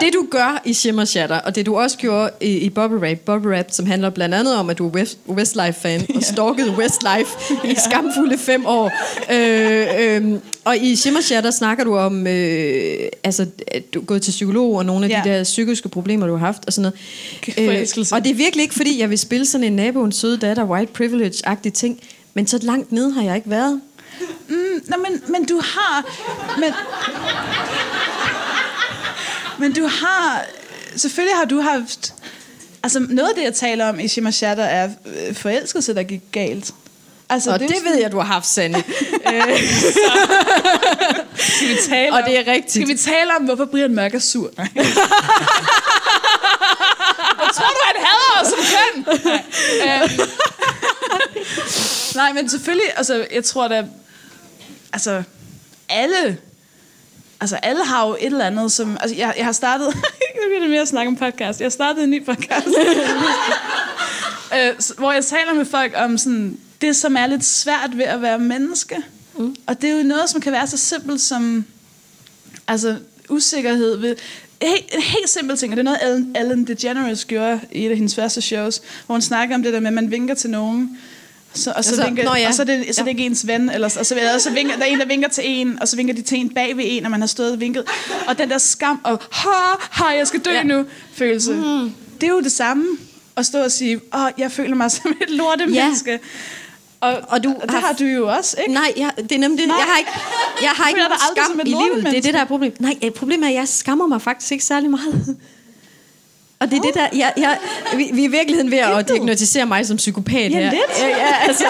det 0.00 0.12
du 0.12 0.26
gør 0.30 0.62
i 0.64 0.72
Shimmer 0.72 1.04
Shatter, 1.04 1.38
og 1.38 1.54
det 1.54 1.66
du 1.66 1.76
også 1.78 1.98
gjorde 1.98 2.30
i, 2.40 2.46
i 2.46 2.70
Bubble 2.70 3.08
Rap, 3.10 3.18
Bubble 3.18 3.58
Rap, 3.58 3.66
som 3.70 3.86
handler 3.86 4.10
blandt 4.10 4.34
andet 4.34 4.56
om, 4.56 4.70
at 4.70 4.78
du 4.78 4.86
er 4.88 4.90
West, 4.90 5.18
Westlife-fan, 5.28 6.06
og 6.16 6.22
stalkede 6.22 6.70
Westlife 6.70 7.30
i 7.64 7.74
skamfulde 7.88 8.38
fem 8.38 8.66
år. 8.66 8.92
Øh, 9.32 9.86
øh, 10.32 10.38
og 10.64 10.76
i 10.76 10.96
Shimmer 10.96 11.20
Shatter 11.20 11.50
snakker 11.50 11.84
du 11.84 11.96
om, 11.96 12.26
øh, 12.26 12.94
altså, 13.24 13.46
at 13.68 13.94
du 13.94 14.00
er 14.00 14.04
gået 14.04 14.22
til 14.22 14.30
psykolog, 14.30 14.74
og 14.76 14.84
nogle 14.86 15.06
af 15.06 15.08
Ja. 15.10 15.20
de 15.24 15.28
der 15.36 15.44
psykiske 15.44 15.88
problemer, 15.88 16.26
du 16.26 16.32
har 16.36 16.46
haft, 16.46 16.66
og 16.66 16.72
sådan 16.72 16.92
noget. 17.52 17.54
Forelskelse. 17.68 18.14
og 18.14 18.24
det 18.24 18.30
er 18.30 18.34
virkelig 18.34 18.62
ikke, 18.62 18.74
fordi 18.74 19.00
jeg 19.00 19.10
vil 19.10 19.18
spille 19.18 19.46
sådan 19.46 19.64
en 19.66 19.72
naboens 19.72 20.16
søde 20.16 20.36
datter, 20.38 20.64
white 20.64 20.92
privilege-agtig 20.92 21.72
ting, 21.72 22.00
men 22.34 22.46
så 22.46 22.58
langt 22.62 22.92
nede 22.92 23.12
har 23.12 23.22
jeg 23.22 23.36
ikke 23.36 23.50
været. 23.50 23.80
Mm, 24.48 24.82
nå, 24.84 24.96
men, 24.96 25.22
men 25.28 25.44
du 25.44 25.60
har... 25.64 26.04
Men, 26.60 26.72
men 29.58 29.72
du 29.72 29.86
har... 29.86 30.44
Selvfølgelig 30.96 31.36
har 31.36 31.44
du 31.44 31.60
haft... 31.60 32.14
Altså, 32.82 33.06
noget 33.08 33.28
af 33.28 33.34
det, 33.34 33.42
jeg 33.42 33.54
taler 33.54 33.88
om 33.88 34.00
i 34.00 34.08
Shima 34.08 34.30
Shatter, 34.30 34.64
er 34.64 34.88
øh, 35.06 35.34
forelskelse, 35.34 35.94
der 35.94 36.02
gik 36.02 36.22
galt. 36.32 36.74
Altså, 37.28 37.52
Og 37.52 37.60
det, 37.60 37.68
det 37.68 37.84
ved 37.84 38.00
jeg, 38.00 38.12
du 38.12 38.16
har 38.18 38.24
haft, 38.24 38.46
Sanne. 38.46 38.84
Skal 41.36 41.68
vi 41.68 41.76
tale 41.88 42.12
Og 42.12 42.18
om, 42.18 42.24
det 42.24 42.38
er 42.38 42.52
rigtigt. 42.52 42.70
Skal 42.70 42.88
vi 42.88 42.96
tale 42.96 43.36
om, 43.36 43.44
hvorfor 43.44 43.64
Brian 43.64 43.94
Mørk 43.94 44.14
er 44.14 44.18
sur? 44.18 44.50
Nej. 44.56 44.68
Hvad 47.36 47.54
tror 47.54 47.68
du, 47.68 47.80
han 47.84 47.96
hader 48.06 48.40
os 48.40 48.48
som 48.48 48.58
køn? 48.72 49.04
Nej. 49.24 49.42
Øhm. 50.02 50.10
Nej, 52.20 52.32
men 52.32 52.48
selvfølgelig, 52.48 52.86
altså, 52.96 53.26
jeg 53.34 53.44
tror 53.44 53.68
da, 53.68 53.84
altså, 54.92 55.22
alle, 55.88 56.38
altså, 57.40 57.56
alle 57.56 57.84
har 57.84 58.08
jo 58.08 58.14
et 58.14 58.26
eller 58.26 58.44
andet, 58.44 58.72
som, 58.72 58.96
altså, 59.00 59.16
jeg, 59.16 59.34
jeg 59.36 59.44
har 59.44 59.52
startet, 59.52 59.86
nu 59.86 60.48
bliver 60.48 60.60
det 60.60 60.70
mere 60.70 60.82
at 60.82 60.88
snakke 60.88 61.08
om 61.08 61.16
podcast, 61.16 61.60
jeg 61.60 61.66
har 61.66 61.70
startet 61.70 62.04
en 62.04 62.10
ny 62.10 62.24
podcast, 62.24 62.66
øh, 64.56 64.98
hvor 64.98 65.12
jeg 65.12 65.24
taler 65.24 65.54
med 65.54 65.64
folk 65.64 65.92
om 65.96 66.18
sådan, 66.18 66.58
det, 66.80 66.96
som 66.96 67.16
er 67.16 67.26
lidt 67.26 67.44
svært 67.44 67.98
ved 67.98 68.04
at 68.04 68.22
være 68.22 68.38
menneske. 68.38 68.96
Mm. 69.38 69.56
Og 69.66 69.82
det 69.82 69.90
er 69.90 69.96
jo 69.96 70.02
noget, 70.02 70.30
som 70.30 70.40
kan 70.40 70.52
være 70.52 70.66
så 70.66 70.76
simpelt 70.76 71.20
som 71.20 71.64
altså, 72.68 72.96
usikkerhed 73.28 73.96
ved... 73.96 74.16
Helt, 74.62 74.94
en 74.94 75.02
helt 75.02 75.28
simpel 75.28 75.56
ting, 75.56 75.72
og 75.72 75.76
det 75.76 75.80
er 75.80 75.84
noget, 75.84 75.98
Ellen, 76.02 76.36
Ellen 76.36 76.66
DeGeneres 76.66 77.24
gjorde 77.24 77.60
i 77.72 77.86
et 77.86 77.90
af 77.90 77.96
hendes 77.96 78.14
første 78.14 78.42
shows, 78.42 78.82
hvor 79.06 79.14
hun 79.14 79.22
snakker 79.22 79.54
om 79.54 79.62
det 79.62 79.72
der 79.72 79.80
med, 79.80 79.88
at 79.88 79.94
man 79.94 80.10
vinker 80.10 80.34
til 80.34 80.50
nogen, 80.50 80.98
så, 81.54 81.72
og, 81.76 81.84
så 81.84 81.90
Altså, 81.90 82.04
vinker, 82.04 82.24
nå 82.24 82.34
ja. 82.34 82.48
og 82.48 82.54
så 82.54 82.62
er 82.62 82.66
det, 82.66 82.94
så 82.94 83.00
er 83.00 83.04
det 83.04 83.10
ikke 83.10 83.24
ens 83.26 83.46
ven, 83.46 83.70
eller, 83.70 83.86
og 83.98 84.06
så, 84.06 84.18
og 84.34 84.40
så 84.40 84.50
vinker, 84.50 84.76
der 84.76 84.82
er 84.82 84.86
en, 84.88 84.98
der 85.00 85.06
vinker 85.06 85.28
til 85.28 85.44
en, 85.46 85.78
og 85.82 85.88
så 85.88 85.96
vinker 85.96 86.14
de 86.14 86.22
til 86.22 86.38
en 86.38 86.54
bag 86.54 86.76
ved 86.76 86.84
en, 86.86 87.04
og 87.04 87.10
man 87.10 87.20
har 87.20 87.26
stået 87.26 87.52
og 87.52 87.60
vinket. 87.60 87.84
Og 88.28 88.38
den 88.38 88.50
der 88.50 88.58
skam 88.58 89.00
og, 89.04 89.20
ha, 89.32 89.48
ha, 89.90 90.04
jeg 90.16 90.26
skal 90.26 90.40
dø 90.40 90.50
Ja. 90.50 90.62
nu, 90.62 90.84
følelse. 91.14 91.52
Mm. 91.54 91.92
Det 92.20 92.26
er 92.26 92.32
jo 92.32 92.40
det 92.40 92.52
samme, 92.52 92.84
at 93.36 93.46
stå 93.46 93.58
og 93.64 93.72
sige, 93.72 94.00
åh, 94.14 94.28
jeg 94.38 94.52
føler 94.52 94.74
mig 94.74 94.90
som 95.02 95.10
et 95.22 95.30
lorte 95.30 95.64
Ja. 95.72 95.84
menneske. 95.84 96.20
Og, 97.00 97.20
Og 97.28 97.44
du 97.44 97.48
og 97.50 97.62
det 97.62 97.70
har- 97.70 97.80
har 97.80 97.92
du 97.92 98.04
jo 98.04 98.28
også, 98.28 98.56
ikke? 98.60 98.72
Nej, 98.74 98.92
jeg, 98.96 99.10
det 99.16 99.32
er 99.32 99.38
nemlig 99.38 99.58
det. 99.58 99.68
Nej. 99.68 99.76
Jeg 99.78 99.86
har 99.86 99.98
ikke, 99.98 100.10
jeg 100.62 100.70
har 100.70 100.88
ikke 100.88 101.00
aldrig 101.02 101.18
skam 101.36 101.60
i 101.60 101.62
livet. 101.64 101.66
Det 101.66 101.72
er 101.72 101.88
lortemenneske. 101.88 102.26
det, 102.26 102.34
der 102.34 102.40
er 102.40 102.44
problemet. 102.44 102.80
Nej, 102.80 103.10
problemet 103.16 103.44
er, 103.44 103.48
at 103.48 103.54
jeg 103.54 103.68
skammer 103.68 104.06
mig 104.06 104.22
faktisk 104.22 104.52
ikke 104.52 104.64
særlig 104.64 104.90
meget. 104.90 105.36
Og 106.62 106.70
det 106.70 106.78
er 106.78 106.82
det 106.82 106.94
der, 106.94 107.06
jeg, 107.18 107.32
jeg, 107.36 107.58
vi, 107.96 108.10
vi 108.14 108.20
er 108.24 108.28
i 108.28 108.30
virkeligheden 108.30 108.70
ved 108.70 108.78
at 108.78 108.96
Lidt 108.96 109.08
diagnostisere 109.08 109.66
mig 109.66 109.86
som 109.86 109.96
psykopat 109.96 110.50
Ja, 110.52 110.58
her. 110.58 110.70
lidt. 110.70 110.82
Ja, 111.00 111.08
ja, 111.08 111.34
altså, 111.48 111.64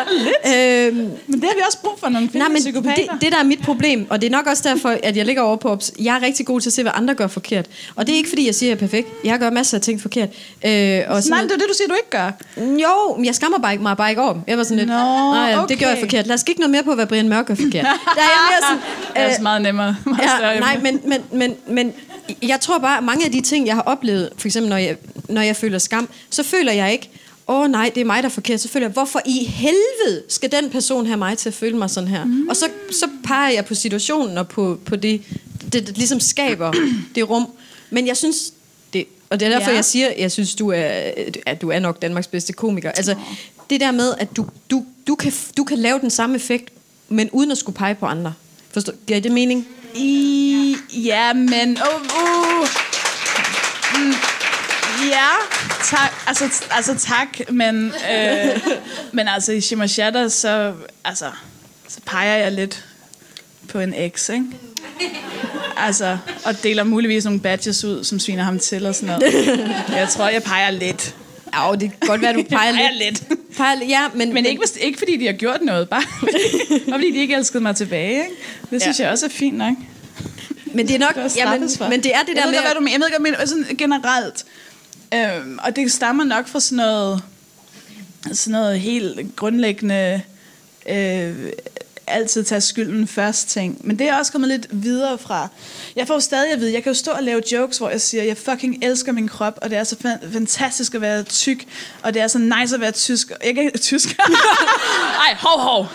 Ja, 0.45 0.87
Øhm, 0.87 0.97
Men 1.27 1.41
det 1.41 1.45
har 1.45 1.55
vi 1.55 1.61
også 1.67 1.79
brug 1.79 1.93
for, 1.99 2.09
nogle 2.09 2.29
Nej, 2.35 2.49
men 2.49 2.57
det, 2.57 2.63
psykopater. 2.65 3.19
det, 3.21 3.33
der 3.33 3.39
er 3.39 3.43
mit 3.45 3.63
problem, 3.63 4.07
og 4.11 4.21
det 4.21 4.27
er 4.27 4.31
nok 4.31 4.47
også 4.47 4.69
derfor, 4.69 4.89
at 5.03 5.17
jeg 5.17 5.27
ligger 5.27 5.43
over 5.43 5.57
på, 5.57 5.79
jeg 6.01 6.17
er 6.17 6.23
rigtig 6.27 6.47
god 6.47 6.61
til 6.61 6.69
at 6.69 6.73
se, 6.73 6.83
hvad 6.83 6.93
andre 6.95 7.15
gør 7.15 7.27
forkert. 7.27 7.67
Og 7.97 8.07
det 8.07 8.13
er 8.13 8.17
ikke, 8.17 8.29
fordi 8.29 8.47
jeg 8.47 8.55
siger, 8.55 8.73
at 8.73 8.81
jeg 8.81 8.85
er 8.85 8.89
perfekt. 8.89 9.09
Jeg 9.25 9.39
gør 9.39 9.51
masser 9.51 9.77
af 9.77 9.81
ting 9.83 10.01
forkert. 10.03 10.29
Øh, 10.29 10.33
og 11.09 11.23
Nej, 11.29 11.43
det 11.43 11.53
er 11.53 11.57
det, 11.57 11.65
du 11.69 11.75
siger, 11.77 11.89
du 11.89 11.95
ikke 11.95 12.11
gør. 12.11 12.31
Jo, 12.57 13.25
jeg 13.25 13.35
skammer 13.35 13.59
bare 13.59 13.73
ikke, 13.73 13.83
mig 13.83 13.97
bare 13.97 14.11
ikke 14.11 14.23
over 14.23 14.33
dem. 14.33 14.43
Jeg 14.47 14.59
var 14.59 14.65
sådan 14.65 14.77
lidt, 14.79 14.89
Nå, 14.89 14.95
nej, 14.95 15.51
det 15.51 15.59
okay. 15.59 15.79
gør 15.79 15.89
jeg 15.89 15.99
forkert. 16.01 16.27
Lad 16.27 16.35
os 16.35 16.43
kigge 16.43 16.61
noget 16.61 16.71
mere 16.71 16.83
på, 16.83 16.95
hvad 16.95 17.07
Brian 17.07 17.29
Mørk 17.29 17.47
gør 17.47 17.55
forkert. 17.55 17.73
Der 18.17 18.23
er 18.23 18.33
jeg 18.37 18.43
mere 18.51 18.61
sådan, 18.69 18.83
Det 19.15 19.23
er 19.23 19.29
også 19.29 19.43
meget 19.43 19.63
nemmere. 19.63 19.97
Meget 20.05 20.21
ja, 20.55 20.61
nej, 20.61 20.79
men, 20.83 21.01
men, 21.05 21.21
men, 21.33 21.55
men 21.67 21.93
jeg 22.43 22.61
tror 22.61 22.79
bare, 22.79 22.99
at 22.99 23.05
mange 23.05 23.25
af 23.25 23.33
de 23.33 23.41
ting, 23.41 23.67
jeg 23.67 23.75
har 23.75 23.83
oplevet, 23.83 24.31
for 24.39 24.49
eksempel 24.49 24.71
når 24.71 24.77
jeg, 24.83 24.97
når 25.29 25.43
jeg 25.43 25.57
føler 25.57 25.79
skam, 25.79 26.09
så 26.31 26.43
føler 26.43 26.73
jeg 26.73 26.93
ikke, 26.93 27.11
åh 27.49 27.61
oh, 27.61 27.71
nej, 27.71 27.91
det 27.95 28.01
er 28.01 28.05
mig, 28.05 28.23
der 28.23 28.29
er 28.29 28.33
forkert. 28.33 28.61
Så 28.61 28.69
føler 28.69 28.87
jeg, 28.87 28.93
hvorfor 28.93 29.21
i 29.27 29.45
helvede 29.45 30.23
skal 30.29 30.53
den 30.53 30.71
person 30.71 31.07
have 31.07 31.17
mig 31.17 31.39
til 31.39 31.49
at 31.49 31.55
føle 31.55 31.77
mig 31.77 31.91
sådan 31.91 32.09
her? 32.09 32.25
Mm. 32.25 32.49
Og 32.49 32.57
så, 32.57 32.67
så 32.91 33.09
peger 33.25 33.51
jeg 33.51 33.65
på 33.65 33.75
situationen 33.75 34.39
og 34.39 34.49
på, 34.49 34.79
på 34.85 34.97
det, 34.97 35.23
det, 35.73 35.87
det 35.87 35.99
ligesom 35.99 36.21
skaber 36.21 36.73
det 37.15 37.31
rum. 37.31 37.47
Men 37.91 38.07
jeg 38.07 38.17
synes, 38.17 38.53
det, 38.93 39.07
og 39.31 39.41
det 39.41 39.47
er 39.47 39.51
derfor, 39.51 39.71
Ja. 39.71 39.71
ja. 39.71 39.77
jeg 39.77 39.85
siger, 39.85 40.13
jeg 40.19 40.33
synes, 40.33 40.55
du 40.55 40.71
er, 40.71 41.11
at 41.47 41.63
du 41.63 41.71
er 41.71 41.79
nok 41.79 42.03
Danmarks 42.03 42.27
bedste 42.27 42.53
komiker. 42.53 42.91
Altså, 42.91 43.15
det 43.71 43.81
der 43.81 43.91
med, 43.91 44.15
at 44.19 44.37
du, 44.37 44.47
du, 44.71 44.85
du, 45.07 45.15
kan, 45.15 45.33
du 45.57 45.65
kan 45.65 45.79
lave 45.79 45.99
den 46.01 46.11
samme 46.11 46.37
effekt, 46.37 46.71
men 47.09 47.31
uden 47.31 47.51
at 47.51 47.59
skulle 47.59 47.77
pege 47.77 47.95
på 47.95 48.07
andre. 48.07 48.35
Forstår, 48.71 48.93
giver 49.07 49.21
det 49.21 49.33
mening? 49.33 49.69
I, 49.95 50.77
ja, 50.95 51.33
men... 51.33 51.79
Oh, 51.79 52.01
uh, 52.01 52.69
mm, 53.95 54.15
ja, 55.11 55.29
tak. 55.85 56.13
Altså, 56.27 56.45
altså 56.71 56.95
tak, 56.99 57.51
men, 57.51 57.87
øh, 58.13 58.61
men 59.13 59.29
altså 59.29 59.53
i 59.53 59.61
Shima 59.61 59.87
Shatter, 59.87 60.29
så, 60.29 60.73
altså, 61.05 61.31
så 61.89 61.99
peger 62.07 62.37
jeg 62.37 62.53
lidt 62.53 62.85
på 63.69 63.81
en 63.81 63.95
eks, 63.95 64.29
ikke? 64.29 64.45
Altså, 65.77 66.19
og 66.45 66.63
deler 66.63 66.85
muligvis 66.85 67.25
nogle 67.25 67.41
badges 67.41 67.85
ud, 67.85 68.05
som 68.05 68.19
sviner 68.21 68.43
ham 68.43 68.59
til 68.59 68.87
og 68.87 68.95
sådan 68.95 69.09
noget. 69.09 69.59
Jeg 69.89 70.09
tror, 70.09 70.29
jeg 70.29 70.43
peger 70.43 70.71
lidt. 70.71 71.15
Ja, 71.55 71.73
det 71.73 71.81
kan 71.81 71.93
godt 72.09 72.21
være, 72.21 72.31
at 72.31 72.37
du 72.37 72.43
peger 72.57 72.73
peger 72.73 72.91
lidt. 72.91 73.21
lidt. 73.29 73.57
Peger, 73.57 73.85
ja, 73.89 74.01
men, 74.15 74.35
Men 74.35 74.47
ikke, 74.47 74.59
hvis- 74.61 74.77
ikke 74.81 74.99
fordi 74.99 75.17
de 75.17 75.27
har 75.27 75.33
gjort 75.33 75.63
noget, 75.63 75.89
bare 75.89 76.03
bare 76.71 76.81
fordi 76.93 77.11
de 77.13 77.19
ikke 77.19 77.35
elskede 77.35 77.63
mig 77.63 77.77
tilbage. 77.77 78.13
Ikke? 78.15 78.35
Det 78.71 78.83
synes 78.83 78.99
Ja. 78.99 79.05
jeg 79.05 79.13
også 79.13 79.27
er 79.27 79.31
fint 79.31 79.57
nok. 79.59 79.75
men 80.75 80.89
det 80.89 80.95
er 80.95 80.99
nok, 80.99 81.15
Det 81.15 81.23
er 81.41 81.51
ja, 81.53 81.59
men, 81.59 81.69
men 81.91 82.03
det 82.03 82.15
er 82.15 82.19
det 82.23 82.29
jeg 82.29 82.37
der 82.37 82.43
ved 82.45 82.51
med... 82.51 82.55
godt, 82.59 82.65
hvad 82.67 82.75
du 82.75 82.81
mener. 82.81 82.91
Jeg 82.93 83.01
ved 83.01 83.11
godt, 83.11 83.23
mener. 83.23 83.47
Sådan 83.47 83.77
generelt. 83.79 84.45
Øhm, 85.15 85.59
og 85.63 85.77
det 85.77 85.93
stammer 85.93 86.25
nok 86.25 86.49
fra 86.49 86.61
sådan 86.61 86.77
noget, 86.77 87.23
sådan 88.33 88.53
noget 88.53 88.81
helt 88.81 89.37
grundlæggende 89.37 90.23
øh, 90.89 91.53
altid 92.13 92.45
tage 92.45 92.61
skylden 92.61 93.09
først 93.09 93.49
ting. 93.49 93.77
Men 93.81 93.99
det 93.99 94.09
er 94.09 94.17
også 94.19 94.33
kommet 94.33 94.51
lidt 94.51 94.67
videre 94.71 95.19
fra. 95.19 95.49
Jeg 95.97 96.07
får 96.07 96.15
jo 96.15 96.21
stadig 96.21 96.53
at 96.53 96.61
vide, 96.61 96.73
jeg 96.73 96.83
kan 96.83 96.93
jo 96.93 96.99
stå 96.99 97.11
og 97.11 97.23
lave 97.23 97.43
jokes, 97.53 97.79
hvor 97.79 97.91
jeg 97.91 98.01
siger, 98.01 98.25
jeg 98.25 98.37
fucking 98.37 98.85
elsker 98.85 99.13
min 99.13 99.29
krop, 99.29 99.59
og 99.63 99.71
det 99.71 99.79
er 99.79 99.85
så 99.85 99.97
fan- 100.03 100.33
fantastisk 100.33 100.95
at 100.95 101.01
være 101.01 101.23
tyk, 101.23 101.65
og 102.03 102.15
det 102.15 102.23
er 102.23 102.27
så 102.29 102.39
nice 102.39 102.75
at 102.75 102.81
være 102.81 102.93
tysk. 102.93 103.33
Jeg 103.45 103.55
kan 103.57 103.71
tysk. 103.81 104.17
Ej, 104.19 105.37
hov, 105.41 105.59
hov. 105.61 105.87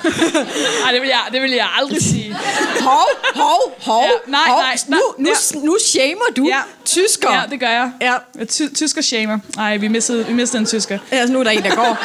Ej, 0.85 0.91
det 0.91 1.01
vil 1.01 1.07
jeg, 1.07 1.21
det 1.31 1.41
vil 1.41 1.51
jeg 1.51 1.67
aldrig 1.77 2.01
sige. 2.01 2.35
Hov, 2.81 3.07
hov, 3.35 3.77
hov, 3.81 4.03
Ja, 4.03 4.31
nej, 4.31 4.41
hov. 4.47 4.59
nej, 4.59 4.77
Nu, 4.87 4.97
nu, 5.17 5.29
ja. 5.53 5.59
nu 5.59 5.77
shamer 5.85 6.25
du 6.37 6.47
Ja. 6.47 6.59
tysker. 6.85 7.33
Ja, 7.33 7.41
det 7.49 7.59
gør 7.59 7.69
jeg. 7.69 7.91
Ja. 8.01 8.45
Ty- 8.45 8.73
tysker 8.75 9.01
shamer. 9.01 9.39
Nej, 9.55 9.77
vi 9.77 9.87
mistede, 9.87 10.25
vi 10.27 10.33
mistede 10.33 10.59
en 10.59 10.65
tysker. 10.65 10.99
Altså, 11.11 11.33
nu 11.33 11.39
er 11.39 11.43
der 11.43 11.51
en, 11.51 11.63
der 11.63 11.75
går. 11.75 11.97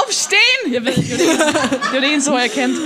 Aufstehen! 0.00 0.72
Jeg 0.74 0.84
ved, 0.84 0.92
det 0.96 1.10
var 1.10 1.16
det, 1.16 1.70
det, 1.70 1.92
var 1.92 2.00
det 2.00 2.12
eneste 2.12 2.28
ord, 2.28 2.40
jeg 2.40 2.50
kendte. 2.50 2.80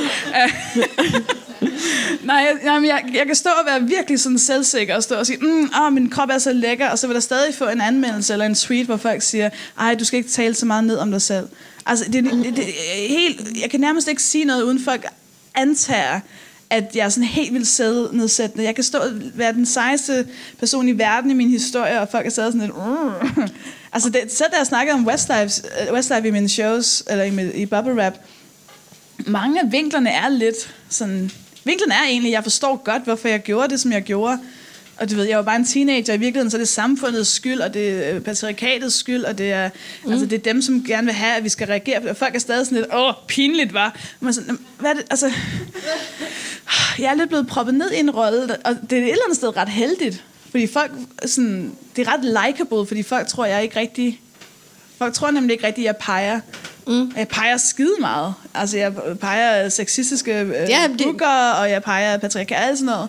Nej, 2.23 2.37
jeg, 2.37 2.57
nej, 2.65 2.79
men 2.79 2.89
jeg, 2.89 3.05
jeg 3.15 3.27
kan 3.27 3.35
stå 3.35 3.51
og 3.51 3.67
være 3.67 3.83
virkelig 3.83 4.21
sådan 4.21 4.39
selvsikker 4.39 4.97
og 4.97 5.03
stå 5.03 5.15
og 5.15 5.27
sige, 5.27 5.39
mm, 5.39 5.71
ah, 5.75 5.93
min 5.93 6.11
krop 6.11 6.29
er 6.29 6.39
så 6.39 6.53
lækker, 6.53 6.89
og 6.89 6.99
så 6.99 7.07
vil 7.07 7.15
der 7.15 7.21
stadig 7.21 7.55
få 7.55 7.69
en 7.69 7.81
anmeldelse 7.81 8.33
eller 8.33 8.47
en 8.47 8.55
tweet, 8.55 8.87
hvor 8.87 8.97
folk 8.97 9.23
siger, 9.23 9.51
ej, 9.79 9.95
du 9.95 10.05
skal 10.05 10.17
ikke 10.17 10.31
tale 10.31 10.55
så 10.55 10.67
meget 10.67 10.85
ned 10.85 10.97
om 10.97 11.11
dig 11.11 11.23
selv. 11.23 11.49
Altså, 11.87 12.05
det, 12.05 12.25
det, 12.25 12.33
det, 12.33 12.57
det 12.57 12.69
er 12.69 13.09
helt, 13.09 13.61
jeg 13.63 13.71
kan 13.71 13.81
nærmest 13.81 14.09
ikke 14.09 14.23
sige 14.23 14.45
noget, 14.45 14.63
uden 14.63 14.81
folk 14.85 15.07
antager, 15.55 16.21
at 16.71 16.97
jeg 16.97 17.05
er 17.05 17.09
sådan 17.09 17.25
helt 17.25 17.53
vildt 17.53 17.67
selvnedsættende. 17.67 18.65
Jeg 18.65 18.75
kan 18.75 18.85
stå 18.85 18.99
og 18.99 19.11
være 19.35 19.53
den 19.53 19.67
sejeste 19.67 20.27
person 20.59 20.89
i 20.89 20.99
verden 20.99 21.31
i 21.31 21.35
min 21.35 21.51
historie, 21.51 22.01
og 22.01 22.09
folk 22.11 22.27
er 22.27 22.31
stadig 22.31 22.53
sådan 22.53 22.67
lidt... 22.67 22.77
Mm. 23.37 23.49
Altså, 23.93 24.11
det, 24.11 24.21
selv 24.29 24.51
da 24.53 24.57
jeg 24.57 24.67
snakkede 24.67 24.95
om 24.95 25.07
Westlife, 25.07 25.63
Westlife 25.93 26.29
i 26.29 26.31
mine 26.31 26.49
shows, 26.49 27.03
eller 27.11 27.25
i, 27.25 27.63
i 27.63 27.67
Bubble 27.67 28.07
Rap, 28.07 28.15
mange 29.29 29.61
af 29.61 29.73
vinklerne 29.73 30.11
er 30.11 30.29
lidt 30.29 30.75
sådan... 30.89 31.31
Vinklen 31.65 31.93
er 31.93 32.05
egentlig, 32.09 32.33
jeg 32.33 32.43
forstår 32.43 32.77
godt, 32.77 33.05
hvorfor 33.05 33.29
jeg 33.29 33.41
gjorde 33.43 33.69
det, 33.69 33.81
som 33.81 33.93
jeg 33.93 34.03
gjorde. 34.03 34.39
Og 34.97 35.11
du 35.11 35.17
ved, 35.17 35.25
jeg 35.25 35.37
var 35.37 35.45
bare 35.45 35.57
en 35.57 35.65
teenager. 35.65 36.15
I 36.15 36.17
virkeligheden 36.17 36.51
så 36.51 36.57
er 36.57 36.59
det 36.59 36.69
samfundets 36.69 37.31
skyld, 37.31 37.61
og 37.61 37.75
det 37.75 38.09
er 38.09 38.21
patriarkatets 38.21 38.95
skyld, 38.95 39.25
og 39.25 39.39
det 39.39 39.53
er, 39.53 39.71
mm. 40.05 40.13
altså, 40.13 40.27
det 40.27 40.39
er 40.39 40.53
dem, 40.53 40.63
som 40.63 40.85
gerne 40.85 41.05
vil 41.05 41.15
have, 41.15 41.37
at 41.37 41.45
vi 41.45 41.49
skal 41.49 41.67
reagere. 41.67 42.11
Og 42.11 42.17
folk 42.17 42.35
er 42.35 42.39
stadig 42.39 42.67
sådan 42.67 42.79
lidt, 42.79 42.95
åh, 42.95 43.13
pinligt, 43.29 43.75
var. 43.75 43.97
Men 44.21 44.33
sådan, 44.33 44.47
"Jamen, 44.47 44.67
hvad 44.79 44.91
er 44.91 44.95
det, 44.95 45.05
altså... 45.11 45.33
Jeg 46.99 47.11
er 47.11 47.15
lidt 47.15 47.29
blevet 47.29 47.47
proppet 47.47 47.75
ned 47.75 47.91
i 47.91 47.99
en 47.99 48.11
rolle, 48.11 48.57
og 48.65 48.77
det 48.91 48.99
er 48.99 49.03
et 49.03 49.11
eller 49.11 49.25
andet 49.25 49.37
sted 49.37 49.57
ret 49.57 49.69
heldigt. 49.69 50.25
Fordi 50.51 50.67
folk, 50.67 50.93
sådan, 51.27 51.73
det 51.97 52.09
er 52.09 52.13
ret 52.13 52.25
likable, 52.49 52.87
fordi 52.87 53.03
folk 53.03 53.29
tror, 53.29 53.45
jeg 53.45 53.63
ikke 53.63 53.81
rigtig... 53.81 54.21
Folk 54.99 55.15
tror 55.15 55.31
nemlig 55.31 55.53
ikke 55.55 55.67
rigtigt, 55.67 55.85
at 55.89 55.95
jeg 55.95 55.97
peger. 55.97 56.41
Mm. 56.89 57.13
Jeg 57.17 57.29
peger 57.29 57.57
skide 57.57 57.95
meget. 58.01 58.35
Altså, 58.55 58.77
jeg 58.79 58.93
peger 59.21 59.69
sexistiske 59.69 60.41
øh, 60.41 60.51
Ja, 60.51 60.89
det- 60.99 61.01
booker, 61.05 61.51
og 61.53 61.71
jeg 61.71 61.83
peger 61.83 62.19
patriarkat 62.19 62.71
og 62.71 62.77
sådan 62.79 62.87
noget. 62.87 63.09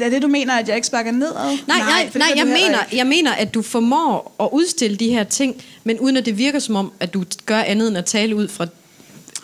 er 0.00 0.08
det, 0.10 0.22
du 0.22 0.28
mener, 0.28 0.54
at 0.58 0.68
jeg 0.68 0.76
ikke 0.76 0.86
sparker 0.86 1.10
nedad? 1.12 1.32
Nej, 1.34 1.54
nej, 1.66 1.78
nej, 1.78 2.10
nej 2.14 2.32
jeg, 2.36 2.46
mener, 2.46 2.84
ikke. 2.84 2.96
jeg 2.96 3.06
mener, 3.06 3.32
at 3.32 3.54
du 3.54 3.62
formår 3.62 4.34
at 4.40 4.48
udstille 4.52 4.96
de 4.96 5.08
her 5.08 5.24
ting, 5.24 5.62
men 5.84 5.98
uden 6.00 6.16
at 6.16 6.26
det 6.26 6.38
virker 6.38 6.58
som 6.58 6.76
om, 6.76 6.92
at 7.00 7.14
du 7.14 7.24
gør 7.46 7.58
andet 7.60 7.88
end 7.88 7.98
at 7.98 8.04
tale 8.04 8.36
ud 8.36 8.48
fra... 8.48 8.66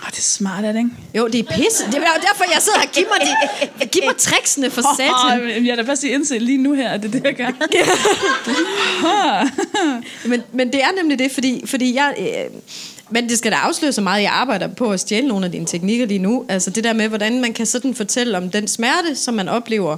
Åh, 0.02 0.10
det 0.10 0.18
er 0.18 0.22
smart, 0.22 0.64
er 0.64 0.72
det 0.72 0.78
ikke? 0.78 0.90
Jo, 1.14 1.26
det 1.26 1.38
er 1.38 1.42
pisse. 1.42 1.86
Det 1.86 1.94
er 1.94 2.00
derfor, 2.00 2.44
jeg 2.52 2.62
sidder 2.62 2.78
og 2.78 2.88
giver 2.92 3.06
mig, 3.08 3.28
de, 3.80 3.86
giver 3.86 4.06
mig 4.06 4.16
tricksene 4.16 4.70
for 4.70 4.82
satan. 4.96 5.40
Oh, 5.56 5.66
jeg 5.66 5.72
er 5.72 5.76
da 5.76 5.82
først 5.82 6.04
i 6.04 6.08
indse 6.08 6.38
lige 6.38 6.58
nu 6.58 6.72
her, 6.72 6.90
at 6.90 7.02
det 7.02 7.08
er 7.08 7.12
det, 7.12 7.24
jeg 7.24 7.34
gør. 7.34 7.50
Men, 10.28 10.42
men 10.52 10.72
det 10.72 10.82
er 10.82 10.88
nemlig 10.96 11.18
det, 11.18 11.32
fordi, 11.32 11.62
fordi 11.66 11.94
jeg... 11.94 12.14
Øh, 12.18 12.60
men 13.10 13.28
det 13.28 13.38
skal 13.38 13.52
da 13.52 13.56
afsløre 13.56 13.92
så 13.92 14.00
meget, 14.00 14.22
jeg 14.22 14.30
arbejder 14.32 14.68
på 14.68 14.90
at 14.90 15.00
stjæle 15.00 15.28
nogle 15.28 15.46
af 15.46 15.52
dine 15.52 15.66
teknikker 15.66 16.06
lige 16.06 16.18
nu. 16.18 16.44
Altså 16.48 16.70
det 16.70 16.84
der 16.84 16.92
med, 16.92 17.08
hvordan 17.08 17.40
man 17.40 17.52
kan 17.52 17.66
sådan 17.66 17.94
fortælle 17.94 18.36
om 18.38 18.50
den 18.50 18.68
smerte, 18.68 19.16
som 19.16 19.34
man 19.34 19.48
oplever. 19.48 19.96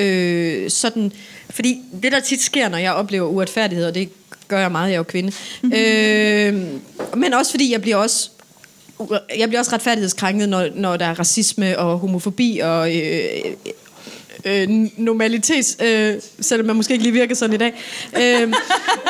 Øh, 0.00 0.70
sådan, 0.70 1.12
fordi 1.50 1.80
det, 2.02 2.12
der 2.12 2.20
tit 2.20 2.42
sker, 2.42 2.68
når 2.68 2.78
jeg 2.78 2.92
oplever 2.92 3.28
uretfærdighed, 3.28 3.86
og 3.86 3.94
det 3.94 4.08
gør 4.48 4.60
jeg 4.60 4.72
meget, 4.72 4.88
jeg 4.88 4.94
er 4.94 4.98
jo 4.98 5.02
kvinde. 5.02 5.32
øh, 5.64 6.62
men 7.16 7.34
også 7.34 7.50
fordi 7.50 7.72
jeg 7.72 7.82
bliver 7.82 7.96
også 7.96 8.30
jeg 9.38 9.48
bliver 9.48 9.58
også 9.58 9.72
retfærdighedskrænket, 9.72 10.48
når, 10.48 10.68
når 10.74 10.96
der 10.96 11.06
er 11.06 11.18
racisme 11.18 11.78
og 11.78 11.98
homofobi 11.98 12.60
og 12.64 12.96
øh, 12.96 13.22
øh, 14.44 14.68
normalitet, 14.96 15.82
øh, 15.82 16.14
selvom 16.40 16.66
man 16.66 16.76
måske 16.76 16.92
ikke 16.92 17.02
lige 17.04 17.12
virker 17.12 17.34
sådan 17.34 17.54
i 17.54 17.58
dag. 17.58 17.72
Øh, 18.20 18.52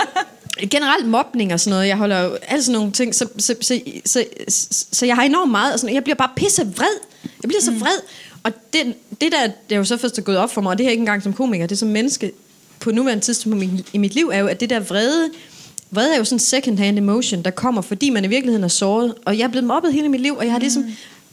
generelt 0.71 1.09
mobning 1.09 1.53
og 1.53 1.61
sådan 1.61 1.71
noget. 1.77 1.89
Jeg 1.89 1.97
holder 1.97 2.21
jo 2.21 2.37
alle 2.49 2.65
sådan 2.65 2.79
nogle 2.79 2.93
ting, 2.93 3.15
så, 3.15 3.29
så, 3.39 3.55
så, 3.61 3.81
så, 4.05 4.25
så, 4.49 4.85
så 4.93 5.07
jeg 5.07 5.15
har 5.15 5.23
enormt 5.23 5.51
meget, 5.51 5.73
og 5.73 5.81
sådan, 5.81 5.95
jeg 5.95 6.05
bliver 6.05 6.17
bare 6.17 6.31
pisse 6.37 6.63
vred. 6.77 6.97
Jeg 7.43 7.49
bliver 7.49 7.61
så 7.61 7.71
vred. 7.71 7.99
Og 8.43 8.53
det, 8.73 8.95
det 9.21 9.33
der, 9.33 9.47
det 9.47 9.75
er 9.75 9.77
jo 9.77 9.85
så 9.85 9.97
først 9.97 10.19
er 10.19 10.23
gået 10.23 10.39
op 10.39 10.53
for 10.53 10.61
mig, 10.61 10.71
og 10.71 10.79
det 10.79 10.85
her 10.85 10.91
ikke 10.91 11.01
engang 11.01 11.23
som 11.23 11.33
komiker, 11.33 11.67
det 11.67 11.75
er 11.75 11.79
som 11.79 11.89
menneske 11.89 12.33
på 12.81 12.91
nuværende 12.91 13.25
tidspunkt 13.25 13.65
i 13.93 13.99
mit- 13.99 14.15
liv, 14.15 14.31
er 14.33 14.39
jo, 14.39 14.47
at 14.47 14.61
det 14.61 14.71
der 14.71 14.81
vrede, 14.81 15.31
vrede 15.91 16.15
er 16.15 16.19
jo 16.19 16.25
sådan 16.25 16.37
en 16.37 16.41
second-hand 16.41 16.99
emotion, 16.99 17.43
der 17.43 17.51
kommer, 17.51 17.83
fordi 17.83 18.11
man 18.11 18.25
i 18.25 18.29
virkeligheden 18.29 18.65
er 18.65 18.69
såret. 18.69 19.15
Og 19.25 19.39
jeg 19.39 19.45
er 19.45 19.49
blevet 19.49 19.67
mobbet 19.67 19.93
hele 19.93 20.09
mit 20.09 20.21
liv, 20.21 20.37
og 20.37 20.45
jeg 20.45 20.53
har 20.53 20.59
ligesom 20.59 20.85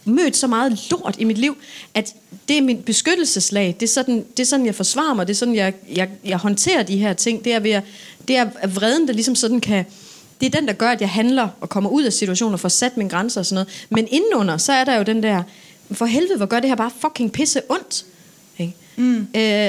mødt 0.06 0.38
så 0.38 0.48
meget 0.48 0.88
lort 0.92 1.16
i 1.20 1.24
mit 1.24 1.38
liv, 1.38 1.58
at 1.94 2.14
det 2.48 2.58
er 2.58 2.62
mit 2.62 2.86
beskyttelseslag. 2.86 3.76
Det 3.80 3.86
er 3.86 3.92
sådan, 3.94 4.26
det 4.38 4.40
er 4.40 4.48
sådan 4.48 4.66
jeg 4.66 4.76
forsvarer 4.76 5.14
mig. 5.14 5.28
Det 5.28 5.34
er 5.34 5.38
sådan, 5.38 5.56
jeg, 5.56 5.74
jeg, 5.96 6.10
jeg 6.26 6.38
håndterer 6.38 6.84
de 6.84 6.98
her 6.98 7.14
ting. 7.14 7.46
Det 7.46 7.54
er, 7.54 7.60
ved 7.60 7.72
at, 7.72 7.84
det 8.28 8.38
er 8.38 8.46
at 8.56 8.76
vreden, 8.76 9.08
der 9.08 9.14
ligesom 9.14 9.36
sådan 9.36 9.62
kan... 9.62 9.86
Det 10.42 10.56
er 10.56 10.60
den, 10.60 10.68
der 10.68 10.74
gør, 10.74 10.90
at 10.90 11.02
jeg 11.02 11.10
handler 11.10 11.48
og 11.62 11.70
kommer 11.70 11.90
ud 11.90 12.04
af 12.04 12.14
situationer, 12.14 12.58
får 12.58 12.70
sat 12.70 12.98
mine 12.98 13.10
grænser 13.10 13.42
og 13.42 13.46
sådan 13.46 13.56
noget. 13.56 13.86
Men 13.90 14.08
indenunder, 14.12 14.58
så 14.58 14.74
er 14.74 14.84
der 14.84 14.96
jo 14.96 15.04
den 15.04 15.24
der... 15.24 15.44
For 15.92 16.06
helvede, 16.06 16.38
hvor 16.38 16.46
gør 16.46 16.60
det 16.60 16.70
her 16.70 16.76
bare 16.76 16.92
fucking 17.00 17.32
pisse 17.32 17.62
ondt. 17.70 18.06
Ikke? 18.58 18.74
Mm. 18.96 19.18
Øh, 19.18 19.26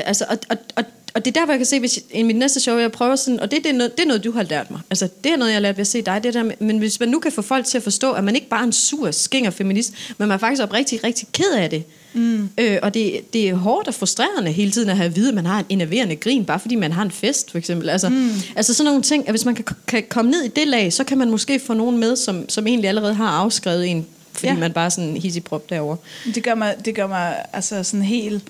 altså, 0.09 0.24
og, 0.28 0.39
og, 0.49 0.57
og, 0.76 0.85
og 1.14 1.24
det 1.24 1.36
er 1.36 1.40
der, 1.40 1.44
hvor 1.44 1.52
jeg 1.52 1.58
kan 1.58 1.66
se, 1.66 1.80
hvis 1.80 1.98
i 2.14 2.22
mit 2.22 2.36
næste 2.36 2.60
show, 2.60 2.76
jeg 2.78 2.92
prøver 2.92 3.16
sådan, 3.16 3.40
og 3.40 3.50
det, 3.50 3.58
det, 3.64 3.70
er 3.70 3.74
noget, 3.74 3.96
det 3.96 4.02
er 4.02 4.06
noget, 4.06 4.24
du 4.24 4.32
har 4.32 4.42
lært 4.42 4.70
mig. 4.70 4.80
Altså, 4.90 5.08
det 5.24 5.32
er 5.32 5.36
noget, 5.36 5.50
jeg 5.50 5.56
har 5.56 5.60
lært 5.60 5.76
ved 5.76 5.80
at 5.80 5.86
se 5.86 6.02
dig. 6.02 6.20
Det 6.24 6.34
der 6.34 6.42
med, 6.42 6.52
men 6.58 6.78
hvis 6.78 7.00
man 7.00 7.08
nu 7.08 7.18
kan 7.18 7.32
få 7.32 7.42
folk 7.42 7.66
til 7.66 7.76
at 7.78 7.82
forstå, 7.84 8.12
at 8.12 8.24
man 8.24 8.34
ikke 8.34 8.48
bare 8.48 8.60
er 8.60 8.64
en 8.64 8.72
sur, 8.72 9.10
skinger 9.10 9.50
feminist, 9.50 9.92
men 10.18 10.28
man 10.28 10.34
er 10.34 10.38
faktisk 10.38 10.62
oprigtig, 10.62 11.04
rigtig 11.04 11.28
ked 11.32 11.52
af 11.56 11.70
det. 11.70 11.84
Mm. 12.12 12.48
Øh, 12.58 12.78
og 12.82 12.94
det, 12.94 13.32
det 13.32 13.48
er 13.48 13.54
hårdt 13.54 13.88
og 13.88 13.94
frustrerende 13.94 14.52
hele 14.52 14.70
tiden 14.70 14.88
at 14.88 14.96
have 14.96 15.06
at 15.06 15.16
vide, 15.16 15.28
at 15.28 15.34
man 15.34 15.46
har 15.46 15.58
en 15.58 15.64
enerverende 15.68 16.16
grin, 16.16 16.44
bare 16.44 16.60
fordi 16.60 16.74
man 16.74 16.92
har 16.92 17.02
en 17.02 17.10
fest, 17.10 17.50
for 17.50 17.58
eksempel. 17.58 17.88
Altså, 17.90 18.08
mm. 18.08 18.30
altså 18.56 18.74
sådan 18.74 18.86
nogle 18.86 19.02
ting, 19.02 19.28
at 19.28 19.32
hvis 19.32 19.44
man 19.44 19.54
kan, 19.54 19.64
kan 19.86 20.04
komme 20.08 20.30
ned 20.30 20.42
i 20.42 20.48
det 20.48 20.68
lag, 20.68 20.92
så 20.92 21.04
kan 21.04 21.18
man 21.18 21.30
måske 21.30 21.60
få 21.60 21.74
nogen 21.74 21.98
med, 21.98 22.16
som, 22.16 22.48
som 22.48 22.66
egentlig 22.66 22.88
allerede 22.88 23.14
har 23.14 23.28
afskrevet 23.28 23.86
en, 23.90 24.06
fordi 24.32 24.46
Ja. 24.46 24.54
man 24.54 24.72
bare 24.72 24.90
sådan 24.90 25.10
en 25.10 25.16
hissig-prop 25.16 25.70
derovre. 25.70 25.96
Det 26.34 26.42
gør 26.42 26.54
mig, 26.54 26.74
det 26.84 26.94
gør 26.94 27.06
mig 27.06 27.36
altså 27.52 27.82
sådan 27.82 28.02
helt 28.02 28.42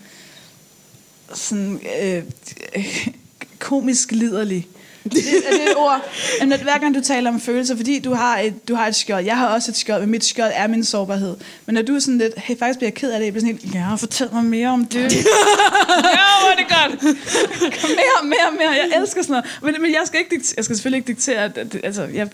sådan, 1.33 1.81
øh, 2.03 2.23
komisk 3.59 4.13
liderlig. 4.13 4.69
Det, 5.05 5.19
er 5.47 5.51
det 5.51 5.71
et 5.71 5.77
ord? 5.77 6.01
Jamen, 6.41 6.53
at 6.53 6.61
hver 6.61 6.79
gang 6.79 6.95
du 6.95 7.01
taler 7.01 7.31
om 7.31 7.41
følelser, 7.41 7.77
fordi 7.77 7.99
du 7.99 8.15
har, 8.15 8.39
et, 8.39 8.69
du 8.69 8.75
har 8.75 8.87
et 8.87 8.97
skjold, 8.97 9.25
jeg 9.25 9.37
har 9.37 9.49
også 9.49 9.71
et 9.71 9.77
skjold, 9.77 10.01
men 10.01 10.11
mit 10.11 10.25
skjold 10.25 10.53
er 10.55 10.67
min 10.67 10.85
sårbarhed. 10.85 11.37
Men 11.67 11.75
når 11.75 11.83
du 11.83 11.95
er 11.95 11.99
sådan 11.99 12.19
lidt, 12.19 12.33
hey, 12.37 12.59
faktisk 12.59 12.79
bliver 12.79 12.89
jeg 12.89 12.95
ked 12.95 13.11
af 13.11 13.19
det, 13.19 13.25
jeg 13.25 13.33
bliver 13.33 13.47
sådan 13.47 13.59
helt, 13.63 13.75
ja, 13.75 13.95
fortæl 13.95 14.29
mig 14.33 14.45
mere 14.45 14.69
om 14.69 14.87
det. 14.87 15.03
ja, 15.03 15.23
hvor 16.41 16.51
er 16.53 16.57
det 16.57 16.67
godt. 16.69 17.01
Kom 17.81 17.91
mere, 18.03 18.25
mere, 18.25 18.53
mere. 18.59 18.71
Jeg 18.71 19.01
elsker 19.01 19.23
sådan 19.23 19.33
noget. 19.33 19.75
Men, 19.75 19.83
men 19.83 19.93
jeg 19.93 20.03
skal, 20.07 20.21
ikke 20.21 20.31
diktere, 20.31 20.55
jeg 20.57 20.65
skal 20.65 20.77
selvfølgelig 20.77 20.99
ikke 20.99 21.07
diktere, 21.07 21.45
at, 21.45 21.59
at, 21.59 21.77
altså, 21.85 22.03
jeg, 22.03 22.29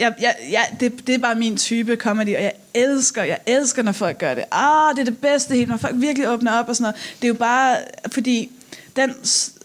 jeg, 0.00 0.14
jeg, 0.20 0.34
jeg, 0.50 0.76
det, 0.80 1.06
det 1.06 1.14
er 1.14 1.18
bare 1.18 1.34
min 1.34 1.56
type 1.56 1.96
comedy, 1.96 2.36
og 2.36 2.42
jeg 2.42 2.52
elsker, 2.74 3.22
jeg 3.22 3.38
elsker, 3.46 3.82
når 3.82 3.92
folk 3.92 4.18
gør 4.18 4.34
det. 4.34 4.44
Ah, 4.52 4.96
det 4.96 5.00
er 5.00 5.04
det 5.04 5.18
bedste 5.18 5.54
helt, 5.54 5.68
når 5.68 5.76
folk 5.76 5.94
virkelig 5.98 6.28
åbner 6.28 6.52
op 6.52 6.68
og 6.68 6.76
sådan 6.76 6.82
noget. 6.82 7.14
Det 7.16 7.24
er 7.24 7.28
jo 7.28 7.34
bare, 7.34 7.76
fordi 8.12 8.50
den, 8.96 9.14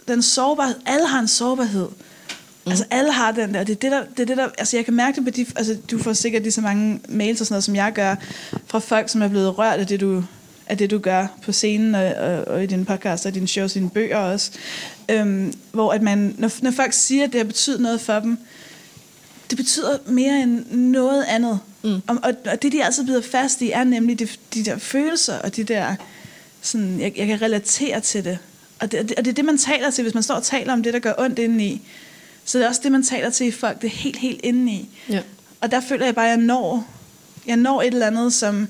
den 0.08 0.22
sårbarhed, 0.22 0.76
alle 0.86 1.08
har 1.08 1.20
en 1.20 1.28
sårbarhed. 1.28 1.88
Mm. 2.66 2.72
Altså 2.72 2.86
alle 2.92 3.12
har 3.12 3.32
den 3.32 3.54
der, 3.54 3.64
det 3.64 3.74
er 3.74 3.80
det 3.80 3.92
der, 3.92 4.04
det 4.18 4.20
er 4.20 4.26
det 4.26 4.38
der, 4.38 4.48
altså 4.58 4.78
jeg 4.78 4.86
kan 4.86 4.94
mærke 4.94 5.16
det 5.16 5.24
på 5.24 5.30
de, 5.30 5.46
altså 5.56 5.78
du 5.92 6.00
får 6.00 6.14
sikkert 6.14 6.42
lige 6.42 6.52
så 6.52 6.62
mange 6.62 7.00
mails 7.10 7.42
og 7.42 7.48
sådan 7.48 7.54
noget, 7.54 7.64
som 7.64 7.76
jeg 7.76 7.92
gør, 7.94 8.16
fra 8.68 8.80
folk, 8.80 9.10
som 9.10 9.22
er 9.22 9.28
blevet 9.28 9.58
rørt 9.58 9.80
af 9.80 9.88
det, 9.88 10.00
du, 10.00 10.24
af 10.68 10.78
det, 10.78 10.92
du 10.92 10.98
gør 10.98 11.28
på 11.42 11.52
scenen 11.52 11.96
og, 11.96 12.06
og, 12.06 12.48
og 12.48 12.64
i 12.64 12.66
din 12.66 12.86
podcast 12.86 13.26
og 13.26 13.32
i 13.32 13.34
dine 13.34 13.48
shows 13.48 13.72
og 13.72 13.76
dine 13.76 13.90
bøger 13.90 14.18
også. 14.18 14.52
Øhm, 15.10 15.54
hvor 15.72 15.92
at 15.92 16.02
man, 16.02 16.36
når, 16.38 16.52
når 16.62 16.72
folk 16.72 16.94
siger, 16.94 17.24
at 17.24 17.32
det 17.32 17.40
har 17.40 17.46
betydet 17.46 17.82
noget 17.82 18.02
for 18.02 18.20
dem, 18.20 18.38
det 19.50 19.58
betyder 19.58 19.98
mere 20.06 20.41
end 20.41 20.72
noget 20.72 21.24
andet. 21.24 21.60
Mm. 21.84 22.02
Og, 22.08 22.18
og, 22.24 22.34
og 22.52 22.62
det, 22.62 22.72
de 22.72 22.84
altid 22.84 23.06
bider 23.06 23.22
fast 23.22 23.62
i, 23.62 23.72
er 23.72 23.84
nemlig 23.84 24.20
de, 24.20 24.28
de 24.54 24.66
der 24.66 24.78
følelser, 24.78 25.39
og 25.39 25.56
de 25.56 25.64
der, 25.64 25.96
sådan, 26.62 27.00
jeg, 27.00 27.14
jeg 27.18 27.28
kan 27.28 27.41
relatere 27.41 28.00
til 28.00 28.24
det. 28.24 28.38
Og 28.80 28.91
det, 28.91 29.00
og 29.00 29.10
det. 29.10 29.18
og 29.18 29.26
det 29.26 29.32
er 29.32 29.36
det, 29.36 29.46
man 29.46 29.58
taler 29.58 29.91
til, 29.91 30.02
hvis 30.02 30.14
man 30.14 30.24
står 30.24 30.36
og 30.36 30.43
taler 30.43 30.74
om 30.74 30.84
det, 30.84 30.93
der 30.93 31.00
gør 31.00 31.14
ondt 31.18 31.39
indeni. 31.39 31.82
Så 32.46 32.58
det 32.58 32.66
er 32.66 32.70
også 32.70 32.82
det, 32.84 32.91
man 32.91 33.04
taler 33.04 33.30
til 33.30 33.48
i 33.48 33.52
folk, 33.52 33.82
det 33.82 33.88
er 33.88 33.91
helt, 33.91 34.18
helt 34.18 34.39
indeni. 34.43 34.89
Ja. 35.10 35.22
Og 35.62 35.72
der 35.72 35.82
føler 35.82 36.06
jeg 36.06 36.16
bare, 36.16 36.26
at 36.26 36.38
jeg 36.38 36.38
når, 36.38 36.88
jeg 37.48 37.58
når 37.58 37.82
et 37.82 37.88
eller 37.88 38.08
andet, 38.08 38.34
som 38.34 38.68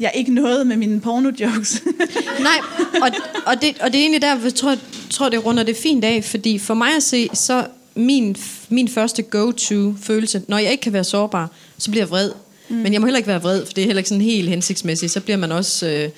jeg 0.00 0.12
ikke 0.14 0.34
nåede 0.34 0.64
med 0.64 0.76
mine 0.76 1.00
porno-jokes. 1.00 1.82
Nej, 2.48 2.58
og, 3.02 3.10
og, 3.46 3.62
det, 3.62 3.78
og 3.80 3.92
det 3.92 3.98
er 3.98 4.02
egentlig 4.02 4.22
der, 4.22 4.40
jeg 4.42 4.54
tror, 4.54 4.76
tror, 5.10 5.28
det 5.28 5.44
runder 5.44 5.62
det 5.62 5.76
fint 5.76 6.04
af, 6.04 6.24
fordi 6.24 6.58
for 6.58 6.74
mig 6.74 6.96
at 6.96 7.02
se, 7.02 7.28
så 7.34 7.66
min, 7.98 8.36
min 8.68 8.88
første 8.88 9.22
go-to-følelse, 9.22 10.42
når 10.48 10.58
jeg 10.58 10.72
ikke 10.72 10.82
kan 10.82 10.92
være 10.92 11.04
sårbar, 11.04 11.50
så 11.78 11.90
bliver 11.90 12.02
jeg 12.02 12.10
vred. 12.10 12.30
Mm. 12.68 12.76
Men 12.76 12.92
jeg 12.92 13.00
må 13.00 13.06
heller 13.06 13.18
ikke 13.18 13.28
være 13.28 13.42
vred, 13.42 13.66
for 13.66 13.72
det 13.72 13.82
er 13.82 13.86
heller 13.86 13.98
ikke 14.00 14.08
sådan 14.08 14.22
helt 14.24 14.48
hensigtsmæssigt. 14.48 15.12
Så 15.12 15.20
bliver 15.20 15.36
man 15.36 15.52
også 15.52 15.88
øh, 15.88 16.08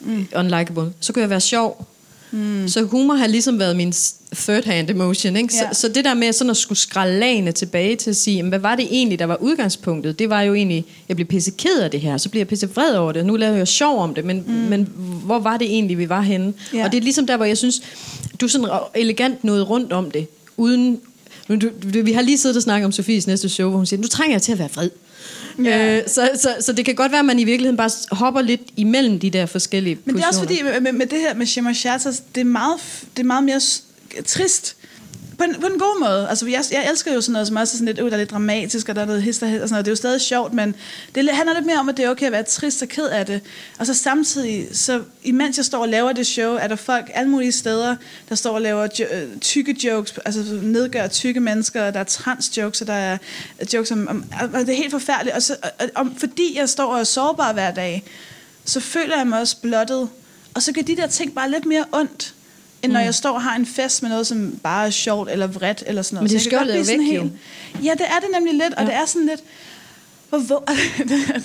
mm. 0.00 0.26
unlikable. 0.36 0.92
Så 1.00 1.12
kan 1.12 1.20
jeg 1.20 1.30
være 1.30 1.40
sjov. 1.40 1.86
Mm. 2.32 2.68
Så 2.68 2.82
humor 2.82 3.14
har 3.14 3.26
ligesom 3.26 3.58
været 3.58 3.76
min 3.76 3.92
third-hand 4.36 4.90
emotion. 4.90 5.36
Ikke? 5.36 5.54
Så, 5.54 5.64
Ja. 5.64 5.72
så 5.72 5.88
det 5.88 6.04
der 6.04 6.14
med 6.14 6.32
sådan 6.32 6.50
at 6.50 6.56
skulle 6.56 6.78
skralde 6.78 7.20
lagene 7.20 7.52
tilbage 7.52 7.96
til 7.96 8.10
at 8.10 8.16
sige, 8.16 8.36
jamen, 8.36 8.48
hvad 8.48 8.58
var 8.58 8.76
det 8.76 8.86
egentlig, 8.90 9.18
der 9.18 9.24
var 9.24 9.36
udgangspunktet? 9.36 10.18
Det 10.18 10.30
var 10.30 10.42
jo 10.42 10.54
egentlig, 10.54 10.84
jeg 11.08 11.16
blev 11.16 11.26
pisse 11.26 11.50
ked 11.50 11.80
af 11.80 11.90
det 11.90 12.00
her, 12.00 12.16
så 12.16 12.28
bliver 12.28 12.40
jeg 12.40 12.48
pisse 12.48 12.70
vred 12.70 12.94
over 12.94 13.12
det. 13.12 13.26
Nu 13.26 13.36
laver 13.36 13.56
jeg 13.56 13.68
sjov 13.68 13.98
om 13.98 14.14
det, 14.14 14.24
men, 14.24 14.44
mm. 14.46 14.52
men 14.52 14.88
hvor 15.24 15.38
var 15.38 15.56
det 15.56 15.66
egentlig, 15.66 15.98
vi 15.98 16.08
var 16.08 16.20
henne? 16.20 16.52
Ja. 16.74 16.84
Og 16.84 16.92
det 16.92 16.98
er 16.98 17.02
ligesom 17.02 17.26
der, 17.26 17.36
hvor 17.36 17.46
jeg 17.46 17.58
synes, 17.58 17.82
du 18.40 18.48
sådan 18.48 18.68
elegant 18.94 19.44
nåede 19.44 19.62
rundt 19.62 19.92
om 19.92 20.10
det, 20.10 20.26
uden... 20.56 21.00
Nu, 21.50 21.56
du, 21.56 21.70
du, 21.94 22.02
vi 22.02 22.12
har 22.12 22.22
lige 22.22 22.38
siddet 22.38 22.56
og 22.56 22.62
snakket 22.62 22.84
om 22.84 22.92
Sofies 22.92 23.26
næste 23.26 23.48
show, 23.48 23.68
hvor 23.68 23.76
hun 23.76 23.86
siger, 23.86 24.00
nu 24.00 24.08
trænger 24.08 24.34
jeg 24.34 24.42
til 24.42 24.52
at 24.52 24.58
være 24.58 24.70
vred. 24.74 24.90
Ja. 25.64 25.96
Øh, 25.96 26.08
så, 26.08 26.30
så, 26.34 26.56
så 26.60 26.72
det 26.72 26.84
kan 26.84 26.94
godt 26.94 27.12
være, 27.12 27.18
at 27.18 27.24
man 27.24 27.38
i 27.38 27.44
virkeligheden 27.44 27.76
bare 27.76 27.90
hopper 28.10 28.40
lidt 28.40 28.60
imellem 28.76 29.18
de 29.18 29.30
der 29.30 29.46
forskellige 29.46 29.98
Men 30.04 30.16
det 30.16 30.22
er 30.22 30.26
også 30.26 30.40
fordi, 30.40 30.62
med, 30.62 30.80
med, 30.80 30.92
med 30.92 31.06
det 31.06 31.18
her 31.18 31.34
med 31.34 31.46
Shimmer 31.46 31.72
Shatters, 31.72 32.22
det 32.34 32.40
er 32.40 32.44
meget, 32.44 32.80
det 33.16 33.22
er 33.22 33.26
meget 33.26 33.44
mere 33.44 33.60
trist. 34.26 34.76
På 35.40 35.44
en, 35.44 35.54
på 35.60 35.66
en 35.66 35.78
god 35.78 36.00
måde. 36.00 36.28
Altså, 36.28 36.46
jeg, 36.46 36.64
jeg 36.72 36.86
elsker 36.90 37.14
jo 37.14 37.20
sådan 37.20 37.32
noget, 37.32 37.46
som 37.46 37.56
også 37.56 37.74
er 37.74 37.76
sådan 37.76 37.86
lidt, 37.86 37.98
øh, 37.98 38.06
der 38.06 38.12
er 38.12 38.16
lidt 38.16 38.30
dramatisk, 38.30 38.88
og 38.88 38.94
der 38.94 39.02
er 39.02 39.06
noget 39.06 39.22
hister 39.22 39.46
og 39.46 39.52
sådan 39.52 39.70
noget. 39.70 39.84
Det 39.84 39.90
er 39.90 39.92
jo 39.92 39.96
stadig 39.96 40.20
sjovt, 40.20 40.52
men 40.52 40.74
det 41.14 41.28
handler 41.32 41.54
lidt 41.54 41.66
mere 41.66 41.78
om, 41.78 41.88
at 41.88 41.96
det 41.96 42.04
er 42.04 42.10
okay 42.10 42.26
at 42.26 42.32
være 42.32 42.42
trist 42.42 42.82
og 42.82 42.88
ked 42.88 43.06
af 43.06 43.26
det. 43.26 43.40
Og 43.78 43.86
så 43.86 43.94
samtidig, 43.94 44.68
så 44.72 45.02
imens 45.22 45.56
jeg 45.56 45.64
står 45.64 45.78
og 45.78 45.88
laver 45.88 46.12
det 46.12 46.26
show, 46.26 46.54
er 46.54 46.66
der 46.66 46.76
folk 46.76 47.10
alle 47.14 47.30
mulige 47.30 47.52
steder, 47.52 47.96
der 48.28 48.34
står 48.34 48.54
og 48.54 48.60
laver 48.60 48.88
jo, 48.98 49.04
øh, 49.12 49.40
tykke 49.40 49.76
jokes, 49.84 50.18
altså 50.24 50.58
nedgør 50.62 51.06
tykke 51.06 51.40
mennesker, 51.40 51.86
og 51.86 51.94
der 51.94 52.00
er 52.00 52.04
trans 52.04 52.56
jokes, 52.56 52.80
og 52.80 52.86
der 52.86 52.92
er 52.92 53.18
jokes 53.74 53.90
om, 53.90 54.08
om 54.08 54.24
og 54.54 54.60
det 54.60 54.68
er 54.68 54.76
helt 54.76 54.90
forfærdeligt. 54.90 55.36
Og, 55.36 55.42
så, 55.42 55.56
og, 55.62 55.70
og, 55.78 55.90
om, 55.94 56.16
fordi 56.16 56.58
jeg 56.58 56.68
står 56.68 56.92
og 56.92 57.00
er 57.00 57.04
sårbar 57.04 57.52
hver 57.52 57.70
dag, 57.70 58.04
så 58.64 58.80
føler 58.80 59.16
jeg 59.16 59.26
mig 59.26 59.40
også 59.40 59.56
blottet. 59.62 60.08
Og 60.54 60.62
så 60.62 60.72
gør 60.72 60.82
de 60.82 60.96
der 60.96 61.06
ting 61.06 61.34
bare 61.34 61.50
lidt 61.50 61.66
mere 61.66 61.84
ondt, 61.92 62.34
end 62.82 62.92
når 62.92 63.00
jeg 63.00 63.14
står 63.14 63.30
og 63.30 63.42
har 63.42 63.56
en 63.56 63.66
fest 63.66 64.02
med 64.02 64.10
noget, 64.10 64.26
som 64.26 64.58
bare 64.62 64.86
er 64.86 64.90
sjovt 64.90 65.30
eller 65.30 65.46
vredt 65.46 65.84
eller 65.86 66.02
sådan 66.02 66.16
noget. 66.16 66.30
Men 66.30 66.34
det 66.34 66.44
skjoldet 66.44 66.74
er 66.74 67.18
jo 67.18 67.22
væk, 67.22 67.32
Ja, 67.84 67.92
det 67.92 68.06
er 68.06 68.20
det 68.20 68.28
nemlig 68.34 68.54
lidt, 68.54 68.74
og 68.74 68.86
det 68.86 68.94
er 68.94 69.06
sådan 69.06 69.26
lidt... 69.26 69.40
Hvor, 70.28 70.38
hvor, 70.38 70.64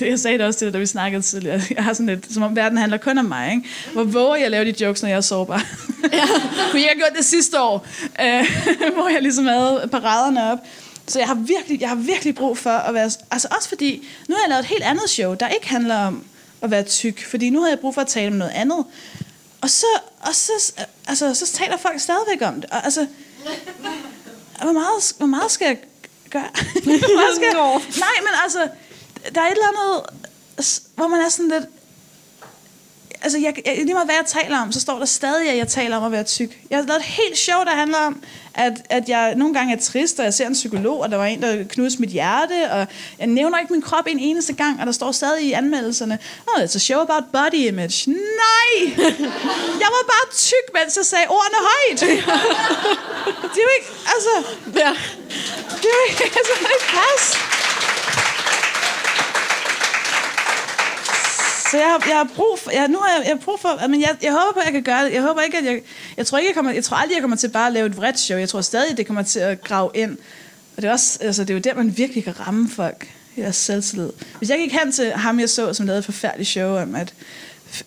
jeg 0.06 0.20
sagde 0.20 0.38
det 0.38 0.46
også 0.46 0.60
til 0.60 0.66
dig, 0.66 0.74
da 0.74 0.80
vi 0.80 0.86
snakkede 0.86 1.22
tidligere. 1.22 1.62
Jeg 1.76 1.84
har 1.84 1.94
sådan 1.94 2.06
lidt, 2.06 2.34
som 2.34 2.44
om 2.44 2.56
verden 2.56 2.78
handler 2.78 2.98
kun 2.98 3.18
om 3.18 3.26
mig. 3.26 3.52
Ikke? 3.52 3.64
Hvor 3.94 4.04
våger 4.04 4.36
jeg 4.36 4.52
lave 4.52 4.72
de 4.72 4.84
jokes, 4.86 5.02
når 5.02 5.10
jeg 5.10 5.18
er 5.18 5.22
sårbar? 5.22 5.66
Ja. 6.14 6.24
Kunne 6.72 6.82
jeg 6.82 6.90
have 6.90 6.98
gjort 6.98 7.18
det 7.18 7.26
sidste 7.26 7.62
år, 7.62 7.88
øh, 8.22 8.46
hvor 8.96 9.10
jeg 9.10 9.22
ligesom 9.22 9.46
havde 9.46 9.90
paraderne 9.92 10.52
op. 10.52 10.58
Så 11.08 11.20
jeg 11.20 11.28
har, 11.28 11.36
virkelig, 11.36 11.82
jeg 11.82 11.90
har 11.90 11.96
virkelig 11.96 12.36
brug 12.36 12.58
for 12.58 12.70
at 12.70 12.94
være... 12.94 13.12
Altså 13.32 13.48
også 13.58 13.70
fordi, 13.70 14.08
nu 14.28 14.36
har 14.36 14.42
jeg 14.44 14.50
lavet 14.50 14.60
et 14.60 14.70
helt 14.70 14.84
andet 14.84 15.10
show, 15.10 15.34
der 15.34 15.48
ikke 15.48 15.70
handler 15.70 15.98
om 15.98 16.24
at 16.62 16.72
være 16.72 16.84
tyk. 16.84 17.26
Fordi 17.26 17.50
nu 17.50 17.62
har 17.62 17.70
jeg 17.70 17.80
brug 17.80 17.94
for 17.94 18.02
at 18.02 18.08
tale 18.08 18.28
om 18.28 18.34
noget 18.34 18.52
andet. 18.52 18.86
Og 19.62 19.70
så, 19.70 19.86
og 20.26 20.36
så, 20.36 20.74
altså, 21.08 21.34
så 21.34 21.46
taler 21.54 21.78
folk 21.78 22.00
stadigvæk 22.00 22.42
om 22.48 22.56
det. 22.62 22.70
Og, 22.70 22.86
altså, 22.86 23.08
hvor 24.62 24.72
meget, 24.72 25.14
hvor 25.18 25.26
meget 25.26 25.52
skal 25.52 25.66
jeg 25.66 25.78
gøre? 26.30 26.50
hvor 26.84 27.16
meget 27.20 27.36
skal 27.36 27.46
jeg? 27.46 27.82
Nej, 28.00 28.16
men 28.20 28.34
altså, 28.44 28.70
der 29.36 29.42
er 29.42 29.46
et 29.46 29.52
eller 29.52 29.68
andet, 29.68 30.06
hvor 30.96 31.08
man 31.08 31.22
er 31.22 31.30
sådan 31.30 31.50
lidt, 31.50 31.66
altså 33.26 33.38
jeg, 33.38 33.54
jeg, 33.66 33.76
lige 33.76 33.94
meget 33.94 34.08
hvad 34.08 34.16
jeg 34.16 34.44
taler 34.44 34.62
om, 34.62 34.72
så 34.72 34.80
står 34.80 34.98
der 35.00 35.06
stadig, 35.06 35.50
at 35.50 35.58
jeg 35.58 35.68
taler 35.68 35.98
om 35.98 36.04
at 36.04 36.12
være 36.12 36.24
tyk. 36.24 36.60
Jeg 36.70 36.78
har 36.78 36.86
lavet 36.86 37.00
et 37.00 37.06
helt 37.06 37.38
show, 37.38 37.60
der 37.64 37.72
handler 37.72 37.98
om, 37.98 38.24
at, 38.54 38.74
at 38.90 39.10
jeg 39.10 39.36
nogle 39.36 39.54
gange 39.54 39.76
er 39.76 39.80
trist, 39.80 40.20
og 40.20 40.26
jeg 40.26 40.34
ser 40.34 40.48
en 40.48 40.54
psykolog, 40.54 41.00
og 41.00 41.12
der 41.12 41.18
var 41.18 41.26
en, 41.26 41.42
der 41.42 41.64
knudede 41.64 41.96
mit 42.00 42.10
hjerte, 42.10 42.72
og 42.72 42.88
jeg 43.20 43.28
nævner 43.28 43.60
ikke 43.60 43.74
min 43.74 43.82
krop 43.82 44.08
en 44.08 44.20
eneste 44.20 44.54
gang, 44.54 44.80
og 44.80 44.86
der 44.86 44.92
står 44.92 45.12
stadig 45.12 45.46
i 45.46 45.52
anmeldelserne, 45.52 46.20
oh, 46.48 46.64
it's 46.64 46.76
a 46.76 46.80
show 46.80 47.00
about 47.00 47.24
body 47.34 47.62
image. 47.72 48.12
Nej! 48.12 48.72
Jeg 49.84 49.90
var 49.96 50.04
bare 50.14 50.28
tyk, 50.34 50.66
mens 50.74 50.98
jeg 50.98 51.06
sagde 51.06 51.26
ordene 51.30 51.60
højt. 51.72 52.02
Det 53.54 53.60
er 53.62 53.68
jo 53.70 53.74
ikke, 53.80 53.92
altså... 54.14 54.34
Ja. 54.76 54.92
Det 55.82 55.90
er 55.92 55.98
jo 56.00 56.04
ikke, 56.10 56.24
altså, 56.24 56.54
det 56.60 56.66
er 56.66 56.74
ikke 56.80 56.92
pas. 56.94 57.55
Så 61.72 61.78
jeg, 61.78 61.86
har, 61.86 62.04
jeg 62.08 62.18
har 62.18 62.30
brug 62.36 62.60
for, 62.60 62.72
jeg, 62.72 62.88
nu 62.88 63.00
har 63.00 63.10
jeg, 63.16 63.26
jeg 63.26 63.34
har 63.36 63.42
brug 63.46 63.60
for, 63.60 63.88
men 63.88 64.02
jeg, 64.02 64.16
jeg 64.22 64.32
håber 64.32 64.54
på, 64.54 64.60
at 64.60 64.66
jeg 64.66 64.74
kan 64.74 64.84
gøre 64.84 65.06
det. 65.06 65.14
Jeg 65.14 65.22
håber 65.22 65.42
ikke, 65.42 65.58
at 65.58 65.66
jeg, 65.66 65.82
jeg 66.18 66.26
tror 66.26 66.38
ikke, 66.38 66.50
jeg 66.50 66.56
kommer, 66.56 66.72
jeg 66.72 66.84
tror 66.84 66.98
aldrig, 66.98 67.16
jeg 67.16 67.22
kommer 67.22 67.38
til 67.38 67.50
bare 67.50 67.68
at 67.68 67.74
lave 67.74 67.86
et 67.86 67.98
vredt 67.98 68.20
show. 68.20 68.38
Jeg 68.38 68.50
tror 68.50 68.62
stadig, 68.62 68.98
det 68.98 69.08
kommer 69.08 69.24
til 69.24 69.40
at 69.40 69.62
grave 69.62 69.92
ind. 69.94 70.18
Og 70.76 70.82
det 70.82 70.88
er, 70.88 70.92
også, 70.92 71.20
altså, 71.22 71.44
det 71.44 71.50
er 71.50 71.54
jo 71.54 71.60
der, 71.60 71.74
man 71.74 71.98
virkelig 71.98 72.24
kan 72.24 72.40
ramme 72.40 72.70
folk. 72.70 73.08
Jeres 73.38 73.56
selvtillid. 73.56 74.10
Hvis 74.38 74.50
jeg 74.50 74.58
gik 74.58 74.74
hen 74.74 74.92
til 74.92 75.12
ham, 75.12 75.40
jeg 75.40 75.50
så, 75.50 75.74
som 75.74 75.86
lavede 75.86 76.00
et 76.00 76.06
forfærdeligt 76.06 76.50
show 76.50 76.78
om, 76.78 76.96
at, 76.96 77.14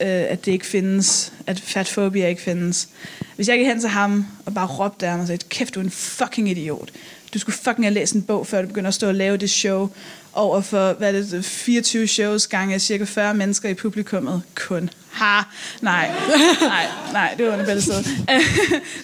øh, 0.00 0.08
at 0.08 0.44
det 0.44 0.52
ikke 0.52 0.66
findes, 0.66 1.32
at 1.46 1.60
fatfobia 1.60 2.28
ikke 2.28 2.42
findes. 2.42 2.88
Hvis 3.36 3.48
jeg 3.48 3.58
gik 3.58 3.66
hen 3.66 3.80
til 3.80 3.88
ham 3.88 4.26
og 4.46 4.54
bare 4.54 4.66
råbte 4.66 5.06
af 5.06 5.12
ham 5.12 5.20
og 5.20 5.26
sagde, 5.26 5.44
kæft, 5.48 5.74
du 5.74 5.80
er 5.80 5.84
en 5.84 5.90
fucking 5.90 6.50
idiot. 6.50 6.90
Du 7.34 7.38
skulle 7.38 7.56
fucking 7.56 7.84
have 7.84 7.94
læst 7.94 8.14
en 8.14 8.22
bog, 8.22 8.46
før 8.46 8.62
du 8.62 8.68
begynder 8.68 8.88
at 8.88 8.94
stå 8.94 9.08
og 9.08 9.14
lave 9.14 9.36
det 9.36 9.50
show 9.50 9.90
over 10.32 10.60
for 10.60 10.92
hvad 10.92 11.14
er 11.14 11.22
det, 11.22 11.44
24 11.44 12.06
shows 12.06 12.46
gange 12.46 12.78
cirka 12.78 13.04
40 13.04 13.34
mennesker 13.34 13.68
i 13.68 13.74
publikummet. 13.74 14.42
Kun. 14.54 14.90
Ha! 15.10 15.42
Nej, 15.82 16.10
nej, 16.60 16.86
nej, 17.12 17.34
det 17.38 17.46
var 17.46 17.54
en 17.54 17.66
bælsted. 17.66 18.04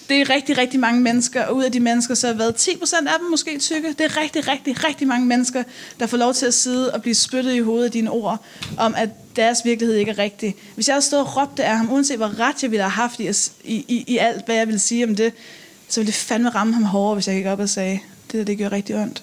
det 0.08 0.20
er 0.20 0.30
rigtig, 0.30 0.58
rigtig 0.58 0.80
mange 0.80 1.00
mennesker, 1.00 1.46
og 1.46 1.56
ud 1.56 1.64
af 1.64 1.72
de 1.72 1.80
mennesker, 1.80 2.14
så 2.14 2.26
har 2.26 2.34
været 2.34 2.68
10% 2.68 2.96
af 2.96 3.18
dem 3.20 3.30
måske 3.30 3.58
tykke. 3.58 3.88
Det 3.88 4.00
er 4.00 4.20
rigtig, 4.20 4.48
rigtig, 4.48 4.84
rigtig 4.84 5.08
mange 5.08 5.26
mennesker, 5.26 5.62
der 6.00 6.06
får 6.06 6.16
lov 6.16 6.34
til 6.34 6.46
at 6.46 6.54
sidde 6.54 6.94
og 6.94 7.02
blive 7.02 7.14
spyttet 7.14 7.52
i 7.52 7.60
hovedet 7.60 7.84
af 7.84 7.90
dine 7.90 8.10
ord, 8.10 8.44
om 8.78 8.94
at 8.96 9.08
deres 9.36 9.58
virkelighed 9.64 9.96
ikke 9.96 10.10
er 10.10 10.18
rigtig. 10.18 10.54
Hvis 10.74 10.88
jeg 10.88 10.94
havde 10.94 11.04
stået 11.04 11.22
og 11.22 11.36
råbt 11.36 11.60
af 11.60 11.76
ham, 11.76 11.92
uanset 11.92 12.16
hvor 12.16 12.40
ret 12.40 12.62
jeg 12.62 12.70
ville 12.70 12.82
have 12.82 12.90
haft 12.90 13.20
i, 13.20 13.30
i, 13.64 13.84
i, 13.88 14.04
i 14.06 14.18
alt, 14.18 14.44
hvad 14.44 14.54
jeg 14.54 14.66
ville 14.66 14.78
sige 14.78 15.04
om 15.04 15.16
det, 15.16 15.32
så 15.88 16.00
ville 16.00 16.06
det 16.06 16.14
fandme 16.14 16.48
ramme 16.48 16.74
ham 16.74 16.82
hårdere, 16.82 17.14
hvis 17.14 17.28
jeg 17.28 17.36
gik 17.36 17.46
op 17.46 17.60
og 17.60 17.68
sagde, 17.68 18.00
det 18.32 18.38
der, 18.38 18.44
det 18.44 18.58
gør 18.58 18.72
rigtig 18.72 18.96
ondt. 18.96 19.22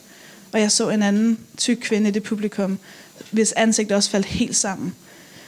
Og 0.54 0.60
jeg 0.60 0.72
så 0.72 0.90
en 0.90 1.04
anden 1.04 1.40
tyk 1.58 1.78
kvinde 1.82 2.10
i 2.10 2.12
det 2.12 2.24
publikum, 2.24 2.80
hvis 3.32 3.52
ansigt 3.52 3.92
også 3.92 4.10
faldt 4.10 4.26
helt 4.26 4.56
sammen. 4.56 4.96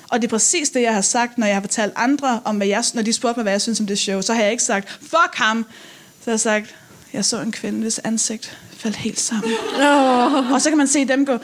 Og 0.10 0.22
det 0.22 0.28
er 0.28 0.30
præcis 0.30 0.70
det, 0.70 0.82
jeg 0.82 0.94
har 0.94 1.02
sagt, 1.02 1.38
når 1.38 1.48
jeg 1.48 1.56
har 1.56 1.62
fortalt 1.62 1.94
andre 1.96 2.42
om, 2.46 2.58
hvad 2.58 2.68
jeg, 2.68 2.84
når 2.94 3.02
de 3.02 3.14
spurgte 3.14 3.40
mig, 3.40 3.44
hvad 3.44 3.54
jeg 3.54 3.62
synes 3.62 3.80
om 3.80 3.88
det 3.88 4.00
show. 4.00 4.22
Så 4.22 4.34
har 4.34 4.42
jeg 4.42 4.52
ikke 4.52 4.64
sagt, 4.64 4.90
fuck 5.02 5.34
ham. 5.34 5.66
Så 6.20 6.26
har 6.26 6.32
jeg 6.32 6.40
sagt, 6.40 6.76
jeg 7.14 7.26
så 7.26 7.42
en 7.42 7.52
kvinde, 7.52 7.80
hvis 7.80 8.00
ansigt 8.00 8.58
faldt 8.78 8.96
helt 8.96 9.20
sammen. 9.20 9.52
Oh. 9.76 10.52
Og 10.52 10.62
så 10.62 10.70
kan 10.70 10.78
man 10.78 10.88
se 10.88 11.06
dem 11.06 11.26
gå, 11.26 11.38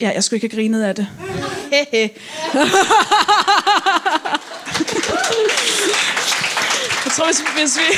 ja, 0.00 0.10
jeg 0.14 0.24
skulle 0.24 0.36
ikke 0.36 0.54
have 0.54 0.62
grinet 0.62 0.82
af 0.82 0.94
det. 0.94 1.06
Hehe. 1.72 2.10
Jeg 7.04 7.09
tror, 7.20 7.26
hvis, 7.26 7.40
hvis 7.60 7.78
vi, 7.78 7.96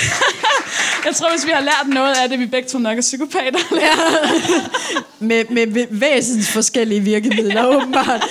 jeg 1.07 1.17
tror, 1.17 1.31
hvis 1.31 1.47
vi 1.47 1.51
har 1.55 1.61
lært 1.61 1.95
noget 1.95 2.15
af 2.23 2.29
det, 2.29 2.39
vi 2.39 2.47
begge 2.47 2.69
to 2.69 2.79
nok 2.79 2.99
er 2.99 3.03
psykopater. 3.03 3.59
Ja. 3.81 3.95
med, 5.19 5.45
med 5.51 5.87
væsens 5.91 6.49
forskellige 6.49 7.01
virkemidler, 7.01 7.67
åbenbart. 7.67 8.23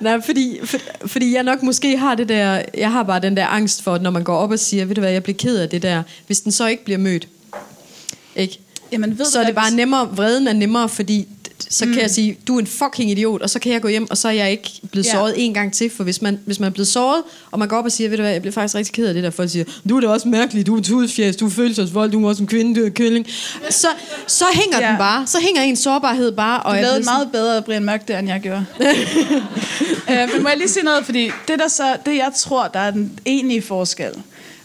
Nej, 0.00 0.20
fordi, 0.24 0.58
for, 0.64 0.78
fordi 1.06 1.34
jeg 1.34 1.42
nok 1.42 1.62
måske 1.62 1.96
har 1.96 2.14
det 2.14 2.28
der, 2.28 2.62
jeg 2.74 2.92
har 2.92 3.02
bare 3.02 3.20
den 3.20 3.36
der 3.36 3.46
angst 3.46 3.82
for, 3.82 3.94
at 3.94 4.02
når 4.02 4.10
man 4.10 4.24
går 4.24 4.36
op 4.36 4.50
og 4.50 4.58
siger, 4.58 4.84
ved 4.84 4.94
du 4.94 5.00
hvad, 5.00 5.10
jeg 5.12 5.22
bliver 5.22 5.36
ked 5.36 5.56
af 5.56 5.68
det 5.68 5.82
der, 5.82 6.02
hvis 6.26 6.40
den 6.40 6.52
så 6.52 6.66
ikke 6.66 6.84
bliver 6.84 6.98
mødt. 6.98 7.28
Ikke? 8.36 8.58
Jamen, 8.92 9.18
ved 9.18 9.24
så 9.24 9.40
er 9.40 9.44
det 9.44 9.54
bare 9.54 9.70
nemmere, 9.70 10.08
vreden 10.16 10.48
er 10.48 10.52
nemmere, 10.52 10.88
fordi 10.88 11.28
så 11.70 11.84
kan 11.84 11.94
mm. 11.94 12.00
jeg 12.00 12.10
sige, 12.10 12.38
du 12.48 12.56
er 12.56 12.60
en 12.60 12.66
fucking 12.66 13.10
idiot, 13.10 13.42
og 13.42 13.50
så 13.50 13.58
kan 13.58 13.72
jeg 13.72 13.82
gå 13.82 13.88
hjem, 13.88 14.10
og 14.10 14.16
så 14.16 14.28
er 14.28 14.32
jeg 14.32 14.50
ikke 14.50 14.70
blevet 14.90 15.06
ja. 15.06 15.12
såret 15.12 15.34
en 15.36 15.54
gang 15.54 15.72
til. 15.72 15.90
For 15.90 16.04
hvis 16.04 16.22
man, 16.22 16.40
hvis 16.44 16.60
man 16.60 16.66
er 16.66 16.70
blevet 16.70 16.88
såret, 16.88 17.22
og 17.50 17.58
man 17.58 17.68
går 17.68 17.76
op 17.76 17.84
og 17.84 17.92
siger, 17.92 18.08
ved 18.08 18.16
du 18.16 18.22
hvad, 18.22 18.32
jeg 18.32 18.42
bliver 18.42 18.52
faktisk 18.52 18.74
rigtig 18.74 18.94
ked 18.94 19.06
af 19.06 19.14
det 19.14 19.22
der, 19.22 19.30
folk 19.30 19.50
siger, 19.50 19.64
du 19.88 19.96
er 19.96 20.00
da 20.00 20.08
også 20.08 20.28
mærkelig, 20.28 20.66
du 20.66 20.76
er 20.76 20.82
tudfjæs, 20.82 21.36
du 21.36 21.46
er 21.46 21.50
følelsesvold, 21.50 22.10
du 22.10 22.24
er 22.24 22.28
også 22.28 22.42
en 22.42 22.46
kvinde, 22.46 22.80
du 22.80 22.86
er 22.86 22.90
kylling. 22.90 23.26
Så, 23.70 23.88
så 24.26 24.44
hænger 24.52 24.80
ja. 24.80 24.88
den 24.88 24.98
bare, 24.98 25.26
så 25.26 25.38
hænger 25.40 25.62
en 25.62 25.76
sårbarhed 25.76 26.32
bare. 26.32 26.62
Og 26.62 26.76
du 26.76 26.80
lavede 26.80 26.98
en 26.98 27.04
meget 27.04 27.28
bedre 27.32 27.62
Brian 27.62 27.84
Mørk 27.84 28.08
der, 28.08 28.18
end 28.18 28.28
jeg 28.28 28.40
gjorde. 28.40 28.66
øh, 30.10 30.32
men 30.34 30.42
må 30.42 30.48
jeg 30.48 30.58
lige 30.58 30.68
sige 30.68 30.84
noget, 30.84 31.04
fordi 31.04 31.30
det, 31.48 31.58
der 31.58 31.68
så, 31.68 31.96
det 32.06 32.16
jeg 32.16 32.30
tror, 32.36 32.68
der 32.68 32.80
er 32.80 32.90
den 32.90 33.18
egentlige 33.26 33.62
forskel, 33.62 34.12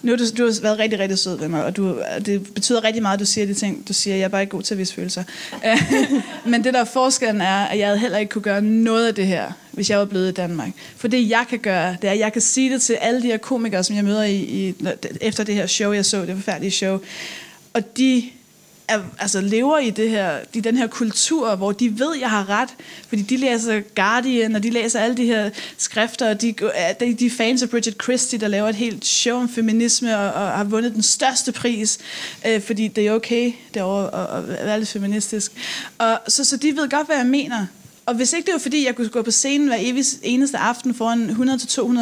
nu 0.02 0.12
har 0.12 0.18
du, 0.18 0.24
du 0.38 0.46
har 0.46 0.62
været 0.62 0.80
rigtig, 0.80 1.00
rigtig 1.00 1.18
sød 1.18 1.40
ved 1.40 1.48
mig, 1.48 1.66
og 1.66 1.78
du, 1.78 2.02
det 2.26 2.54
betyder 2.54 2.84
rigtig 2.84 3.02
meget, 3.02 3.14
at 3.14 3.20
du 3.20 3.26
siger 3.26 3.48
de 3.48 3.54
ting, 3.54 3.88
du 3.88 3.94
siger. 3.94 4.16
Jeg 4.16 4.24
er 4.24 4.28
bare 4.28 4.42
ikke 4.42 4.52
god 4.52 4.62
til 4.62 4.74
at 4.74 4.78
vise 4.78 4.94
følelser. 4.94 5.24
Men 6.52 6.64
det 6.64 6.74
der 6.74 6.84
forskellen 6.84 7.42
er, 7.42 7.66
at 7.66 7.80
jeg 7.80 8.00
heller 8.00 8.18
ikke 8.18 8.30
kunne 8.30 8.42
gøre 8.42 8.62
noget 8.62 9.08
af 9.08 9.16
det 9.16 9.28
her, 9.28 9.52
hvis 9.72 9.90
jeg 9.90 10.00
var 10.00 10.06
blevet 10.06 10.30
i 10.30 10.34
Danmark. 10.34 10.70
For 10.96 11.08
det 11.08 11.30
jeg 11.30 11.46
kan 11.50 11.60
gøre, 11.60 11.98
det 12.02 12.08
er, 12.08 12.12
at 12.12 12.20
jeg 12.20 12.34
kan 12.34 12.42
sige 12.42 12.74
det 12.74 12.82
til 12.82 12.94
alle 12.94 13.22
de 13.22 13.28
her 13.28 13.38
komikere, 13.38 13.84
som 13.84 13.96
jeg 13.96 14.04
møder 14.04 14.24
i, 14.24 14.36
i, 14.36 14.76
efter 15.22 15.44
det 15.44 15.56
her 15.56 15.68
show, 15.68 15.92
jeg 15.92 16.06
så, 16.06 16.26
det 16.26 16.36
forfærdelige 16.36 16.72
show. 16.72 17.00
Og 17.74 17.98
de 17.98 18.24
er, 18.90 19.02
altså 19.20 19.42
lever 19.42 19.78
i, 19.78 19.90
det 19.90 20.10
her, 20.10 20.40
i 20.54 20.60
den 20.60 20.78
her 20.78 20.88
kultur, 20.88 21.56
hvor 21.56 21.72
de 21.72 22.00
ved, 22.00 22.16
jeg 22.20 22.30
har 22.30 22.50
ret, 22.50 22.70
fordi 23.08 23.22
de 23.22 23.38
læser 23.38 23.82
Guardian, 23.96 24.56
og 24.56 24.64
de 24.64 24.70
læser 24.70 25.00
alle 25.00 25.18
de 25.18 25.26
her 25.26 25.50
skrifter, 25.78 26.30
og 26.30 26.42
de, 26.42 26.48
øh, 26.48 27.20
de, 27.20 27.26
er 27.26 27.30
fans 27.38 27.64
af 27.64 27.70
Bridget 27.70 27.96
Christie, 28.04 28.40
der 28.40 28.48
laver 28.48 28.70
et 28.70 28.76
helt 28.76 29.06
show 29.06 29.38
om 29.38 29.50
feminisme, 29.50 30.18
og, 30.18 30.34
og 30.34 30.52
har 30.52 30.64
vundet 30.64 30.94
den 30.94 31.04
største 31.04 31.52
pris, 31.52 32.00
øh, 32.48 32.62
fordi 32.62 32.88
det 32.88 33.08
er 33.08 33.12
okay 33.14 33.52
derovre 33.74 34.38
at, 34.38 34.44
at 34.44 34.66
være 34.66 34.80
lidt 34.80 34.90
feministisk. 34.90 35.52
Og, 35.98 36.20
så, 36.28 36.46
så 36.46 36.58
de 36.58 36.76
ved 36.76 36.90
godt, 36.90 37.08
hvad 37.08 37.18
jeg 37.18 37.26
mener. 37.26 37.66
Og 38.10 38.16
hvis 38.16 38.34
ikke 38.34 38.46
det 38.46 38.54
var 38.54 38.60
fordi, 38.60 38.86
jeg 38.86 38.96
kunne 38.96 39.10
gå 39.10 39.22
på 39.22 39.32
scenen 39.32 39.68
hver 39.68 39.78
evig, 39.80 40.06
eneste 40.24 40.58
aften 40.58 40.96
foran 40.96 41.30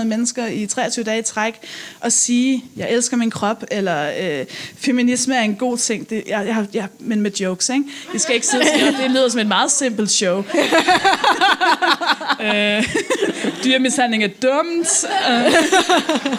100-200 0.01 0.03
mennesker 0.03 0.47
i 0.47 0.65
23 0.65 1.05
dage 1.05 1.19
i 1.19 1.21
træk 1.21 1.53
og 1.99 2.11
sige, 2.11 2.63
jeg 2.77 2.91
elsker 2.91 3.17
min 3.17 3.29
krop, 3.29 3.63
eller 3.71 4.11
øh, 4.21 4.45
feminisme 4.77 5.35
er 5.35 5.41
en 5.41 5.55
god 5.55 5.77
ting, 5.77 6.09
det, 6.09 6.23
jeg, 6.27 6.47
jeg, 6.47 6.65
jeg, 6.73 6.87
men 6.99 7.21
med 7.21 7.31
jokes, 7.31 7.69
ikke? 7.69 7.83
Jeg 8.13 8.21
skal 8.21 8.35
ikke 8.35 8.47
sidde 8.47 8.61
og 8.61 8.67
sige, 8.79 9.03
det 9.03 9.11
lyder 9.11 9.29
som 9.29 9.39
et 9.39 9.47
meget 9.47 9.71
simpelt 9.71 10.11
show. 10.11 10.37
øh, 12.45 12.83
dyrmishandling 13.63 14.23
er 14.23 14.27
dumt. 14.27 15.05
Øh. 15.29 15.53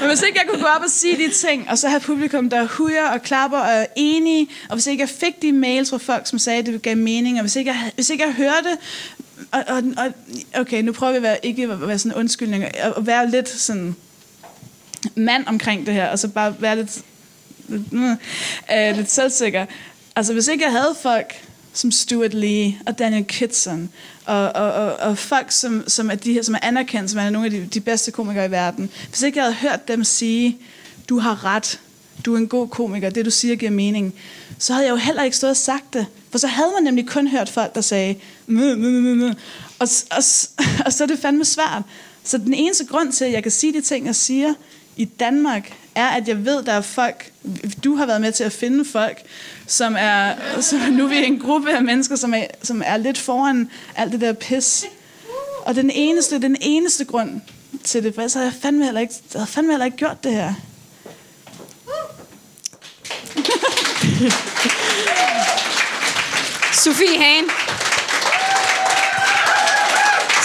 Men 0.01 0.09
hvis 0.09 0.23
ikke 0.23 0.39
jeg 0.39 0.49
kunne 0.51 0.63
gå 0.63 0.69
op 0.77 0.83
og 0.83 0.91
sige 0.91 1.17
de 1.17 1.31
ting, 1.33 1.71
og 1.71 1.79
så 1.79 1.89
have 1.89 2.01
publikum, 2.01 2.51
der 2.51 2.65
hujer 2.65 3.09
og 3.09 3.23
klapper 3.23 3.59
og 3.59 3.73
er 3.73 3.87
enige, 3.97 4.49
og 4.69 4.75
hvis 4.75 4.87
ikke 4.87 5.01
jeg 5.01 5.09
fik 5.09 5.43
de 5.43 5.53
mails 5.53 5.91
fra 5.91 5.99
folk, 5.99 6.27
som 6.27 6.39
sagde, 6.39 6.59
at 6.59 6.67
det 6.67 6.83
gav 6.83 6.97
mening, 6.97 7.37
og 7.37 7.43
hvis 7.43 7.57
ikke 7.57 7.71
jeg, 7.71 7.93
hvis 7.95 8.11
ikke 8.11 8.25
jeg 8.25 8.33
hørte 8.33 8.77
og, 9.53 9.65
og, 9.69 9.83
og, 9.97 10.13
okay, 10.61 10.83
nu 10.83 10.93
prøver 10.93 11.13
vi 11.13 11.17
at 11.17 11.23
være, 11.23 11.47
ikke 11.47 11.63
at 11.63 11.89
være 11.89 11.99
sådan 11.99 12.13
en 12.13 12.19
undskyldning, 12.19 12.65
og 12.97 13.07
være 13.07 13.31
lidt 13.31 13.49
sådan 13.49 13.97
mand 15.15 15.47
omkring 15.47 15.87
det 15.87 15.95
her, 15.95 16.09
og 16.09 16.19
så 16.19 16.29
bare 16.29 16.55
være 16.61 16.77
lidt, 16.77 17.03
lidt, 17.69 17.93
øh, 18.73 18.97
lidt 18.97 19.11
selvsikker. 19.11 19.67
Altså, 20.17 20.33
hvis 20.33 20.49
ikke 20.49 20.65
jeg 20.65 20.73
havde 20.73 20.97
folk 21.03 21.45
som 21.73 21.91
Stuart 21.91 22.35
Lee 22.35 22.79
og 22.87 22.99
Daniel 22.99 23.25
Kitson, 23.25 23.91
og, 24.25 24.53
og, 24.53 24.73
og, 24.73 24.97
og 24.97 25.19
folk, 25.19 25.51
som, 25.51 25.85
som, 25.89 26.11
er 26.11 26.15
de 26.15 26.33
her, 26.33 26.43
som 26.43 26.55
er 26.55 26.59
anerkendt, 26.63 27.11
som 27.11 27.21
er 27.21 27.31
nogle 27.31 27.47
af 27.47 27.51
de, 27.51 27.67
de 27.67 27.81
bedste 27.81 28.11
komikere 28.11 28.47
i 28.47 28.51
verden, 28.51 28.91
hvis 29.09 29.23
ikke 29.23 29.39
jeg 29.39 29.45
havde 29.45 29.57
hørt 29.57 29.89
dem 29.89 30.05
sige, 30.05 30.59
du 31.09 31.19
har 31.19 31.45
ret, 31.45 31.81
du 32.25 32.35
er 32.35 32.39
en 32.39 32.49
god 32.49 32.69
komiker, 32.69 33.11
det 33.11 33.25
du 33.25 33.31
siger 33.31 33.57
giver 33.57 33.71
mening, 33.71 34.15
så 34.59 34.73
havde 34.73 34.87
jeg 34.87 34.93
jo 34.93 34.97
heller 34.97 35.23
ikke 35.23 35.37
stået 35.37 35.51
og 35.51 35.57
sagt 35.57 35.95
det. 35.95 36.07
For 36.31 36.39
så 36.39 36.47
havde 36.47 36.71
man 36.75 36.83
nemlig 36.83 37.09
kun 37.09 37.29
hørt 37.29 37.49
folk, 37.49 37.75
der 37.75 37.81
sagde. 37.81 38.15
Og, 39.79 39.89
og, 40.11 40.23
og 40.87 40.93
så 40.93 41.03
er 41.03 41.07
det 41.07 41.19
fandme 41.19 41.45
svært. 41.45 41.83
Så 42.25 42.39
den 42.39 42.55
eneste 42.55 42.87
grund 42.87 43.13
til, 43.13 43.25
at 43.25 43.33
jeg 43.33 43.43
kan 43.43 43.53
sige 43.53 43.73
de 43.73 43.81
ting, 43.81 44.07
jeg 44.07 44.15
siger 44.15 44.55
i 44.97 45.05
Danmark, 45.05 45.73
er, 45.95 46.09
at 46.09 46.29
jeg 46.29 46.45
ved, 46.45 46.63
der 46.63 46.73
er 46.73 46.81
folk, 46.81 47.33
du 47.85 47.95
har 47.95 48.07
været 48.07 48.21
med 48.21 48.33
til 48.33 48.45
at 48.45 48.53
finde 48.53 48.85
folk, 48.85 49.23
som 49.67 49.97
er, 49.99 50.35
som 50.61 50.79
nu 50.79 51.05
er 51.05 51.09
vi 51.09 51.25
en 51.25 51.39
gruppe 51.39 51.73
af 51.73 51.83
mennesker, 51.83 52.17
som 52.17 52.35
er, 52.35 52.45
som 52.63 52.83
er 52.87 52.97
lidt 52.97 53.19
foran 53.19 53.71
alt 53.97 54.13
det 54.13 54.21
der 54.21 54.33
pis. 54.33 54.85
Og 55.63 55.75
den 55.75 55.91
eneste, 55.91 56.41
den 56.41 56.57
eneste 56.61 57.05
grund 57.05 57.41
til 57.85 58.05
det, 58.05 58.15
for 58.15 58.29
så 58.29 58.39
havde 58.39 58.53
jeg 58.53 58.63
fandme 58.63 58.85
heller 58.85 59.01
ikke, 59.01 59.15
jeg 59.35 59.41
havde 59.41 59.51
fandme 59.51 59.73
heller 59.73 59.85
ikke 59.85 59.97
gjort 59.97 60.25
det 60.25 60.33
her. 60.33 60.55
Sofie 66.85 67.19
Hagen. 67.19 67.45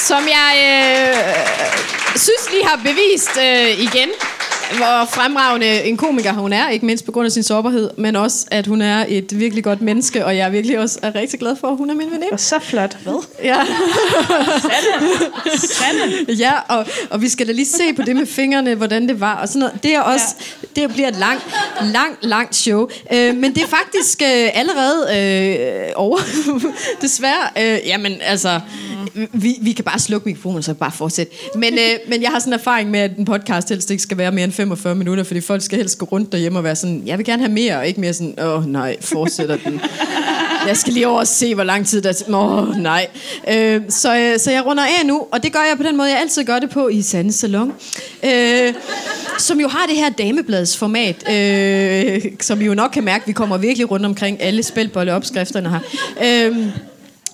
Som 0.08 0.24
jeg 0.28 0.52
øh, 0.58 1.18
synes, 2.16 2.52
lige 2.52 2.66
har 2.66 2.80
bevist 2.84 3.38
øh, 3.38 3.80
igen, 3.80 4.10
hvor 4.78 5.06
fremragende 5.06 5.84
en 5.84 5.98
komiker 5.98 6.34
hun 6.34 6.54
er, 6.54 6.70
ikke 6.70 6.86
mindst 6.86 7.06
på 7.06 7.12
grund 7.12 7.26
af 7.26 7.32
sin 7.32 7.44
sårbarhed, 7.44 7.90
men 7.98 8.16
også, 8.16 8.46
at 8.52 8.68
hun 8.68 8.82
er 8.82 9.06
et 9.08 9.40
virkelig 9.40 9.64
godt 9.64 9.82
menneske, 9.82 10.26
og 10.26 10.38
jeg 10.38 10.46
er 10.46 10.50
virkelig 10.50 10.80
også 10.80 11.00
er 11.02 11.16
rigtig 11.16 11.40
glad 11.40 11.56
for, 11.56 11.68
at 11.68 11.78
hun 11.78 11.90
er 11.90 11.94
min 11.94 12.08
veninde. 12.12 12.28
Og 12.32 12.40
så 12.40 12.60
flot. 12.60 12.98
Hvad? 13.04 13.24
Ja. 13.44 13.66
Sande. 14.62 15.68
Sande. 15.68 16.34
Ja, 16.34 16.52
og, 16.68 16.86
og 17.10 17.22
vi 17.22 17.30
skal 17.30 17.48
da 17.48 17.52
lige 17.52 17.66
se 17.66 17.94
på 17.96 18.02
det 18.02 18.16
med 18.16 18.26
fingrene, 18.26 18.76
hvordan 18.76 19.08
det 19.08 19.20
var, 19.20 19.36
og 19.36 19.48
sådan 19.48 19.60
noget. 19.60 19.84
Det 19.84 19.96
er 19.96 20.02
også, 20.02 20.26
ja. 20.76 20.82
det 20.82 20.94
bliver 20.94 21.08
et 21.08 21.16
langt, 21.16 21.44
langt, 21.82 22.26
langt 22.26 22.56
show. 22.56 22.88
Øh, 23.14 23.36
men 23.36 23.56
det 23.56 23.64
er 23.64 23.68
faktisk 23.68 24.22
øh, 24.22 24.50
allerede 24.54 25.18
øh, 25.18 25.92
over. 25.96 26.20
Desværre. 27.02 27.50
Øh, 27.58 27.80
jamen, 27.88 28.14
altså, 28.22 28.60
Mm, 29.16 29.28
vi, 29.34 29.58
vi 29.62 29.72
kan 29.72 29.86
bare 29.86 30.00
slukke 30.00 30.30
mikrofonen, 30.30 30.64
så 30.64 30.74
bare 30.74 30.92
fortsætte. 30.92 31.34
Men, 31.56 31.74
øh, 31.74 32.10
men 32.10 32.22
jeg 32.22 32.30
har 32.32 32.40
sådan 32.40 32.54
en 32.54 32.60
erfaring 32.60 32.92
med, 32.92 33.00
at 33.00 33.18
en 33.18 33.26
podcast 33.26 33.70
helst 33.70 33.92
ikke 33.92 34.04
skal 34.04 34.18
være 34.18 34.32
mere 34.32 34.44
end 34.44 34.54
45 34.54 34.96
minutter, 34.96 35.24
fordi 35.24 35.42
folk 35.42 35.62
skal 35.62 35.78
helst 35.78 35.98
gå 35.98 36.06
rundt 36.06 36.32
derhjemme 36.32 36.60
og 36.60 36.64
være 36.64 36.76
sådan, 36.76 37.04
jeg 37.06 37.18
vil 37.18 37.26
gerne 37.26 37.44
have 37.44 37.54
mere, 37.54 37.78
og 37.78 37.88
ikke 37.88 38.00
mere 38.00 38.14
sådan, 38.14 38.36
åh 38.42 38.66
nej, 38.66 38.98
fortsætter 39.02 39.58
den. 39.66 39.82
Jeg 40.68 40.78
skal 40.78 40.94
lige 40.94 41.08
over 41.08 41.20
og 41.20 41.28
se, 41.28 41.56
hvor 41.56 41.64
lang 41.64 41.88
tid 41.88 42.02
der 42.02 42.10
er. 42.10 42.36
Åh, 42.36 42.70
oh, 42.70 42.78
nej. 42.78 43.08
Øh, 43.48 43.82
så, 43.90 44.18
øh, 44.18 44.40
så 44.40 44.52
jeg 44.52 44.66
runder 44.66 44.84
af 44.84 45.06
nu, 45.06 45.28
og 45.32 45.44
det 45.44 45.54
gør 45.54 45.60
jeg 45.60 45.78
på 45.78 45.84
den 45.84 45.98
måde, 45.98 46.10
jeg 46.10 46.20
altid 46.20 46.44
gør 46.44 46.60
det 46.60 46.70
på 46.70 46.88
i 46.88 47.02
Sande 47.02 47.34
Salon. 47.34 47.74
Øh, 48.24 48.74
som 49.40 49.60
jo 49.60 49.68
har 49.68 49.86
det 49.86 49.96
her 49.96 50.10
damebladsformat, 50.10 51.30
øh, 51.32 52.22
som 52.42 52.62
I 52.62 52.66
jo 52.66 52.74
nok 52.74 52.92
kan 52.94 53.04
mærke, 53.04 53.26
vi 53.28 53.34
kommer 53.34 53.58
virkelig 53.58 53.92
rundt 53.92 54.06
omkring 54.06 54.42
alle 54.42 54.64
spilbolleopskrifterne 54.64 55.70
her. 55.70 55.80
Øh, 56.50 56.68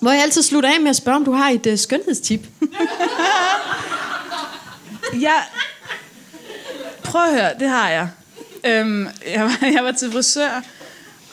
hvor 0.00 0.10
jeg 0.10 0.22
altid 0.22 0.42
slutter 0.42 0.70
af 0.74 0.80
med 0.80 0.90
at 0.90 0.96
spørge, 0.96 1.16
om 1.16 1.24
du 1.24 1.32
har 1.32 1.50
et 1.50 1.66
øh, 1.66 1.78
skønhedstip. 1.78 2.46
Ja. 5.20 5.42
Prøv 7.02 7.22
at 7.24 7.32
høre, 7.32 7.58
det 7.58 7.68
har 7.68 7.90
jeg. 7.90 8.08
Øhm, 8.64 9.08
jeg, 9.26 9.44
var, 9.44 9.58
jeg 9.72 9.84
var 9.84 9.92
til 9.92 10.12
frisør, 10.12 10.62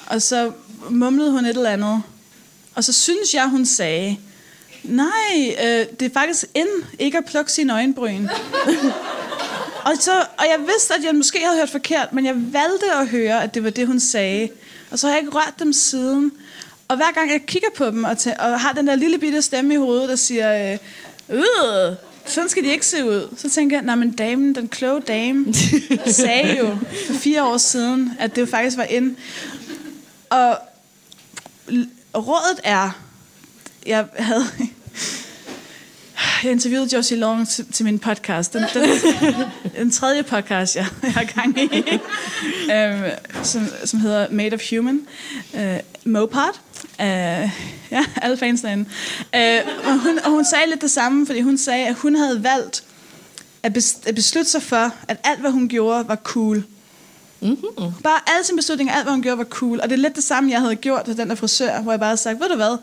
og 0.07 0.21
så 0.21 0.51
mumlede 0.89 1.31
hun 1.31 1.45
et 1.45 1.49
eller 1.49 1.69
andet. 1.69 2.03
Og 2.75 2.83
så 2.83 2.93
synes 2.93 3.33
jeg, 3.33 3.49
hun 3.49 3.65
sagde, 3.65 4.17
nej, 4.83 5.55
øh, 5.63 5.85
det 5.99 6.01
er 6.01 6.13
faktisk 6.13 6.45
ind 6.55 6.67
ikke 6.99 7.17
at 7.17 7.25
plukke 7.25 7.51
sine 7.51 7.73
øjenbryn. 7.73 8.27
og, 9.87 9.93
så, 9.99 10.11
og 10.37 10.45
jeg 10.45 10.59
vidste, 10.59 10.93
at 10.93 11.03
jeg 11.03 11.15
måske 11.15 11.39
havde 11.45 11.57
hørt 11.57 11.69
forkert, 11.69 12.13
men 12.13 12.25
jeg 12.25 12.35
valgte 12.35 12.85
at 12.99 13.07
høre, 13.07 13.43
at 13.43 13.53
det 13.53 13.63
var 13.63 13.69
det, 13.69 13.87
hun 13.87 13.99
sagde. 13.99 14.49
Og 14.91 14.99
så 14.99 15.07
har 15.07 15.13
jeg 15.13 15.21
ikke 15.21 15.37
rørt 15.37 15.53
dem 15.59 15.73
siden. 15.73 16.31
Og 16.87 16.95
hver 16.95 17.11
gang 17.11 17.31
jeg 17.31 17.41
kigger 17.45 17.69
på 17.77 17.85
dem 17.85 18.03
og, 18.03 18.11
tæ- 18.11 18.39
og 18.39 18.59
har 18.59 18.73
den 18.73 18.87
der 18.87 18.95
lille 18.95 19.17
bitte 19.17 19.41
stemme 19.41 19.73
i 19.73 19.77
hovedet, 19.77 20.09
der 20.09 20.15
siger, 20.15 20.73
øh, 20.73 20.77
øh, 21.29 21.95
sådan 22.25 22.49
skal 22.49 22.63
de 22.63 22.69
ikke 22.69 22.85
se 22.85 23.05
ud. 23.05 23.35
Så 23.37 23.49
tænker 23.49 23.77
jeg, 23.77 23.85
nej, 23.85 23.95
men 23.95 24.11
damen, 24.11 24.55
den 24.55 24.67
kloge 24.67 25.01
dame, 25.01 25.53
sagde 26.05 26.57
jo 26.57 26.77
for 27.07 27.13
fire 27.13 27.43
år 27.43 27.57
siden, 27.57 28.11
at 28.19 28.35
det 28.35 28.41
jo 28.41 28.45
faktisk 28.45 28.77
var 28.77 28.83
ind. 28.83 29.15
Og 30.29 30.57
rådet 32.15 32.59
er, 32.63 32.89
jeg 33.85 34.05
havde... 34.17 34.43
Jeg 36.43 36.51
interviewede 36.51 36.95
Josie 36.95 37.17
Long 37.17 37.49
til, 37.49 37.73
til 37.73 37.85
min 37.85 37.99
podcast. 37.99 38.53
Den, 38.53 38.63
den, 38.73 38.89
den 39.77 39.91
tredje 39.91 40.23
podcast, 40.23 40.75
jeg, 40.75 40.85
jeg 41.03 41.13
har 41.13 41.23
gang 41.23 41.57
i, 41.59 41.83
øhm, 42.73 43.11
som, 43.43 43.67
som 43.85 43.99
hedder 43.99 44.27
Made 44.31 44.53
of 44.53 44.61
Human. 44.69 45.07
Øh, 45.55 45.79
Mopart. 46.05 46.61
Øh, 47.01 47.49
ja, 47.91 48.05
alle 48.21 48.37
fans 48.37 48.61
derinde. 48.61 48.89
Øh, 49.35 49.61
og, 49.85 49.99
hun, 49.99 50.19
og 50.19 50.31
hun 50.31 50.45
sagde 50.45 50.69
lidt 50.69 50.81
det 50.81 50.91
samme, 50.91 51.25
fordi 51.25 51.41
hun 51.41 51.57
sagde, 51.57 51.87
at 51.87 51.95
hun 51.95 52.15
havde 52.15 52.43
valgt 52.43 52.83
at, 53.63 53.77
bes- 53.77 54.07
at 54.07 54.15
beslutte 54.15 54.51
sig 54.51 54.63
for, 54.63 54.91
at 55.07 55.17
alt, 55.23 55.39
hvad 55.39 55.51
hun 55.51 55.69
gjorde, 55.69 56.07
var 56.07 56.15
cool. 56.15 56.63
Mm-hmm. 57.39 57.91
Bare 58.03 58.19
alle 58.27 58.45
sine 58.45 58.57
beslutninger, 58.57 58.93
alt 58.93 59.03
hvad 59.05 59.13
hun 59.13 59.21
gjorde, 59.21 59.37
var 59.37 59.43
cool. 59.43 59.79
Og 59.81 59.89
det 59.89 59.95
er 59.95 60.01
lidt 60.01 60.15
det 60.15 60.23
samme, 60.23 60.51
jeg 60.51 60.61
havde 60.61 60.75
gjort 60.75 61.05
til 61.05 61.17
den 61.17 61.29
der 61.29 61.35
frisør, 61.35 61.81
hvor 61.81 61.91
jeg 61.91 61.99
bare 61.99 62.07
havde 62.09 62.17
sagt, 62.17 62.39
ved 62.39 62.49
du 62.49 62.55
hvad, 62.55 62.77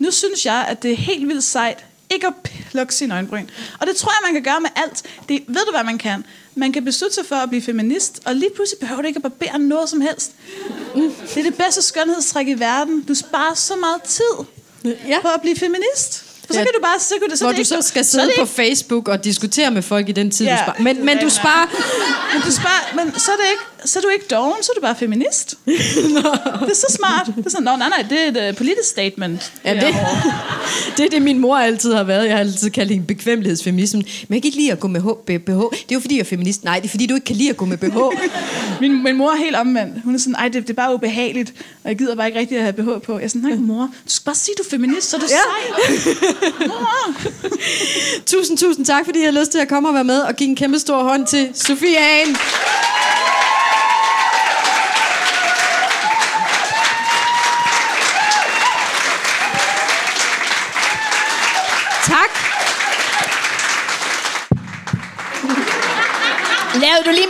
nu 0.00 0.10
synes 0.10 0.46
jeg, 0.46 0.66
at 0.68 0.82
det 0.82 0.92
er 0.92 0.96
helt 0.96 1.28
vildt 1.28 1.44
sejt, 1.44 1.84
ikke 2.10 2.26
at 2.26 2.34
plukke 2.70 2.94
sine 2.94 3.14
øjenbryn. 3.14 3.46
Og 3.80 3.86
det 3.86 3.96
tror 3.96 4.10
jeg, 4.10 4.32
man 4.32 4.42
kan 4.42 4.52
gøre 4.52 4.60
med 4.60 4.70
alt. 4.76 5.02
Det, 5.28 5.44
ved 5.48 5.64
du, 5.66 5.70
hvad 5.70 5.84
man 5.84 5.98
kan? 5.98 6.24
Man 6.58 6.72
kan 6.72 6.84
beslutte 6.84 7.14
sig 7.14 7.26
for 7.26 7.36
at 7.36 7.48
blive 7.48 7.62
feminist, 7.62 8.20
og 8.24 8.34
lige 8.34 8.50
pludselig 8.54 8.78
behøver 8.80 9.02
du 9.02 9.08
ikke 9.08 9.20
at 9.24 9.32
barbere 9.32 9.58
noget 9.58 9.88
som 9.88 10.00
helst. 10.00 10.30
Mm. 10.94 11.12
Det 11.34 11.36
er 11.36 11.42
det 11.42 11.54
bedste 11.54 11.82
skønhedstræk 11.82 12.48
i 12.48 12.54
verden. 12.54 13.02
Du 13.02 13.14
sparer 13.14 13.54
så 13.54 13.76
meget 13.76 14.02
tid 14.02 14.46
Ja. 15.08 15.20
på 15.22 15.28
at 15.28 15.40
blive 15.40 15.56
feminist. 15.56 16.24
For 16.46 16.52
så 16.52 16.58
Ja. 16.58 16.64
kan 16.64 16.72
du 16.76 16.80
bare... 16.82 17.00
Så 17.00 17.14
kan 17.20 17.30
det, 17.30 17.38
så 17.38 17.44
Hvor 17.44 17.50
det 17.50 17.56
du 17.56 17.60
ikke, 17.60 17.68
så 17.82 17.88
skal 17.88 18.04
så 18.04 18.10
sidde 18.10 18.30
på 18.36 18.42
ikke- 18.42 18.52
Facebook 18.54 19.08
og 19.08 19.24
diskutere 19.24 19.70
med 19.70 19.82
folk 19.82 20.08
i 20.08 20.12
den 20.12 20.30
tid, 20.30 20.46
Ja. 20.46 20.52
du 20.52 20.58
sparer. 20.64 20.82
Men, 20.82 21.04
men 21.04 21.18
du 21.18 21.28
sparer... 21.30 21.66
Men, 22.34 22.42
du 22.42 22.52
sparer, 22.52 22.94
men 23.04 23.14
så 23.18 23.30
er, 23.32 23.36
det 23.36 23.44
ikke, 23.50 23.62
så 23.86 23.98
er 23.98 24.00
du 24.02 24.08
ikke 24.08 24.26
doven, 24.30 24.62
så 24.62 24.72
er 24.72 24.74
du 24.74 24.80
bare 24.80 24.96
feminist. 24.98 25.54
det 25.66 26.70
er 26.70 26.74
så 26.74 26.86
smart. 26.96 27.26
Det 27.36 27.46
er 27.46 27.50
sådan, 27.50 27.64
Nå, 27.64 27.76
nej, 27.76 27.88
nej, 27.88 28.04
det 28.10 28.38
er 28.38 28.46
et 28.46 28.50
uh, 28.50 28.56
politisk 28.56 28.88
statement. 28.88 29.52
Ja, 29.64 29.74
det, 29.74 29.82
det 30.96 31.04
er 31.04 31.08
det, 31.10 31.22
min 31.22 31.38
mor 31.38 31.56
altid 31.56 31.92
har 31.94 32.04
været. 32.04 32.24
Jeg 32.24 32.32
har 32.32 32.40
altid 32.40 32.70
kaldt 32.70 32.90
hende 32.90 33.06
bekvemmelighedsfeminisme. 33.06 33.98
Men 34.28 34.34
jeg 34.34 34.42
kan 34.42 34.48
ikke 34.48 34.58
lide 34.58 34.72
at 34.72 34.80
gå 34.80 34.88
med 34.88 35.00
BH. 35.00 35.06
Det 35.26 35.50
er 35.50 35.70
jo 35.92 36.00
fordi, 36.00 36.14
jeg 36.14 36.20
er 36.20 36.24
feminist. 36.24 36.64
Nej, 36.64 36.76
det 36.78 36.84
er 36.84 36.90
fordi, 36.90 37.06
du 37.06 37.14
ikke 37.14 37.24
kan 37.24 37.36
lide 37.36 37.50
at 37.50 37.56
gå 37.56 37.64
med 37.64 37.76
BH. 37.78 37.96
Min, 38.80 39.02
min 39.02 39.16
mor 39.16 39.30
er 39.32 39.36
helt 39.36 39.56
omvendt. 39.56 40.02
Hun 40.04 40.14
er 40.14 40.18
sådan, 40.18 40.34
ej, 40.34 40.48
det, 40.48 40.62
det 40.62 40.70
er 40.70 40.74
bare 40.74 40.94
ubehageligt, 40.94 41.52
og 41.84 41.88
jeg 41.90 41.98
gider 41.98 42.14
bare 42.16 42.26
ikke 42.26 42.38
rigtig 42.38 42.56
at 42.58 42.62
have 42.62 42.72
BH 42.72 43.02
på. 43.06 43.18
Jeg 43.18 43.24
er 43.24 43.28
sådan, 43.28 43.42
nej, 43.42 43.54
mor, 43.58 43.82
du 43.82 43.88
skal 44.06 44.24
bare 44.24 44.34
sige, 44.34 44.54
du 44.58 44.62
er 44.62 44.70
feminist, 44.70 45.10
så 45.10 45.16
er 45.16 45.20
du 45.20 45.26
Ja. 45.30 45.36
sej. 45.36 46.72
Tusind, 48.26 48.58
tusind 48.58 48.86
tak, 48.86 49.04
fordi 49.04 49.18
I 49.20 49.24
har 49.24 49.30
lyst 49.30 49.50
til 49.50 49.58
at 49.58 49.68
komme 49.68 49.88
og 49.88 49.94
være 49.94 50.04
med 50.04 50.18
og 50.20 50.36
give 50.36 50.48
en 50.48 50.56
kæmpe 50.56 50.78
stor 50.78 51.02
hånd 51.02 51.26
til 51.26 51.48
Sofie 51.54 51.98
Hagen. 51.98 52.36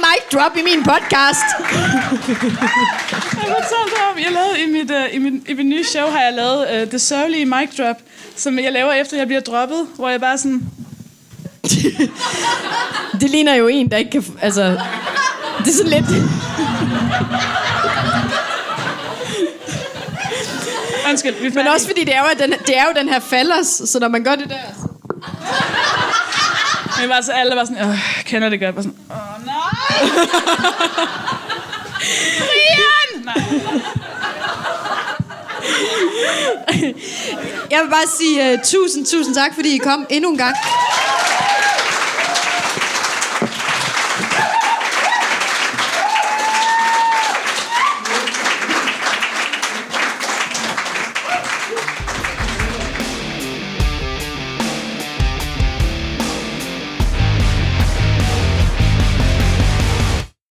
Mic 0.07 0.23
drop 0.39 0.57
i 0.57 0.63
min 0.63 0.83
podcast? 0.85 1.47
Jeg 3.33 3.55
fortalte 3.57 3.97
om, 4.11 4.19
jeg 4.19 4.33
lavede 4.33 4.63
i 4.63 4.67
mit, 4.73 4.91
uh, 4.91 5.15
i, 5.15 5.19
min, 5.19 5.45
i 5.49 5.55
mit 5.55 5.67
nye 5.67 5.85
show, 5.85 6.11
har 6.11 6.21
jeg 6.21 6.33
lavet 6.33 6.67
uh, 6.85 6.91
det 6.93 7.01
sørgelige 7.01 7.47
mic 7.47 7.77
drop, 7.79 7.97
som 8.37 8.59
jeg 8.59 8.73
laver 8.73 8.93
efter, 8.93 9.17
jeg 9.17 9.27
bliver 9.27 9.41
droppet, 9.41 9.87
hvor 9.97 10.09
jeg 10.09 10.21
bare 10.21 10.39
sådan, 10.39 10.63
Det 13.21 13.31
ligner 13.31 13.55
jo 13.55 13.69
en, 13.69 13.91
der 13.91 13.97
ikke 13.97 14.11
kan... 14.11 14.25
Altså, 14.43 14.63
det 15.65 15.69
er 15.69 15.73
sådan 15.77 15.91
lidt... 15.91 16.07
undskyld, 21.11 21.35
vi 21.43 21.49
Men 21.55 21.67
også 21.67 21.87
fordi, 21.87 22.05
det 22.05 22.15
er 22.15 22.21
jo 22.21 22.27
den, 22.39 22.51
det 22.67 22.79
er 22.79 22.83
jo 22.85 23.01
den 23.01 23.09
her 23.09 23.21
fallers, 23.21 23.67
så 23.67 23.99
når 24.01 24.09
man 24.09 24.25
gør 24.25 24.35
det 24.35 24.49
der... 24.49 24.57
så- 24.81 24.89
Men 27.01 27.09
var 27.09 27.21
så 27.21 27.33
alle 27.33 27.57
var 27.57 27.65
sådan, 27.65 27.89
åh, 27.89 27.99
kender 28.25 28.49
det 28.49 28.61
godt. 28.61 28.75
Bare 28.75 28.85
sådan, 28.85 28.97
åh! 29.11 29.17
Brian! 32.39 33.11
Jeg 37.71 37.81
vil 37.83 37.91
bare 37.91 38.07
sige 38.19 38.53
uh, 38.53 38.59
tusind, 38.65 39.07
tusind 39.07 39.35
tak, 39.35 39.55
fordi 39.55 39.75
I 39.75 39.79
kom 39.79 40.07
endnu 40.11 40.31
en 40.31 40.39
gang. 40.39 40.57